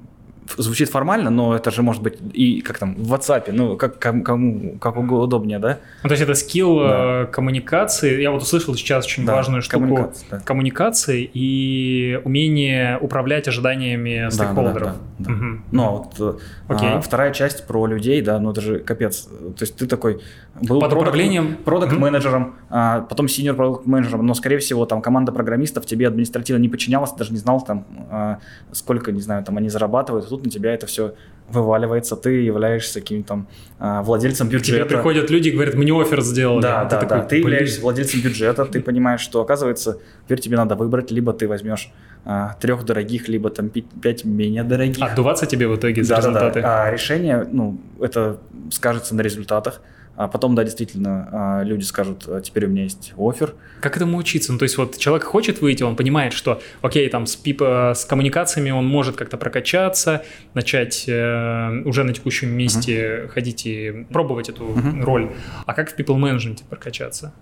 звучит 0.56 0.88
формально, 0.88 1.30
но 1.30 1.54
это 1.54 1.70
же 1.70 1.82
может 1.82 2.02
быть 2.02 2.18
и 2.32 2.60
как 2.60 2.78
там 2.78 2.94
в 2.94 3.12
WhatsApp, 3.12 3.50
ну 3.52 3.76
как 3.76 3.98
кому 3.98 4.78
как 4.78 4.96
удобнее, 4.96 5.58
да? 5.58 5.78
Ну, 6.02 6.08
то 6.08 6.12
есть 6.12 6.22
это 6.22 6.34
скилл 6.34 6.78
да. 6.78 7.22
Э, 7.22 7.26
коммуникации. 7.26 8.20
Я 8.20 8.30
вот 8.30 8.42
услышал 8.42 8.74
сейчас 8.74 9.04
очень 9.06 9.26
да, 9.26 9.34
важную 9.34 9.62
штуку 9.62 9.84
коммуникации, 9.84 10.26
да. 10.30 10.40
коммуникации 10.40 11.30
и 11.32 12.20
умение 12.24 12.98
управлять 12.98 13.48
ожиданиями 13.48 14.24
да, 14.24 14.30
стейкхолдеров. 14.30 14.88
Да, 14.88 14.96
да, 15.18 15.24
да, 15.26 15.32
угу. 15.32 15.62
Ну 15.72 16.06
вот 16.18 16.38
okay. 16.68 16.98
а, 16.98 17.00
вторая 17.00 17.32
часть 17.32 17.66
про 17.66 17.86
людей, 17.86 18.22
да, 18.22 18.38
ну 18.38 18.50
это 18.50 18.60
же 18.60 18.78
капец. 18.78 19.24
То 19.24 19.60
есть 19.60 19.76
ты 19.76 19.86
такой 19.86 20.20
был 20.60 20.80
под 20.80 20.92
управлением 20.92 21.56
продукт 21.56 21.92
менеджером, 21.92 22.42
угу. 22.42 22.54
а 22.70 23.00
потом 23.02 23.28
синьор 23.28 23.56
продукт 23.56 23.86
менеджером, 23.86 24.26
но 24.26 24.34
скорее 24.34 24.58
всего 24.58 24.86
там 24.86 25.02
команда 25.02 25.32
программистов 25.32 25.86
тебе 25.86 26.08
административно 26.08 26.60
не 26.60 26.68
подчинялась, 26.68 27.12
даже 27.12 27.32
не 27.32 27.38
знал 27.38 27.60
там 27.60 27.86
а, 28.10 28.38
сколько, 28.72 29.12
не 29.12 29.20
знаю, 29.20 29.44
там 29.44 29.56
они 29.56 29.68
зарабатывают. 29.68 30.28
Тут 30.28 30.37
на 30.44 30.50
тебя 30.50 30.74
это 30.74 30.86
все 30.86 31.14
вываливается, 31.48 32.16
ты 32.16 32.42
являешься 32.42 33.00
каким-то 33.00 33.28
там 33.28 33.48
а, 33.78 34.02
владельцем 34.02 34.48
бюджета. 34.48 34.84
Тебе 34.84 34.96
приходят 34.96 35.30
люди 35.30 35.48
и 35.48 35.50
говорят, 35.52 35.74
мне 35.74 35.98
офер 35.98 36.20
сделали. 36.20 36.62
Да, 36.62 36.84
да, 36.84 36.98
ты 36.98 37.06
да. 37.06 37.16
Такой, 37.16 37.28
ты 37.28 37.36
являешься 37.36 37.80
владельцем 37.80 38.20
бюджета, 38.20 38.64
ты 38.66 38.80
понимаешь, 38.80 39.20
что 39.20 39.40
оказывается, 39.40 39.98
теперь 40.24 40.40
тебе 40.40 40.56
надо 40.56 40.74
выбрать, 40.74 41.10
либо 41.10 41.32
ты 41.32 41.48
возьмешь 41.48 41.90
а, 42.24 42.56
трех 42.60 42.84
дорогих, 42.84 43.28
либо 43.28 43.50
там 43.50 43.70
пять 43.70 44.24
менее 44.24 44.62
дорогих. 44.62 45.02
Отдуваться 45.02 45.46
тебе 45.46 45.68
в 45.68 45.76
итоге 45.76 46.04
за 46.04 46.16
да, 46.16 46.20
результаты. 46.20 46.60
Да, 46.60 46.68
да. 46.68 46.84
А 46.84 46.90
решение, 46.90 47.46
ну, 47.50 47.78
это 48.00 48.38
скажется 48.70 49.14
на 49.14 49.22
результатах. 49.22 49.80
А 50.18 50.26
потом, 50.26 50.56
да, 50.56 50.64
действительно, 50.64 51.28
а, 51.30 51.62
люди 51.62 51.84
скажут, 51.84 52.24
«А 52.26 52.40
теперь 52.40 52.66
у 52.66 52.68
меня 52.68 52.82
есть 52.82 53.12
офер. 53.16 53.54
Как 53.80 53.96
этому 53.96 54.18
учиться? 54.18 54.52
Ну, 54.52 54.58
то 54.58 54.64
есть 54.64 54.76
вот 54.76 54.98
человек 54.98 55.24
хочет 55.24 55.60
выйти, 55.60 55.84
он 55.84 55.94
понимает, 55.94 56.32
что, 56.32 56.60
окей, 56.82 57.08
там 57.08 57.24
с, 57.24 57.36
пип, 57.36 57.62
с 57.62 58.04
коммуникациями 58.04 58.72
он 58.72 58.84
может 58.84 59.14
как-то 59.14 59.36
прокачаться, 59.36 60.24
начать 60.54 61.04
э, 61.06 61.82
уже 61.84 62.02
на 62.02 62.12
текущем 62.12 62.50
месте 62.50 62.94
uh-huh. 62.96 63.28
ходить 63.28 63.64
и 63.64 64.06
пробовать 64.10 64.48
эту 64.48 64.64
uh-huh. 64.64 65.04
роль. 65.04 65.30
А 65.66 65.72
как 65.72 65.88
в 65.88 65.96
people 65.96 66.18
management 66.18 66.64
прокачаться? 66.68 67.32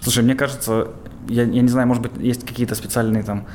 Слушай, 0.00 0.22
мне 0.22 0.34
кажется, 0.34 0.88
я, 1.30 1.44
я 1.44 1.62
не 1.62 1.68
знаю, 1.68 1.88
может 1.88 2.02
быть, 2.02 2.12
есть 2.18 2.46
какие-то 2.46 2.74
специальные 2.74 3.22
там 3.22 3.46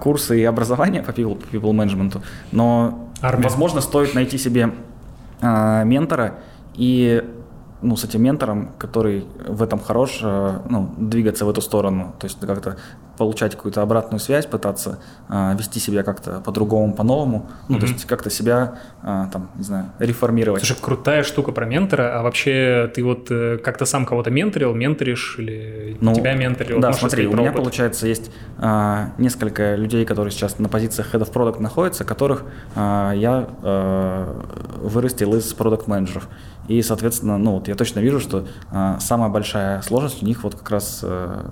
курсы 0.00 0.40
и 0.40 0.44
образования 0.44 1.02
по 1.02 1.10
people, 1.10 1.42
people 1.50 1.72
management, 1.72 2.22
но, 2.52 3.10
Армия. 3.20 3.42
возможно, 3.42 3.80
стоит 3.80 4.14
найти 4.14 4.38
себе 4.38 4.70
ментора 5.42 6.38
и 6.76 7.24
ну, 7.82 7.96
с 7.96 8.04
этим 8.04 8.22
ментором, 8.22 8.70
который 8.78 9.24
в 9.46 9.62
этом 9.62 9.80
хорош, 9.80 10.20
э, 10.22 10.58
ну, 10.68 10.94
двигаться 10.96 11.44
в 11.44 11.50
эту 11.50 11.60
сторону, 11.60 12.14
то 12.18 12.26
есть 12.26 12.38
как-то 12.40 12.76
получать 13.18 13.54
какую-то 13.54 13.82
обратную 13.82 14.20
связь, 14.20 14.46
пытаться 14.46 14.98
э, 15.28 15.54
вести 15.58 15.80
себя 15.80 16.02
как-то 16.02 16.40
по-другому, 16.40 16.94
по-новому, 16.94 17.50
ну, 17.68 17.76
mm-hmm. 17.76 17.80
то 17.80 17.86
есть 17.86 18.04
как-то 18.06 18.30
себя, 18.30 18.78
э, 19.02 19.26
там, 19.32 19.50
не 19.56 19.64
знаю, 19.64 19.92
реформировать. 19.98 20.64
Слушай, 20.64 20.80
крутая 20.80 21.22
штука 21.22 21.52
про 21.52 21.66
ментора, 21.66 22.18
а 22.18 22.22
вообще 22.22 22.90
ты 22.94 23.04
вот 23.04 23.30
э, 23.30 23.58
как-то 23.58 23.84
сам 23.84 24.06
кого-то 24.06 24.30
менторил, 24.30 24.74
менторишь 24.74 25.36
или 25.38 25.96
ну, 26.00 26.14
тебя 26.14 26.34
менторил? 26.34 26.80
Да, 26.80 26.92
смотри, 26.92 27.26
у 27.26 27.32
меня, 27.32 27.50
опыт? 27.50 27.62
получается, 27.62 28.06
есть 28.06 28.30
э, 28.58 29.06
несколько 29.18 29.74
людей, 29.74 30.04
которые 30.04 30.32
сейчас 30.32 30.58
на 30.58 30.68
позициях 30.68 31.14
Head 31.14 31.22
of 31.22 31.32
Product 31.32 31.60
находятся, 31.60 32.04
которых 32.04 32.44
э, 32.74 33.12
я 33.16 33.48
э, 33.62 34.42
вырастил 34.82 35.34
из 35.34 35.52
продукт-менеджеров. 35.52 36.28
И, 36.68 36.80
соответственно, 36.82 37.38
ну 37.38 37.52
вот 37.52 37.68
я 37.68 37.74
точно 37.74 38.00
вижу, 38.00 38.20
что 38.20 38.46
э, 38.70 38.96
самая 39.00 39.28
большая 39.28 39.82
сложность 39.82 40.22
у 40.22 40.26
них 40.26 40.44
вот 40.44 40.54
как 40.54 40.70
раз 40.70 41.00
э, 41.02 41.44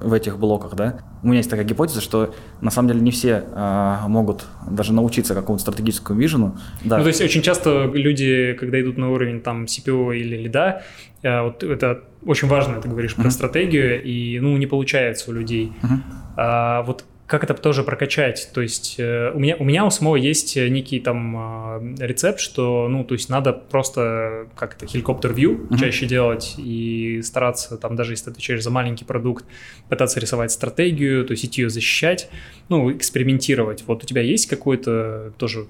в 0.00 0.12
этих 0.12 0.38
блоках, 0.38 0.74
да. 0.74 1.00
У 1.22 1.28
меня 1.28 1.38
есть 1.38 1.50
такая 1.50 1.64
гипотеза, 1.64 2.00
что 2.00 2.34
на 2.60 2.70
самом 2.70 2.88
деле 2.88 3.00
не 3.00 3.10
все 3.10 3.44
э, 3.48 3.98
могут 4.08 4.46
даже 4.68 4.92
научиться 4.92 5.34
какому-то 5.34 5.62
стратегическому 5.62 6.18
вижену. 6.18 6.58
Да. 6.84 6.98
Ну, 6.98 7.04
то 7.04 7.08
есть 7.08 7.20
очень 7.20 7.42
часто 7.42 7.84
люди, 7.84 8.56
когда 8.58 8.80
идут 8.80 8.98
на 8.98 9.10
уровень 9.10 9.40
там 9.40 9.64
CPO 9.64 10.16
или 10.16 10.36
лида, 10.36 10.82
э, 11.22 11.42
вот 11.42 11.62
это 11.62 12.04
очень 12.24 12.48
важно, 12.48 12.80
ты 12.80 12.88
говоришь 12.88 13.14
про 13.14 13.30
стратегию, 13.30 14.02
и 14.02 14.38
ну 14.40 14.56
не 14.56 14.66
получается 14.66 15.30
у 15.30 15.34
людей. 15.34 15.72
Uh-huh. 15.82 15.98
А, 16.36 16.82
вот 16.82 17.04
как 17.26 17.42
это 17.42 17.54
тоже 17.54 17.82
прокачать? 17.82 18.50
То 18.54 18.60
есть 18.60 18.96
э, 18.98 19.32
у 19.34 19.38
меня 19.38 19.56
у 19.58 19.64
меня 19.64 19.84
у 19.84 19.90
самого 19.90 20.16
есть 20.16 20.56
некий 20.56 21.00
там 21.00 21.36
э, 21.36 21.96
рецепт, 21.98 22.38
что 22.38 22.86
ну 22.88 23.04
то 23.04 23.14
есть 23.14 23.28
надо 23.28 23.52
просто 23.52 24.46
как 24.54 24.76
это 24.76 24.86
хеликоптер 24.86 25.32
view 25.32 25.68
mm-hmm. 25.68 25.78
чаще 25.78 26.06
делать 26.06 26.54
и 26.56 27.20
стараться 27.22 27.76
там 27.76 27.96
даже 27.96 28.12
если 28.12 28.26
ты 28.26 28.30
отвечаешь 28.32 28.62
за 28.62 28.70
маленький 28.70 29.04
продукт 29.04 29.44
пытаться 29.88 30.20
рисовать 30.20 30.52
стратегию, 30.52 31.24
то 31.24 31.32
есть 31.32 31.44
идти 31.44 31.62
ее 31.62 31.70
защищать, 31.70 32.28
ну 32.68 32.92
экспериментировать. 32.92 33.84
Вот 33.86 34.04
у 34.04 34.06
тебя 34.06 34.22
есть 34.22 34.46
какой-то 34.46 35.32
тоже 35.36 35.66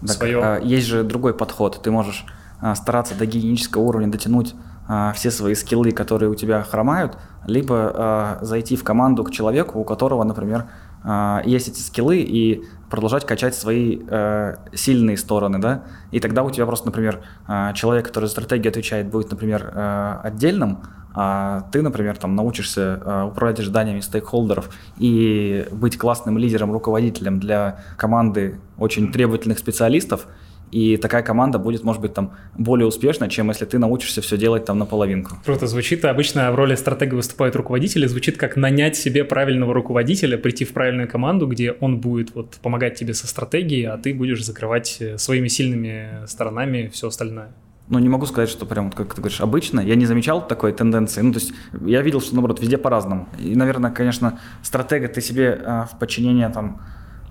так, 0.00 0.10
свое? 0.10 0.40
А, 0.42 0.60
есть 0.60 0.86
же 0.86 1.02
другой 1.02 1.34
подход. 1.34 1.80
Ты 1.82 1.90
можешь 1.90 2.24
а, 2.60 2.74
стараться 2.74 3.14
до 3.14 3.26
гигиенического 3.26 3.82
уровня 3.82 4.08
дотянуть 4.08 4.54
а, 4.88 5.12
все 5.12 5.30
свои 5.30 5.54
скиллы, 5.54 5.92
которые 5.92 6.30
у 6.30 6.34
тебя 6.34 6.62
хромают, 6.62 7.16
либо 7.46 7.92
а, 7.94 8.38
зайти 8.42 8.76
в 8.76 8.84
команду 8.84 9.24
к 9.24 9.30
человеку, 9.30 9.78
у 9.78 9.84
которого, 9.84 10.24
например, 10.24 10.66
а, 11.02 11.42
есть 11.44 11.68
эти 11.68 11.80
скиллы 11.80 12.18
и 12.18 12.64
продолжать 12.90 13.24
качать 13.24 13.54
свои 13.54 14.00
э, 14.06 14.56
сильные 14.74 15.16
стороны, 15.16 15.58
да, 15.60 15.84
и 16.10 16.18
тогда 16.18 16.42
у 16.42 16.50
тебя 16.50 16.66
просто, 16.66 16.86
например, 16.86 17.20
э, 17.46 17.72
человек, 17.74 18.06
который 18.08 18.24
за 18.24 18.32
стратегию 18.32 18.70
отвечает, 18.70 19.06
будет, 19.08 19.30
например, 19.30 19.70
э, 19.72 20.16
отдельным, 20.24 20.80
а 21.12 21.62
ты, 21.72 21.82
например, 21.82 22.16
там 22.16 22.34
научишься 22.34 23.00
э, 23.04 23.22
управлять 23.24 23.60
ожиданиями 23.60 24.00
стейкхолдеров 24.00 24.70
и 24.98 25.66
быть 25.70 25.98
классным 25.98 26.36
лидером, 26.36 26.72
руководителем 26.72 27.40
для 27.40 27.80
команды 27.96 28.60
очень 28.76 29.12
требовательных 29.12 29.58
специалистов, 29.58 30.26
и 30.70 30.96
такая 30.96 31.22
команда 31.22 31.58
будет, 31.58 31.84
может 31.84 32.00
быть, 32.00 32.14
там 32.14 32.32
более 32.56 32.86
успешна, 32.86 33.28
чем 33.28 33.48
если 33.48 33.64
ты 33.64 33.78
научишься 33.78 34.20
все 34.22 34.36
делать 34.36 34.64
там 34.64 34.78
наполовинку. 34.78 35.36
Круто 35.44 35.66
звучит. 35.66 36.04
Обычно 36.04 36.50
в 36.52 36.54
роли 36.54 36.74
стратега 36.74 37.14
выступают 37.14 37.56
руководители. 37.56 38.06
Звучит 38.06 38.36
как 38.36 38.56
нанять 38.56 38.96
себе 38.96 39.24
правильного 39.24 39.74
руководителя, 39.74 40.38
прийти 40.38 40.64
в 40.64 40.72
правильную 40.72 41.08
команду, 41.08 41.46
где 41.46 41.72
он 41.72 41.98
будет 41.98 42.34
вот 42.34 42.58
помогать 42.62 42.94
тебе 42.94 43.14
со 43.14 43.26
стратегией, 43.26 43.84
а 43.84 43.98
ты 43.98 44.14
будешь 44.14 44.44
закрывать 44.44 44.98
э, 45.00 45.18
своими 45.18 45.48
сильными 45.48 46.26
сторонами 46.26 46.90
все 46.92 47.08
остальное. 47.08 47.48
Ну, 47.88 47.98
не 47.98 48.08
могу 48.08 48.24
сказать, 48.26 48.48
что 48.48 48.66
прям, 48.66 48.92
как 48.92 49.14
ты 49.14 49.20
говоришь, 49.20 49.40
обычно. 49.40 49.80
Я 49.80 49.96
не 49.96 50.06
замечал 50.06 50.46
такой 50.46 50.72
тенденции. 50.72 51.22
Ну, 51.22 51.32
то 51.32 51.40
есть 51.40 51.52
я 51.84 52.02
видел, 52.02 52.20
что, 52.20 52.36
наоборот, 52.36 52.60
везде 52.60 52.78
по-разному. 52.78 53.28
И, 53.40 53.56
наверное, 53.56 53.90
конечно, 53.90 54.38
стратега 54.62 55.08
ты 55.08 55.20
себе 55.20 55.60
а, 55.64 55.86
в 55.86 55.98
подчинение 55.98 56.48
там 56.50 56.80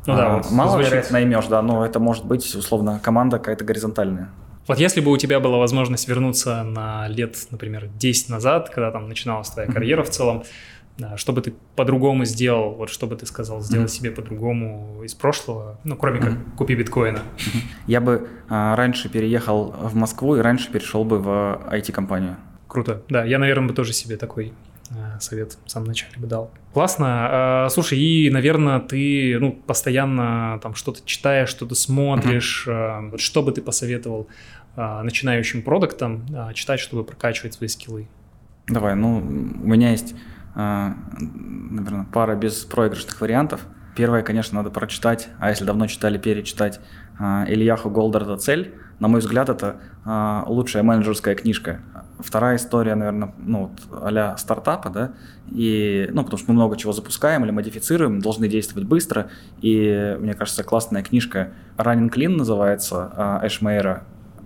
ну, 0.09 0.17
да, 0.17 0.27
а, 0.27 0.37
вот 0.37 0.51
мало 0.51 0.71
звучит... 0.71 0.91
вероятно 0.91 1.13
наймешь, 1.13 1.47
да, 1.47 1.61
но 1.61 1.85
это 1.85 1.99
может 1.99 2.25
быть, 2.25 2.55
условно, 2.55 2.99
команда 3.01 3.37
какая-то 3.37 3.63
горизонтальная. 3.63 4.29
Вот 4.67 4.77
если 4.77 5.01
бы 5.01 5.11
у 5.11 5.17
тебя 5.17 5.39
была 5.39 5.57
возможность 5.57 6.07
вернуться 6.07 6.63
на 6.63 7.07
лет, 7.07 7.35
например, 7.49 7.89
10 7.95 8.29
назад, 8.29 8.69
когда 8.69 8.91
там 8.91 9.09
начиналась 9.09 9.49
твоя 9.49 9.67
карьера 9.71 10.03
в 10.03 10.09
целом, 10.09 10.43
что 11.15 11.33
бы 11.33 11.41
ты 11.41 11.53
по-другому 11.75 12.25
сделал, 12.25 12.75
вот 12.75 12.89
что 12.89 13.07
бы 13.07 13.15
ты 13.15 13.25
сказал, 13.25 13.61
сделай 13.61 13.85
mm-hmm. 13.85 13.87
себе 13.87 14.11
по-другому 14.11 15.01
из 15.03 15.15
прошлого, 15.15 15.79
ну, 15.83 15.95
кроме 15.95 16.19
как 16.19 16.33
mm-hmm. 16.33 16.55
купи 16.57 16.75
биткоина? 16.75 17.21
Я 17.87 18.01
бы 18.01 18.27
а, 18.49 18.75
раньше 18.75 19.09
переехал 19.09 19.71
в 19.71 19.95
Москву 19.95 20.35
и 20.35 20.41
раньше 20.41 20.71
перешел 20.71 21.03
бы 21.03 21.19
в 21.19 21.61
IT-компанию. 21.71 22.35
Круто, 22.67 23.01
да, 23.09 23.23
я, 23.23 23.39
наверное, 23.39 23.69
бы 23.69 23.73
тоже 23.73 23.93
себе 23.93 24.17
такой 24.17 24.53
совет 25.21 25.57
в 25.65 25.69
самом 25.69 25.87
начале 25.87 26.13
бы 26.17 26.27
дал. 26.27 26.51
Классно. 26.73 27.65
А, 27.65 27.69
слушай, 27.69 27.97
и, 27.97 28.29
наверное, 28.29 28.79
ты 28.79 29.37
ну, 29.39 29.51
постоянно 29.51 30.59
там 30.61 30.75
что-то 30.75 31.01
читаешь, 31.05 31.49
что-то 31.49 31.75
смотришь. 31.75 32.65
Uh-huh. 32.67 33.17
Что 33.17 33.41
бы 33.41 33.51
ты 33.51 33.61
посоветовал 33.61 34.27
а, 34.75 35.03
начинающим 35.03 35.61
продуктам 35.63 36.25
читать, 36.53 36.79
чтобы 36.79 37.03
прокачивать 37.03 37.53
свои 37.53 37.67
скиллы? 37.67 38.07
Давай, 38.67 38.95
ну, 38.95 39.17
у 39.17 39.67
меня 39.67 39.91
есть 39.91 40.15
наверное, 40.55 42.05
пара 42.11 42.35
беспроигрышных 42.35 43.21
вариантов. 43.21 43.61
Первое, 43.95 44.23
конечно, 44.23 44.57
надо 44.57 44.69
прочитать, 44.71 45.29
а 45.39 45.49
если 45.49 45.63
давно 45.63 45.87
читали, 45.87 46.17
перечитать 46.17 46.79
Ильяху 47.19 47.89
Голдарда 47.89 48.37
«Цель». 48.37 48.73
На 48.99 49.07
мой 49.07 49.19
взгляд, 49.19 49.49
это 49.49 49.79
лучшая 50.47 50.83
менеджерская 50.83 51.35
книжка. 51.35 51.81
Вторая 52.19 52.57
история, 52.57 52.95
наверное, 52.95 53.33
ну, 53.37 53.71
вот, 53.89 54.03
а 54.03 54.37
стартапа, 54.37 54.89
да, 54.89 55.11
и, 55.49 56.09
ну, 56.11 56.23
потому 56.23 56.37
что 56.37 56.51
мы 56.51 56.55
много 56.55 56.75
чего 56.75 56.91
запускаем 56.91 57.45
или 57.45 57.51
модифицируем, 57.51 58.19
должны 58.19 58.49
действовать 58.49 58.87
быстро, 58.87 59.29
и, 59.61 60.17
мне 60.19 60.33
кажется, 60.33 60.63
классная 60.63 61.01
книжка 61.01 61.51
«Running 61.77 62.11
Clean» 62.11 62.35
называется, 62.35 63.39
Эш 63.41 63.61
Мейера, 63.61 64.03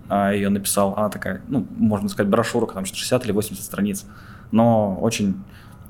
ее 0.08 0.50
написал, 0.50 0.94
она 0.96 1.08
такая, 1.08 1.42
ну, 1.48 1.66
можно 1.76 2.08
сказать, 2.08 2.30
брошюрка, 2.30 2.74
там 2.74 2.84
60 2.84 3.24
или 3.24 3.32
80 3.32 3.64
страниц, 3.64 4.06
но 4.52 4.96
очень 5.00 5.42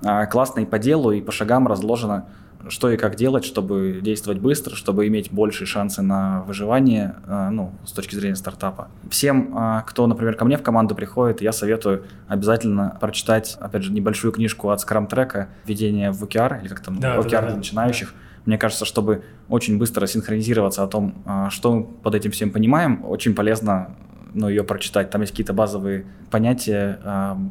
а, 0.05 0.27
классно 0.27 0.61
и 0.61 0.67
по 0.67 0.79
делу, 0.79 1.13
и 1.13 1.21
по 1.21 1.33
шагам 1.33 1.67
разложено, 1.67 2.27
что 2.69 2.91
и 2.91 2.97
как 2.97 3.17
делать, 3.17 3.45
чтобы 3.45 4.01
действовать 4.03 4.41
быстро, 4.41 4.75
чтобы 4.75 5.07
иметь 5.07 5.33
большие 5.33 5.67
шансы 5.67 6.03
на 6.03 6.43
выживание, 6.43 7.17
а, 7.27 7.51
ну, 7.51 7.73
с 7.85 7.93
точки 7.93 8.15
зрения 8.15 8.37
стартапа. 8.37 8.89
Всем, 9.11 9.53
а, 9.55 9.83
кто, 9.83 10.07
например, 10.07 10.35
ко 10.35 10.45
мне 10.45 10.57
в 10.57 10.63
команду 10.63 10.95
приходит, 10.95 11.41
я 11.43 11.53
советую 11.53 12.05
обязательно 12.29 12.97
прочитать, 13.01 13.57
опять 13.61 13.83
же, 13.83 13.93
небольшую 13.93 14.33
книжку 14.33 14.71
от 14.71 14.81
Scrum 14.81 15.09
Track 15.09 15.47
«Введение 15.67 16.11
в 16.11 16.23
OKR», 16.23 16.61
или 16.61 16.69
как 16.69 16.81
там, 16.81 16.99
да, 16.99 17.17
OKR 17.17 17.23
да, 17.23 17.41
для 17.41 17.51
да, 17.51 17.57
начинающих. 17.57 18.09
Да. 18.09 18.15
Мне 18.47 18.59
кажется, 18.59 18.85
чтобы 18.85 19.25
очень 19.49 19.79
быстро 19.79 20.07
синхронизироваться 20.07 20.83
о 20.83 20.87
том, 20.87 21.25
что 21.49 21.75
мы 21.75 21.85
под 21.85 22.15
этим 22.15 22.31
всем 22.31 22.51
понимаем, 22.51 23.03
очень 23.07 23.35
полезно 23.35 23.97
ну, 24.35 24.51
ее 24.51 24.65
прочитать. 24.65 25.09
Там 25.09 25.23
есть 25.23 25.33
какие-то 25.33 25.55
базовые 25.55 26.05
понятия, 26.31 26.99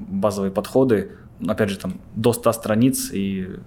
базовые 0.09 0.51
подходы, 0.51 1.13
опять 1.47 1.69
же, 1.69 1.77
там 1.77 1.95
до 2.15 2.33
100 2.33 2.53
страниц, 2.53 3.09
и 3.11 3.57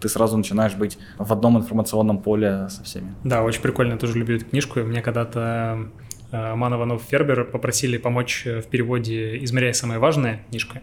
ты 0.00 0.08
сразу 0.08 0.36
начинаешь 0.36 0.74
быть 0.74 0.98
в 1.18 1.32
одном 1.32 1.58
информационном 1.58 2.18
поле 2.18 2.68
со 2.68 2.84
всеми. 2.84 3.14
Да, 3.24 3.42
очень 3.42 3.62
прикольно, 3.62 3.92
я 3.92 3.98
тоже 3.98 4.18
люблю 4.18 4.36
эту 4.36 4.46
книжку. 4.46 4.80
Мне 4.80 5.02
когда-то 5.02 5.88
э, 6.32 6.54
Ман 6.54 6.74
Иванов 6.74 7.02
Фербер 7.02 7.44
попросили 7.44 7.98
помочь 7.98 8.44
в 8.44 8.64
переводе 8.64 9.42
«Измеряя 9.44 9.72
самое 9.72 9.98
важное» 9.98 10.42
книжка. 10.48 10.82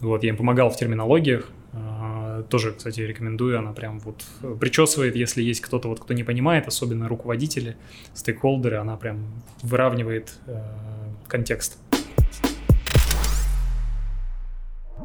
Вот, 0.00 0.22
я 0.22 0.30
им 0.30 0.36
помогал 0.36 0.70
в 0.70 0.76
терминологиях. 0.76 1.48
Э, 1.72 2.42
тоже, 2.48 2.72
кстати, 2.72 3.00
рекомендую, 3.00 3.58
она 3.58 3.72
прям 3.72 4.00
вот 4.00 4.24
причесывает, 4.58 5.14
если 5.14 5.42
есть 5.42 5.60
кто-то, 5.60 5.88
вот, 5.88 6.00
кто 6.00 6.14
не 6.14 6.24
понимает, 6.24 6.66
особенно 6.66 7.08
руководители, 7.08 7.76
стейкхолдеры, 8.14 8.76
она 8.76 8.96
прям 8.96 9.26
выравнивает 9.62 10.32
э, 10.46 10.62
контекст. 11.28 11.78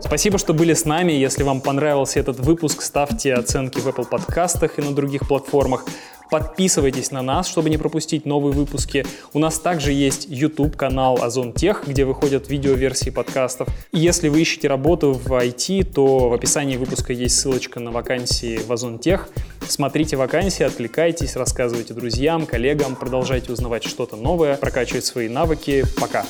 Спасибо, 0.02 0.38
что 0.38 0.54
были 0.54 0.74
с 0.74 0.86
нами. 0.86 1.12
Если 1.14 1.44
вам 1.44 1.62
понравился 1.62 2.20
этот 2.20 2.40
выпуск, 2.40 2.82
ставьте 2.82 3.34
оценки 3.34 3.80
в 3.80 3.88
Apple 3.88 4.08
подкастах 4.08 4.78
и 4.78 4.82
на 4.82 4.94
других 4.94 5.28
платформах. 5.28 5.86
Подписывайтесь 6.30 7.12
на 7.12 7.22
нас, 7.22 7.48
чтобы 7.48 7.70
не 7.70 7.78
пропустить 7.78 8.26
новые 8.26 8.54
выпуски. 8.54 9.06
У 9.34 9.40
нас 9.40 9.60
также 9.60 9.92
есть 9.92 10.26
YouTube-канал 10.28 11.20
Озон 11.22 11.54
Тех, 11.54 11.84
где 11.88 12.04
выходят 12.04 12.50
видеоверсии 12.50 13.12
подкастов. 13.12 13.68
И 13.92 14.00
если 14.00 14.30
вы 14.30 14.42
ищете 14.42 14.68
работу 14.68 15.14
в 15.14 15.32
IT, 15.32 15.94
то 15.94 16.30
в 16.30 16.34
описании 16.34 16.78
выпуска 16.78 17.14
есть 17.14 17.40
ссылочка 17.40 17.80
на 17.80 17.92
вакансии 17.92 18.58
в 18.58 18.72
Озон 18.72 19.00
Тех. 19.00 19.30
Смотрите 19.68 20.18
вакансии, 20.18 20.64
откликайтесь, 20.64 21.36
рассказывайте 21.36 21.94
друзьям, 21.94 22.46
коллегам, 22.46 22.96
продолжайте 22.96 23.52
узнавать 23.52 23.84
что-то 23.84 24.16
новое, 24.16 24.58
прокачивать 24.58 25.06
свои 25.06 25.30
навыки. 25.30 25.86
Пока! 26.00 26.26